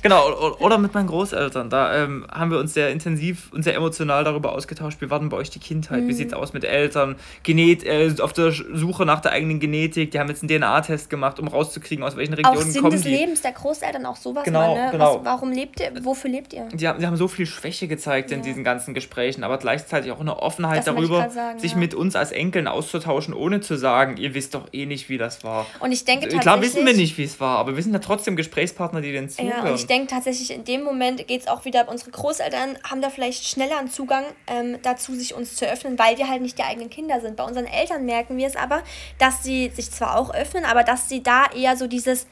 [0.00, 4.24] Genau, oder mit meinen Großeltern, da ähm, haben wir uns sehr intensiv und sehr emotional
[4.24, 6.08] darüber ausgetauscht, wie war denn bei euch die Kindheit, mhm.
[6.08, 10.12] wie sieht es aus mit Eltern, Genet, äh, auf der Suche nach der eigenen Genetik,
[10.12, 13.52] die haben jetzt einen DNA-Test gemacht, um rauszukriegen, aus welchen Regionen kommen des Lebens der
[13.52, 14.90] Großeltern, auch sowas genau, mal, ne?
[14.92, 15.18] genau.
[15.18, 16.68] Was, warum lebt ihr, wofür lebt ihr?
[16.72, 18.36] Die haben, die haben so viel Schwäche gezeigt ja.
[18.36, 21.78] in diesen ganzen Gesprächen, aber gleichzeitig auch eine Offenheit das darüber, sagen, sich ja.
[21.78, 25.44] mit uns als Enkeln auszutauschen, ohne zu sagen, ihr wisst doch eh nicht, wie das
[25.44, 25.66] war.
[25.80, 28.36] Und ich denke Klar wissen wir nicht, wie es war, aber wir sind ja trotzdem
[28.36, 29.64] Gesprächspartner, die den zuhören.
[29.64, 33.00] Ja, und ich denke tatsächlich, in dem Moment geht es auch wieder, unsere Großeltern haben
[33.00, 36.58] da vielleicht schneller einen Zugang ähm, dazu, sich uns zu öffnen, weil wir halt nicht
[36.58, 37.36] die eigenen Kinder sind.
[37.36, 38.82] Bei unseren Eltern merken wir es aber,
[39.18, 42.26] dass sie sich zwar auch öffnen, aber dass sie da eher so dieses,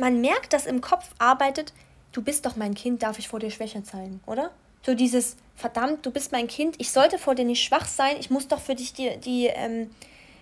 [0.00, 1.72] man merkt, dass im Kopf arbeitet,
[2.12, 4.50] du bist doch mein Kind, darf ich vor dir Schwäche zeigen, oder?
[4.82, 8.30] So dieses, verdammt, du bist mein Kind, ich sollte vor dir nicht schwach sein, ich
[8.30, 9.90] muss doch für dich die, die ähm,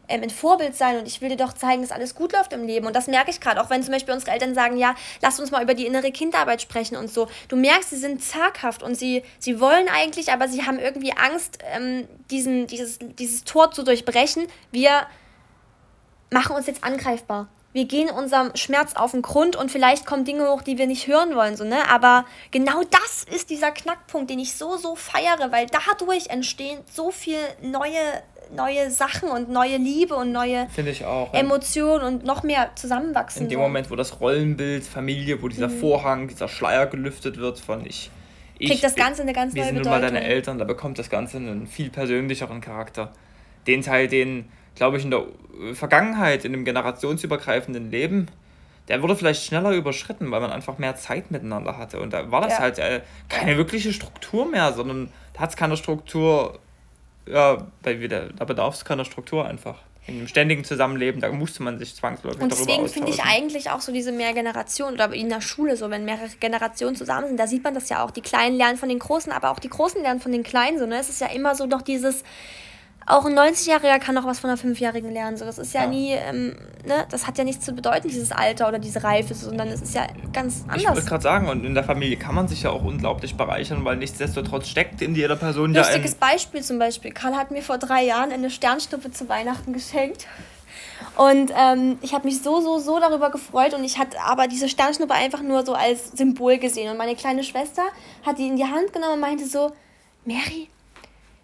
[0.09, 2.65] ähm, ein Vorbild sein und ich will dir doch zeigen, dass alles gut läuft im
[2.65, 2.87] Leben.
[2.87, 5.51] Und das merke ich gerade, auch wenn zum Beispiel unsere Eltern sagen, ja, lass uns
[5.51, 7.29] mal über die innere Kindarbeit sprechen und so.
[7.49, 11.59] Du merkst, sie sind zaghaft und sie, sie wollen eigentlich, aber sie haben irgendwie Angst,
[11.75, 14.47] ähm, diesen, dieses, dieses Tor zu durchbrechen.
[14.71, 15.07] Wir
[16.31, 17.49] machen uns jetzt angreifbar
[17.79, 21.07] wir gehen unserem Schmerz auf den Grund und vielleicht kommen Dinge hoch, die wir nicht
[21.07, 21.89] hören wollen, so, ne?
[21.89, 27.13] Aber genau das ist dieser Knackpunkt, den ich so, so feiere, weil dadurch entstehen so
[27.13, 28.01] viel neue,
[28.53, 30.67] neue Sachen und neue Liebe und neue
[31.07, 33.43] auch, Emotionen und noch mehr zusammenwachsen.
[33.43, 33.63] In dem so.
[33.63, 35.79] Moment, wo das Rollenbild, Familie, wo dieser mhm.
[35.79, 38.11] Vorhang, dieser Schleier gelüftet wird von ich.
[38.59, 39.77] ich Kriegt das Ganze eine ganz neue Bedeutung.
[39.77, 43.13] Wir sind nun mal deine Eltern, da bekommt das Ganze einen viel persönlicheren Charakter.
[43.69, 44.47] Den Teil, den
[44.79, 45.25] glaube ich, in der
[45.75, 48.29] Vergangenheit, in dem generationsübergreifenden Leben,
[48.89, 52.01] der wurde vielleicht schneller überschritten, weil man einfach mehr Zeit miteinander hatte.
[52.01, 52.59] Und da war das ja.
[52.61, 56.59] halt äh, keine wirkliche Struktur mehr, sondern da hat es keine Struktur,
[57.27, 59.81] ja, weil wieder, da bedarf es keiner Struktur einfach.
[60.07, 63.83] In einem ständigen Zusammenleben, da musste man sich zwangsläufig und deswegen finde ich eigentlich auch
[63.83, 67.63] so diese Mehrgeneration oder in der Schule so, wenn mehrere Generationen zusammen sind, da sieht
[67.63, 68.11] man das ja auch.
[68.11, 70.79] Die Kleinen lernen von den Großen, aber auch die Großen lernen von den Kleinen.
[70.79, 70.99] So, ne?
[70.99, 72.25] Es ist ja immer so doch dieses,
[73.09, 75.37] auch ein 90-Jähriger kann noch was von einer 5-Jährigen lernen.
[75.37, 75.89] So, das ist ja, ja.
[75.89, 76.57] nie, ähm,
[76.87, 79.95] ne, das hat ja nichts zu bedeuten, dieses Alter oder diese Reife, sondern es ist
[79.95, 80.83] ja ganz anders.
[80.83, 83.85] Ich wollte gerade sagen, und in der Familie kann man sich ja auch unglaublich bereichern,
[83.85, 85.87] weil nichtsdestotrotz steckt in jeder Person ja ein...
[85.87, 87.13] Lustiges Beispiel zum Beispiel.
[87.13, 90.27] Karl hat mir vor drei Jahren eine Sternschnuppe zu Weihnachten geschenkt.
[91.17, 94.69] Und ähm, ich habe mich so, so, so darüber gefreut und ich hatte aber diese
[94.69, 96.91] Sternschnuppe einfach nur so als Symbol gesehen.
[96.91, 97.83] Und meine kleine Schwester
[98.25, 99.73] hat die in die Hand genommen und meinte so,
[100.25, 100.69] Mary,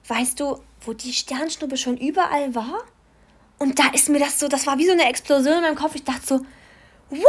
[0.06, 2.84] weißt du, wo die Sternschnuppe schon überall war?
[3.58, 5.94] Und da ist mir das so, das war wie so eine Explosion in meinem Kopf.
[5.94, 6.34] Ich dachte so,
[7.10, 7.20] what?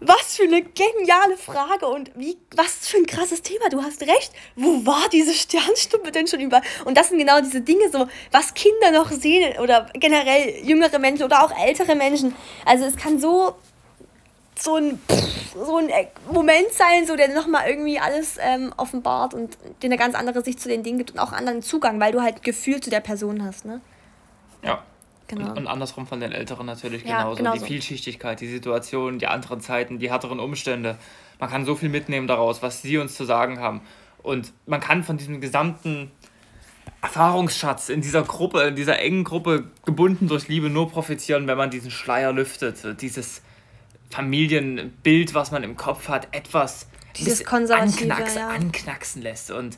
[0.00, 3.68] Was für eine geniale Frage und wie, was für ein krasses Thema.
[3.70, 4.32] Du hast recht.
[4.54, 6.62] Wo war diese Sternschnuppe denn schon überall?
[6.84, 11.24] Und das sind genau diese Dinge, so, was Kinder noch sehen oder generell jüngere Menschen
[11.24, 12.34] oder auch ältere Menschen.
[12.66, 13.54] Also es kann so
[14.64, 14.98] so ein,
[15.54, 15.90] so ein
[16.30, 20.60] Moment sein, so der nochmal irgendwie alles ähm, offenbart und dir eine ganz andere Sicht
[20.60, 23.44] zu den Dingen gibt und auch anderen Zugang, weil du halt Gefühl zu der Person
[23.44, 23.80] hast, ne?
[24.62, 24.82] Ja,
[25.26, 25.50] Genau.
[25.50, 27.36] Und, und, andersrum von den Älteren natürlich ja, genauso.
[27.36, 27.58] genauso.
[27.60, 30.98] Die Vielschichtigkeit, die Situation, die anderen Zeiten, die härteren Umstände.
[31.40, 33.80] Man kann so viel mitnehmen daraus, was sie uns zu sagen haben.
[34.22, 36.10] Und man kann von diesem gesamten
[37.00, 41.70] Erfahrungsschatz in dieser Gruppe, in dieser engen Gruppe, gebunden durch Liebe, nur profitieren, wenn man
[41.70, 43.00] diesen Schleier lüftet.
[43.00, 43.42] Dieses
[44.14, 46.86] Familienbild, was man im Kopf hat, etwas
[47.16, 48.48] Dieses anknacksen, ja.
[48.48, 49.50] anknacksen lässt.
[49.50, 49.76] Und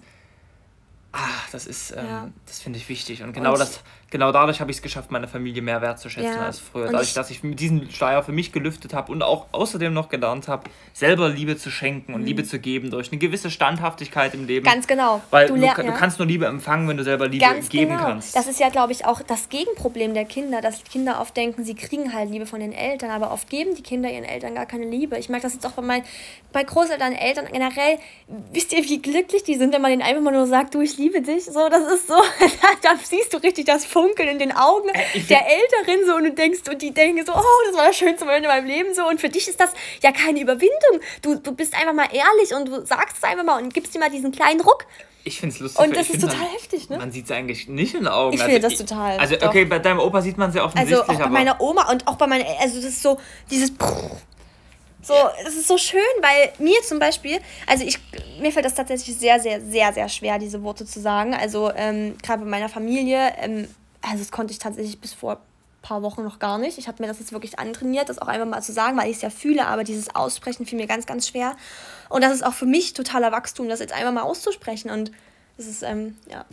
[1.12, 2.30] ach, das ist, ähm, ja.
[2.44, 3.22] das finde ich wichtig.
[3.22, 3.80] Und genau und das
[4.10, 6.46] genau dadurch habe ich es geschafft, meine Familie mehr wertzuschätzen ja.
[6.46, 6.86] als früher.
[6.86, 10.70] Dadurch, dass ich diesen Schleier für mich gelüftet habe und auch außerdem noch gelernt habe,
[10.92, 12.26] selber Liebe zu schenken und mhm.
[12.26, 14.64] Liebe zu geben durch eine gewisse Standhaftigkeit im Leben.
[14.64, 15.22] Ganz genau.
[15.30, 18.02] Weil du, du, du kannst nur Liebe empfangen, wenn du selber Liebe Ganz geben genau.
[18.02, 18.36] kannst.
[18.36, 21.74] Das ist ja, glaube ich, auch das Gegenproblem der Kinder, dass Kinder oft denken, sie
[21.74, 24.86] kriegen halt Liebe von den Eltern, aber oft geben die Kinder ihren Eltern gar keine
[24.86, 25.18] Liebe.
[25.18, 26.04] Ich merke das jetzt auch bei meinen
[26.52, 27.98] bei Großeltern, Eltern generell.
[28.52, 30.96] Wisst ihr, wie glücklich die sind, wenn man denen einfach mal nur sagt, du, ich
[30.96, 31.44] liebe dich.
[31.44, 32.14] So, das ist so,
[32.82, 36.32] da siehst du richtig das Funkeln in den Augen äh, der Älteren so und du
[36.32, 39.06] denkst, und die denken so, oh, das war das schönste Moment in meinem Leben so.
[39.06, 39.70] Und für dich ist das
[40.02, 41.00] ja keine Überwindung.
[41.22, 43.98] Du, du bist einfach mal ehrlich und du sagst es einfach mal und gibst dir
[43.98, 44.86] mal diesen kleinen Ruck.
[45.24, 45.84] Ich finde es lustig.
[45.84, 46.98] Und das ist total man, heftig, ne?
[46.98, 48.34] Man sieht es eigentlich nicht in den Augen.
[48.34, 49.18] Ich finde also das total.
[49.18, 49.70] Also, okay, doch.
[49.70, 51.00] bei deinem Opa sieht man es ja offensichtlich.
[51.00, 53.18] Also, auch bei meiner Oma und auch bei meiner, also, das ist so,
[53.50, 53.72] dieses.
[55.02, 55.14] So,
[55.46, 57.38] es ist so schön, weil mir zum Beispiel,
[57.68, 57.98] also ich,
[58.40, 61.32] mir fällt das tatsächlich sehr, sehr, sehr, sehr schwer, diese Worte zu sagen.
[61.32, 63.68] Also ähm, gerade bei meiner Familie, ähm,
[64.06, 65.38] also das konnte ich tatsächlich bis vor ein
[65.82, 66.78] paar Wochen noch gar nicht.
[66.78, 69.16] Ich habe mir das jetzt wirklich antrainiert, das auch einfach mal zu sagen, weil ich
[69.16, 71.56] es ja fühle, aber dieses Aussprechen fiel mir ganz, ganz schwer.
[72.08, 74.90] Und das ist auch für mich totaler Wachstum, das jetzt einfach mal auszusprechen.
[74.90, 75.12] Und
[75.56, 76.44] das ist, ähm, ja,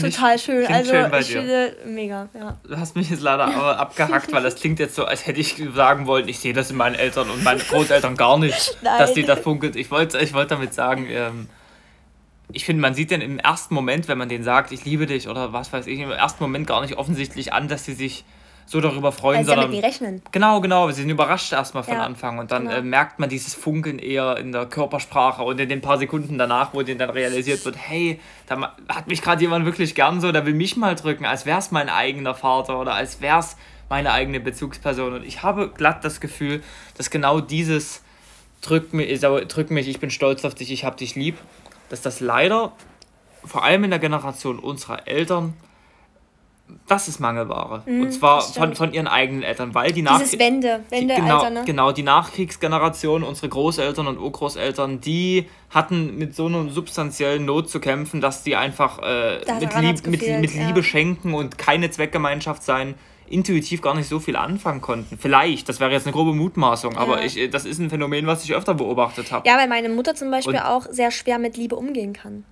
[0.00, 0.66] Total schön.
[0.66, 2.56] Also schön ich finde mega, ja.
[2.68, 5.56] Du hast mich jetzt leider aber abgehackt, weil das klingt jetzt so, als hätte ich
[5.74, 9.22] sagen wollen, ich sehe das in meinen Eltern und meinen Großeltern gar nicht, dass die
[9.22, 9.74] da funkelt.
[9.74, 11.48] Ich wollte ich wollt damit sagen, ähm,
[12.52, 15.28] ich finde, man sieht denn im ersten Moment, wenn man denen sagt, ich liebe dich
[15.28, 18.24] oder was weiß ich, im ersten Moment gar nicht offensichtlich an, dass sie sich
[18.66, 19.70] so darüber freuen, sie sondern.
[19.70, 20.22] Ja mit rechnen.
[20.32, 20.90] Genau, genau.
[20.90, 22.76] Sie sind überrascht erstmal von ja, Anfang und dann genau.
[22.76, 26.74] äh, merkt man dieses Funkeln eher in der Körpersprache und in den paar Sekunden danach,
[26.74, 30.44] wo denen dann realisiert wird, hey, da hat mich gerade jemand wirklich gern so, der
[30.46, 33.56] will mich mal drücken, als wäre es mein eigener Vater oder als wäre es
[33.88, 35.14] meine eigene Bezugsperson.
[35.14, 36.60] Und ich habe glatt das Gefühl,
[36.96, 38.02] dass genau dieses
[38.62, 41.36] drück mich, drück mich, ich bin stolz auf dich, ich hab dich lieb,
[41.88, 42.72] dass das leider,
[43.44, 45.54] vor allem in der Generation unserer Eltern,
[46.88, 47.82] das ist Mangelware.
[47.86, 51.20] Mhm, und zwar von, von ihren eigenen Eltern, weil die Nach Dieses Wende, Wende die,
[51.20, 51.62] genau, ne?
[51.64, 57.80] genau, die Nachkriegsgeneration, unsere Großeltern und Urgroßeltern, die hatten mit so einer substanziellen Not zu
[57.80, 60.82] kämpfen, dass die einfach äh, mit, Lieb, mit, mit Liebe ja.
[60.82, 62.94] schenken und keine Zweckgemeinschaft sein,
[63.28, 65.18] intuitiv gar nicht so viel anfangen konnten.
[65.18, 66.98] Vielleicht, das wäre jetzt eine grobe Mutmaßung, ja.
[66.98, 69.48] aber ich, das ist ein Phänomen, was ich öfter beobachtet habe.
[69.48, 72.44] Ja, weil meine Mutter zum Beispiel und auch sehr schwer mit Liebe umgehen kann.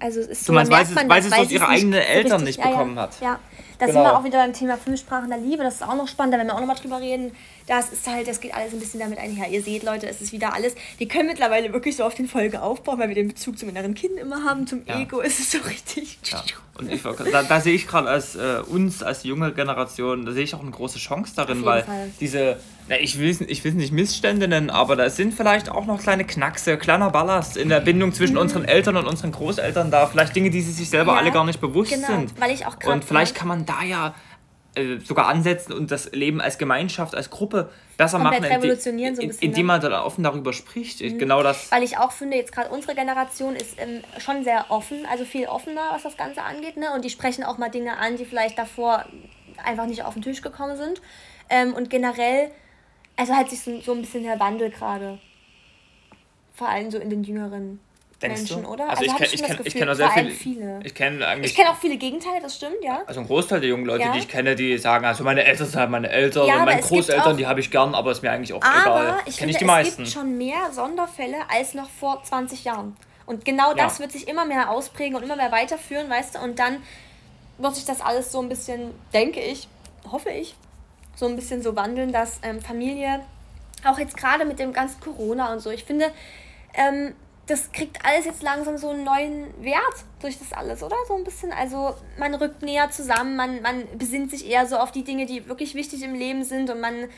[0.00, 2.40] Also es ist so, du meinst, weil, man, weil sie es durch ihre eigenen Eltern
[2.40, 3.02] so nicht bekommen ja, ja.
[3.02, 3.20] hat.
[3.20, 3.38] Ja,
[3.78, 3.98] da genau.
[3.98, 5.62] sind wir auch wieder beim Thema fünf Sprachen der Liebe.
[5.62, 7.32] Das ist auch noch spannend, da werden wir auch noch mal drüber reden.
[7.66, 9.48] Das ist halt, das geht alles ein bisschen damit einher.
[9.48, 10.74] Ihr seht, Leute, es ist wieder alles.
[10.98, 13.94] Wir können mittlerweile wirklich so auf den Folge aufbauen, weil wir den Bezug zum inneren
[13.94, 15.00] Kind immer haben, zum ja.
[15.00, 15.20] Ego.
[15.20, 16.18] Es ist so richtig.
[16.24, 16.42] Ja.
[16.76, 20.42] Und ich, da, da sehe ich gerade als äh, uns, als junge Generation, da sehe
[20.42, 22.10] ich auch eine große Chance darin, weil Fall.
[22.18, 22.56] diese,
[22.88, 26.24] na, ich will es ich nicht Missstände nennen, aber da sind vielleicht auch noch kleine
[26.24, 28.40] Knackse, kleiner Ballast in der Bindung zwischen mhm.
[28.40, 30.08] unseren Eltern und unseren Großeltern da.
[30.08, 32.40] Vielleicht Dinge, die sie sich selber ja, alle gar nicht bewusst genau, sind.
[32.40, 34.14] Weil ich auch Und vielleicht kann man da ja
[34.76, 39.22] äh, sogar ansetzen und das Leben als Gemeinschaft, als Gruppe besser Komplett machen, revolutionieren, so
[39.22, 39.72] ein bisschen, indem ne?
[39.72, 41.00] man dann offen darüber spricht.
[41.00, 41.18] Mhm.
[41.18, 41.70] Genau das.
[41.70, 45.46] Weil ich auch finde, jetzt gerade unsere Generation ist ähm, schon sehr offen, also viel
[45.46, 46.76] offener, was das Ganze angeht.
[46.76, 46.92] Ne?
[46.92, 49.04] Und die sprechen auch mal Dinge an, die vielleicht davor
[49.64, 51.00] einfach nicht auf den Tisch gekommen sind.
[51.48, 52.50] Ähm, und generell,
[53.16, 55.18] also hat sich so, so ein bisschen der Wandel gerade.
[56.54, 57.80] Vor allem so in den jüngeren
[58.22, 58.68] Denkst Menschen, du?
[58.70, 58.88] oder?
[58.88, 60.30] Also, also ich kenne ich kenn, auch sehr viele.
[60.30, 60.80] viele.
[60.84, 61.50] Ich kenne eigentlich.
[61.50, 63.02] Ich kenne auch viele Gegenteile, das stimmt, ja.
[63.06, 64.12] Also ein Großteil der jungen Leute, ja.
[64.12, 66.80] die ich kenne, die sagen, also meine Eltern sind halt meine Eltern ja, und meine
[66.80, 69.16] Großeltern, die habe ich gern, aber ist mir eigentlich auch aber egal.
[69.26, 70.04] Ich finde, ich die es meisten.
[70.04, 72.96] gibt schon mehr Sonderfälle als noch vor 20 Jahren.
[73.26, 74.00] Und genau das ja.
[74.00, 76.38] wird sich immer mehr ausprägen und immer mehr weiterführen, weißt du?
[76.40, 76.82] Und dann
[77.58, 79.68] wird sich das alles so ein bisschen, denke ich,
[80.10, 80.54] hoffe ich,
[81.16, 83.20] so ein bisschen so wandeln, dass ähm, Familie,
[83.84, 86.10] auch jetzt gerade mit dem ganzen Corona und so, ich finde,
[86.74, 87.14] ähm,
[87.46, 90.96] das kriegt alles jetzt langsam so einen neuen Wert durch das alles, oder?
[91.06, 91.52] So ein bisschen.
[91.52, 95.46] Also man rückt näher zusammen, man, man besinnt sich eher so auf die Dinge, die
[95.46, 97.08] wirklich wichtig im Leben sind und man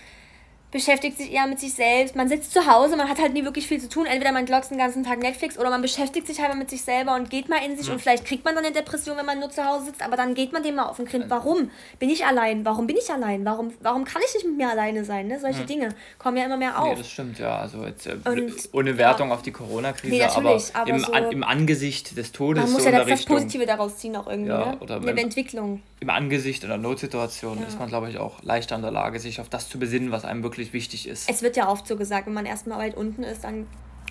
[0.76, 2.16] beschäftigt sich eher mit sich selbst.
[2.16, 4.06] Man sitzt zu Hause, man hat halt nie wirklich viel zu tun.
[4.06, 7.14] Entweder man glotzt den ganzen Tag Netflix oder man beschäftigt sich halt mit sich selber
[7.14, 7.86] und geht mal in sich.
[7.86, 7.94] Mhm.
[7.94, 10.34] Und vielleicht kriegt man dann eine Depression, wenn man nur zu Hause sitzt, aber dann
[10.34, 11.24] geht man dem mal auf den Grind.
[11.28, 12.64] Warum bin ich allein?
[12.64, 13.44] Warum bin ich allein?
[13.44, 15.26] Warum, warum kann ich nicht mit mir alleine sein?
[15.26, 15.40] Ne?
[15.40, 15.66] Solche mhm.
[15.66, 16.90] Dinge kommen ja immer mehr auf.
[16.90, 17.58] Nee, das stimmt, ja.
[17.58, 19.34] Also jetzt, äh, und, ohne Wertung ja.
[19.34, 22.64] auf die Corona-Krise, nee, aber, aber, im, so, an, im Angesicht des Todes.
[22.64, 24.78] Man muss ja das, das Positive daraus ziehen auch irgendwie, ja, ne?
[24.80, 27.66] Oder eine Entwicklung im Angesicht einer Notsituation ja.
[27.66, 30.24] ist man, glaube ich, auch leichter in der Lage, sich auf das zu besinnen, was
[30.24, 31.28] einem wirklich wichtig ist.
[31.28, 33.66] Es wird ja oft so gesagt, wenn man erstmal weit unten ist, dann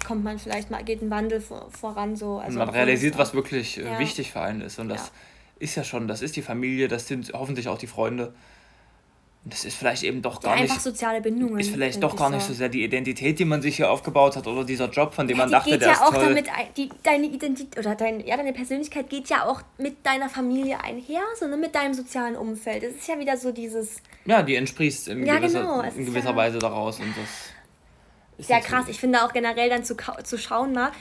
[0.06, 2.38] kommt man vielleicht mal, geht ein Wandel vor, voran so.
[2.38, 4.00] Also und man realisiert, was wirklich äh, ja.
[4.00, 4.80] wichtig für einen ist.
[4.80, 5.12] Und das
[5.60, 8.34] ist ja schon, das ist die Familie, das sind hoffentlich auch die Freunde.
[9.46, 10.82] Und das ist vielleicht eben doch gar ja, nicht.
[10.82, 11.60] soziale Bindungen.
[11.60, 14.48] Ist vielleicht doch gar nicht so sehr die Identität, die man sich hier aufgebaut hat
[14.48, 16.30] oder dieser Job, von dem ja, man dachte, geht der ja ist auch toll.
[16.30, 20.84] Damit, die, deine Identität oder dein, ja, deine Persönlichkeit geht ja auch mit deiner Familie
[20.84, 22.82] einher, sondern mit deinem sozialen Umfeld.
[22.82, 23.98] Es ist ja wieder so dieses.
[24.26, 25.82] Ja, die entsprichst in ja, gewisser, genau.
[25.82, 28.40] in gewisser Weise daraus und das.
[28.40, 28.86] Ist ja krass.
[28.88, 30.92] Ich finde auch generell dann zu, zu schauen mal,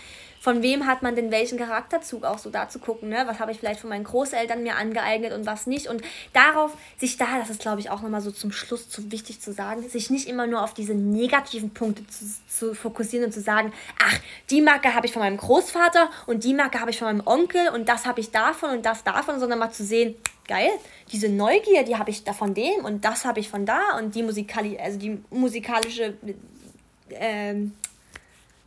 [0.44, 3.22] von wem hat man denn welchen Charakterzug auch so da zu gucken, ne?
[3.24, 5.86] Was habe ich vielleicht von meinen Großeltern mir angeeignet und was nicht.
[5.86, 6.02] Und
[6.34, 9.54] darauf sich da, das ist glaube ich auch nochmal so zum Schluss zu wichtig zu
[9.54, 13.72] sagen, sich nicht immer nur auf diese negativen Punkte zu, zu fokussieren und zu sagen,
[13.98, 14.18] ach,
[14.50, 17.70] die Marke habe ich von meinem Großvater und die Marke habe ich von meinem Onkel
[17.70, 20.14] und das habe ich davon und das davon, sondern mal zu sehen,
[20.46, 20.72] geil,
[21.10, 24.14] diese Neugier, die habe ich da von dem und das habe ich von da und
[24.14, 26.18] die musikali also die musikalische
[27.08, 27.72] ähm,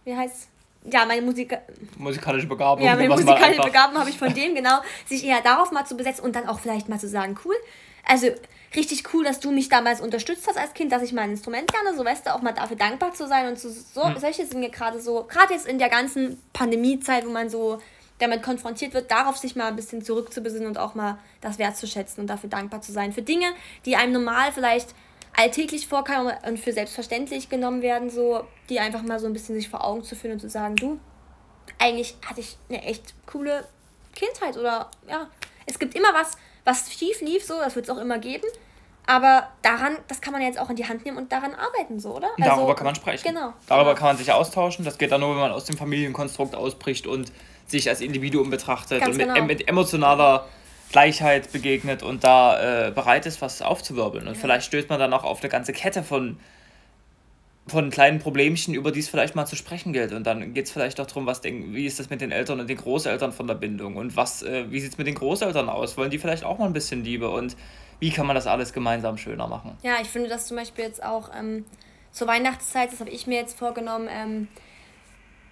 [0.06, 0.48] wie heißt
[0.92, 1.58] ja, meine Musik
[1.98, 2.86] musikalische Begabung.
[2.86, 4.80] Ja, meine musikalische Begabung habe ich von dem, genau.
[5.06, 7.56] Sich eher darauf mal zu besetzen und dann auch vielleicht mal zu sagen, cool.
[8.06, 8.28] Also
[8.76, 11.96] richtig cool, dass du mich damals unterstützt hast als Kind, dass ich mein Instrument gerne,
[11.96, 14.18] so weißt du, auch mal dafür dankbar zu sein und zu, so, hm.
[14.18, 17.80] solche Dinge gerade so, gerade jetzt in der ganzen Pandemiezeit, wo man so
[18.20, 22.28] damit konfrontiert wird, darauf sich mal ein bisschen zurückzubesinnen und auch mal das wertzuschätzen und
[22.28, 23.14] dafür dankbar zu sein.
[23.14, 23.48] Für Dinge,
[23.86, 24.90] die einem normal vielleicht
[25.38, 29.70] alltäglich vorkommen und für selbstverständlich genommen werden, so die einfach mal so ein bisschen sich
[29.70, 31.00] vor Augen zu führen und zu sagen, du,
[31.80, 33.66] eigentlich hatte ich eine echt coole
[34.16, 35.28] Kindheit oder ja,
[35.66, 38.48] es gibt immer was, was schief lief, so, das wird es auch immer geben.
[39.10, 42.16] Aber daran, das kann man jetzt auch in die Hand nehmen und daran arbeiten, so,
[42.16, 42.28] oder?
[42.38, 43.26] Also, Darüber kann man sprechen.
[43.26, 43.54] Genau.
[43.68, 44.84] Darüber kann man sich austauschen.
[44.84, 47.32] Das geht dann nur, wenn man aus dem Familienkonstrukt ausbricht und
[47.68, 49.46] sich als Individuum betrachtet Ganz und mit, genau.
[49.46, 50.48] mit emotionaler
[50.92, 54.28] Gleichheit begegnet und da äh, bereit ist, was aufzuwirbeln.
[54.28, 54.40] Und ja.
[54.40, 56.40] vielleicht stößt man dann auch auf eine ganze Kette von,
[57.68, 60.14] von kleinen Problemchen, über die es vielleicht mal zu sprechen gilt.
[60.14, 62.60] Und dann geht es vielleicht auch darum, was denk, wie ist das mit den Eltern
[62.60, 63.98] und den Großeltern von der Bindung?
[63.98, 65.98] Und was, äh, wie sieht es mit den Großeltern aus?
[65.98, 67.30] Wollen die vielleicht auch mal ein bisschen Liebe?
[67.30, 67.58] Und
[68.00, 69.78] wie kann man das alles gemeinsam schöner machen?
[69.84, 71.66] Ja, ich finde das zum Beispiel jetzt auch ähm,
[72.12, 74.48] zur Weihnachtszeit, das habe ich mir jetzt vorgenommen, ähm,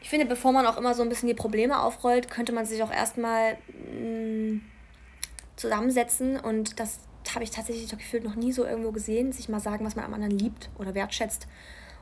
[0.02, 2.84] ich finde, bevor man auch immer so ein bisschen die Probleme aufrollt, könnte man sich
[2.84, 3.58] auch erstmal
[3.92, 4.62] mm,
[5.56, 7.00] zusammensetzen und das
[7.34, 10.06] habe ich tatsächlich doch gefühlt noch nie so irgendwo gesehen, sich mal sagen, was man
[10.06, 11.48] am anderen liebt oder wertschätzt.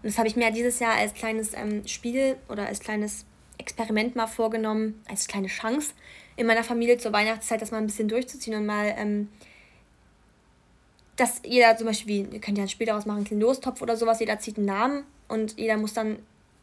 [0.01, 3.25] Und das habe ich mir dieses Jahr als kleines ähm, Spiel oder als kleines
[3.57, 5.93] Experiment mal vorgenommen, als kleine Chance
[6.35, 9.29] in meiner Familie zur Weihnachtszeit, das mal ein bisschen durchzuziehen und mal, ähm,
[11.15, 14.19] dass jeder zum Beispiel, ihr könnt ja ein Spiel daraus machen, einen Lostopf oder sowas,
[14.19, 16.17] jeder zieht einen Namen und jeder muss dann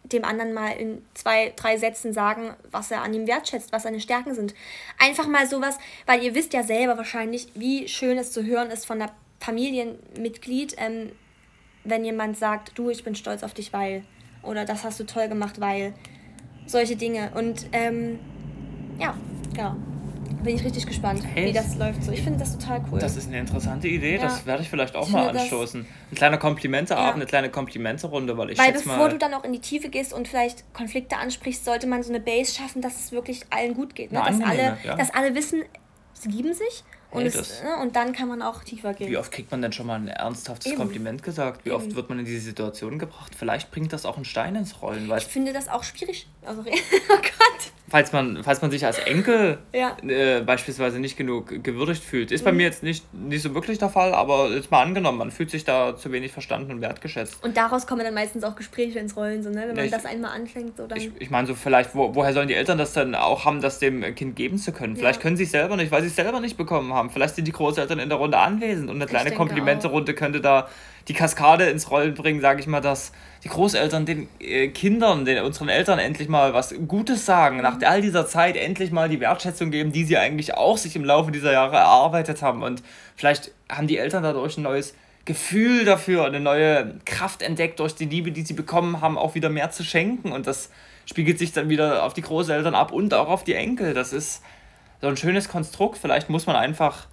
[0.05, 4.01] dem anderen mal in zwei, drei Sätzen sagen, was er an ihm wertschätzt, was seine
[4.01, 4.55] Stärken sind.
[4.99, 8.87] Einfach mal sowas, weil ihr wisst ja selber wahrscheinlich, wie schön es zu hören ist
[8.87, 11.13] von der Familienmitglied, ähm,
[11.85, 14.05] wenn jemand sagt, du, ich bin stolz auf dich, weil,
[14.43, 15.95] oder das hast du toll gemacht, weil,
[16.71, 17.33] solche Dinge.
[17.35, 18.19] Und ähm,
[18.99, 19.15] ja,
[19.55, 19.77] genau.
[20.43, 21.49] Bin ich richtig gespannt, Echt?
[21.49, 22.03] wie das läuft.
[22.03, 22.99] So, ich finde das total cool.
[22.99, 24.17] Das ist eine interessante Idee.
[24.17, 24.23] Ja.
[24.23, 25.87] Das werde ich vielleicht auch ich mal anstoßen.
[26.11, 27.15] Ein kleiner Komplimenteabend, ja.
[27.15, 30.13] eine kleine Komplimenterunde, weil ich Weil bevor mal du dann auch in die Tiefe gehst
[30.13, 33.95] und vielleicht Konflikte ansprichst, sollte man so eine Base schaffen, dass es wirklich allen gut
[33.95, 34.13] geht.
[34.13, 34.23] Ne?
[34.25, 34.97] Dass, alle, ja.
[34.97, 35.63] dass alle wissen,
[36.15, 39.11] sie lieben sich und, hey, es, ne, und dann kann man auch tiefer gehen.
[39.11, 40.77] Wie oft kriegt man denn schon mal ein ernsthaftes Eben.
[40.77, 41.65] Kompliment gesagt?
[41.65, 41.77] Wie Eben.
[41.77, 43.33] oft wird man in diese Situation gebracht?
[43.37, 45.09] Vielleicht bringt das auch einen Stein ins Rollen.
[45.09, 46.29] Weil ich finde das auch schwierig.
[46.45, 49.97] Also, oh Gott falls man, falls man sich als Enkel ja.
[50.03, 52.31] äh, beispielsweise nicht genug gewürdigt fühlt.
[52.31, 52.45] Ist mhm.
[52.45, 55.51] bei mir jetzt nicht, nicht so wirklich der Fall, aber jetzt mal angenommen, man fühlt
[55.51, 57.43] sich da zu wenig verstanden und wertgeschätzt.
[57.43, 59.65] Und daraus kommen dann meistens auch Gespräche ins Rollen, so, ne?
[59.67, 60.77] wenn man ich, das einmal anfängt.
[60.77, 63.45] So dann ich ich meine, so vielleicht, wo, woher sollen die Eltern das dann auch
[63.45, 64.97] haben, das dem Kind geben zu können?
[64.97, 65.23] Vielleicht ja.
[65.23, 67.11] können sie es selber nicht, weil sie es selber nicht bekommen haben.
[67.11, 70.69] Vielleicht sind die Großeltern in der Runde anwesend und eine kleine Komplimente-Runde könnte da
[71.09, 75.43] die Kaskade ins Rollen bringen, sage ich mal, dass die Großeltern den äh, Kindern, den,
[75.43, 79.71] unseren Eltern endlich mal was Gutes sagen, nach all dieser Zeit endlich mal die Wertschätzung
[79.71, 82.63] geben, die sie eigentlich auch sich im Laufe dieser Jahre erarbeitet haben.
[82.63, 82.83] Und
[83.17, 84.95] vielleicht haben die Eltern dadurch ein neues
[85.25, 89.49] Gefühl dafür, eine neue Kraft entdeckt durch die Liebe, die sie bekommen haben, auch wieder
[89.49, 90.33] mehr zu schenken.
[90.33, 90.71] Und das
[91.07, 93.95] spiegelt sich dann wieder auf die Großeltern ab und auch auf die Enkel.
[93.95, 94.43] Das ist
[95.01, 95.99] so ein schönes Konstrukt.
[95.99, 97.07] Vielleicht muss man einfach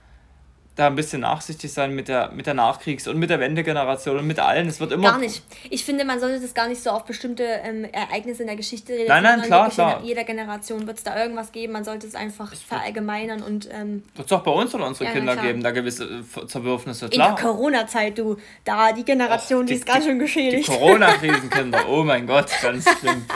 [0.78, 4.28] da ein bisschen nachsichtig sein mit der, mit der Nachkriegs- und mit der Wendegeneration und
[4.28, 4.68] mit allen.
[4.68, 5.10] Es wird immer.
[5.10, 5.42] Gar nicht.
[5.72, 8.94] Ich finde, man sollte das gar nicht so auf bestimmte ähm, Ereignisse in der Geschichte
[8.94, 9.08] reden.
[9.08, 10.00] Nein, nein, klar, klar.
[10.02, 11.74] In jeder Generation wird es da irgendwas geben.
[11.74, 13.68] Man sollte es einfach es verallgemeinern und.
[13.72, 17.10] Ähm, wird es auch bei uns oder unsere ja, Kinder geben, da gewisse äh, Zerwürfnisse.
[17.10, 17.30] Klar.
[17.30, 20.68] In der Corona-Zeit, du, da die Generation, Och, die, die, ist ganz schön geschädigt.
[20.68, 23.26] Die Corona-Krisenkinder, oh mein Gott, ganz schlimm.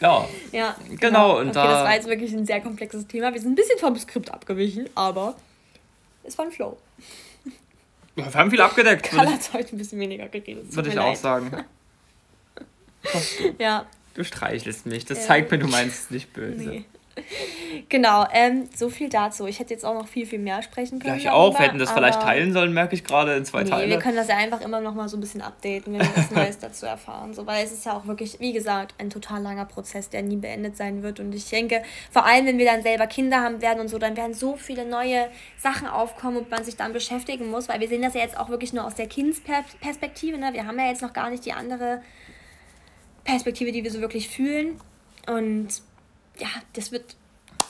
[0.00, 0.28] Ja.
[0.50, 0.74] Ja.
[0.88, 0.98] Genau.
[0.98, 1.38] genau.
[1.38, 3.32] Und okay, da, das war jetzt wirklich ein sehr komplexes Thema.
[3.32, 5.36] Wir sind ein bisschen vom Skript abgewichen, aber.
[6.24, 6.78] Ist von Flo.
[8.14, 9.04] Wir haben viel abgedeckt.
[9.04, 10.74] Karl hat heute ein bisschen weniger geredet.
[10.74, 11.18] Würde ich auch leid.
[11.18, 11.64] sagen.
[13.58, 13.86] ja.
[14.14, 15.04] Du streichelst mich.
[15.06, 16.68] Das zeigt mir, du meinst es nicht böse.
[16.68, 16.84] Nee.
[17.88, 19.46] Genau, ähm, so viel dazu.
[19.46, 21.14] Ich hätte jetzt auch noch viel, viel mehr sprechen können.
[21.14, 21.58] Ja, ich auch.
[21.58, 23.90] Wir hätten das vielleicht teilen sollen, merke ich gerade, in zwei nee, Teile.
[23.90, 26.30] wir können das ja einfach immer noch mal so ein bisschen updaten, wenn wir was
[26.30, 27.34] Neues dazu erfahren.
[27.34, 30.36] So, weil es ist ja auch wirklich, wie gesagt, ein total langer Prozess, der nie
[30.36, 31.20] beendet sein wird.
[31.20, 34.16] Und ich denke, vor allem, wenn wir dann selber Kinder haben werden und so, dann
[34.16, 35.28] werden so viele neue
[35.58, 38.48] Sachen aufkommen und man sich dann beschäftigen muss, weil wir sehen das ja jetzt auch
[38.48, 40.38] wirklich nur aus der Kindsperspektive.
[40.38, 40.50] Ne?
[40.52, 42.02] Wir haben ja jetzt noch gar nicht die andere
[43.24, 44.80] Perspektive, die wir so wirklich fühlen.
[45.26, 45.68] Und
[46.38, 47.16] ja, das wird,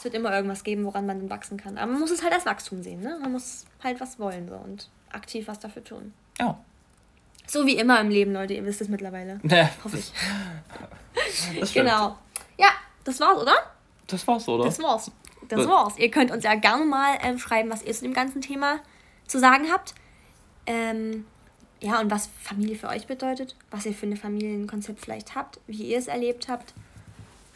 [0.03, 1.79] es wird immer irgendwas geben, woran man wachsen kann.
[1.79, 3.19] Aber man muss es halt als Wachstum sehen, ne?
[3.23, 6.13] Man muss halt was wollen so und aktiv was dafür tun.
[6.41, 6.59] Ja.
[7.47, 9.41] So wie immer im Leben, Leute, ihr wisst es mittlerweile.
[9.49, 10.13] Ja, Hoffe ich.
[11.61, 12.19] Das genau.
[12.59, 12.71] Ja,
[13.05, 13.55] das war's, oder?
[14.09, 14.65] Das war's, oder?
[14.65, 15.13] Das war's.
[15.49, 15.97] Das war's.
[15.99, 18.81] Ihr könnt uns ja gerne mal ähm, schreiben, was ihr zu dem ganzen Thema
[19.29, 19.95] zu sagen habt.
[20.67, 21.27] Ähm,
[21.81, 25.85] ja, und was Familie für euch bedeutet, was ihr für ein Familienkonzept vielleicht habt, wie
[25.85, 26.75] ihr es erlebt habt.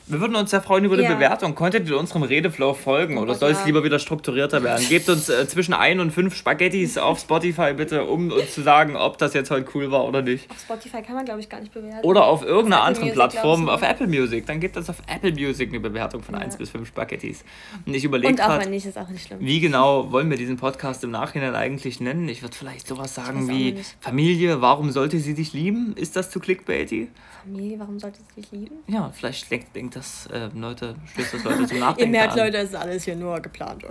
[0.09, 1.09] Wir würden uns sehr freuen über ja.
[1.09, 1.57] die Bewertung.
[1.57, 4.87] Konntet ihr unserem Redeflow folgen oder oh, soll es lieber wieder strukturierter werden?
[4.89, 8.95] Gebt uns äh, zwischen ein und fünf Spaghettis auf Spotify bitte, um uns zu sagen,
[8.95, 10.49] ob das jetzt heute cool war oder nicht.
[10.49, 12.07] Auf Spotify kann man, glaube ich, gar nicht bewerten.
[12.07, 14.47] Oder auf irgendeiner auf anderen Music, Plattform, auf Apple Music.
[14.47, 16.43] Dann gebt uns auf Apple Music eine Bewertung von ja.
[16.43, 17.45] 1 bis 5 Spaghettis.
[17.85, 19.41] Und ich überlege Und auch wenn nicht, ist auch nicht schlimm.
[19.41, 22.28] Wie genau wollen wir diesen Podcast im Nachhinein eigentlich nennen?
[22.28, 25.95] Ich würde vielleicht sowas sagen wie Familie, warum sollte sie dich lieben?
[25.97, 27.09] Ist das zu clickbaity?
[27.43, 28.77] Familie, warum sollte sie dich lieben?
[28.89, 32.39] Ja, vielleicht denkt das äh, Leute, stößt das Leute zum Nachdenken Ihr merkt, an.
[32.39, 33.82] Leute, es ist alles hier nur geplant.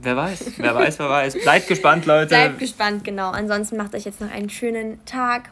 [0.00, 1.42] wer weiß, wer weiß, wer weiß.
[1.42, 2.28] Bleibt gespannt, Leute.
[2.28, 3.30] Bleibt gespannt, genau.
[3.30, 5.50] Ansonsten macht euch jetzt noch einen schönen Tag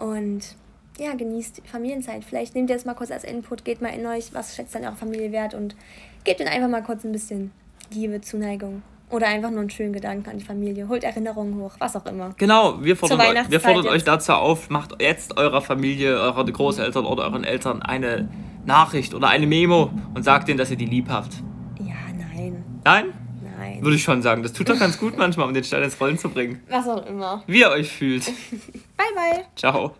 [0.00, 0.56] und
[0.98, 2.24] ja, genießt Familienzeit.
[2.24, 4.84] Vielleicht nehmt ihr es mal kurz als Input, geht mal in euch, was schätzt dann
[4.84, 5.74] eure Familie wert und
[6.24, 7.52] gebt ihnen einfach mal kurz ein bisschen
[7.92, 8.82] Liebe, Zuneigung.
[9.10, 10.88] Oder einfach nur einen schönen Gedanken an die Familie.
[10.88, 12.34] Holt Erinnerungen hoch, was auch immer.
[12.38, 17.04] Genau, wir fordern, euch, wir fordern euch dazu auf, macht jetzt eurer Familie, euren Großeltern
[17.04, 18.30] oder euren Eltern eine
[18.64, 21.34] Nachricht oder eine Memo und sagt ihnen, dass ihr die lieb habt.
[21.80, 22.64] Ja, nein.
[22.84, 23.12] Nein?
[23.58, 23.82] Nein.
[23.82, 24.42] Würde ich schon sagen.
[24.42, 26.60] Das tut doch ganz gut manchmal, um den Stein ins Rollen zu bringen.
[26.68, 27.42] Was auch immer.
[27.46, 28.24] Wie ihr euch fühlt.
[28.96, 29.44] bye, bye.
[29.56, 29.94] Ciao.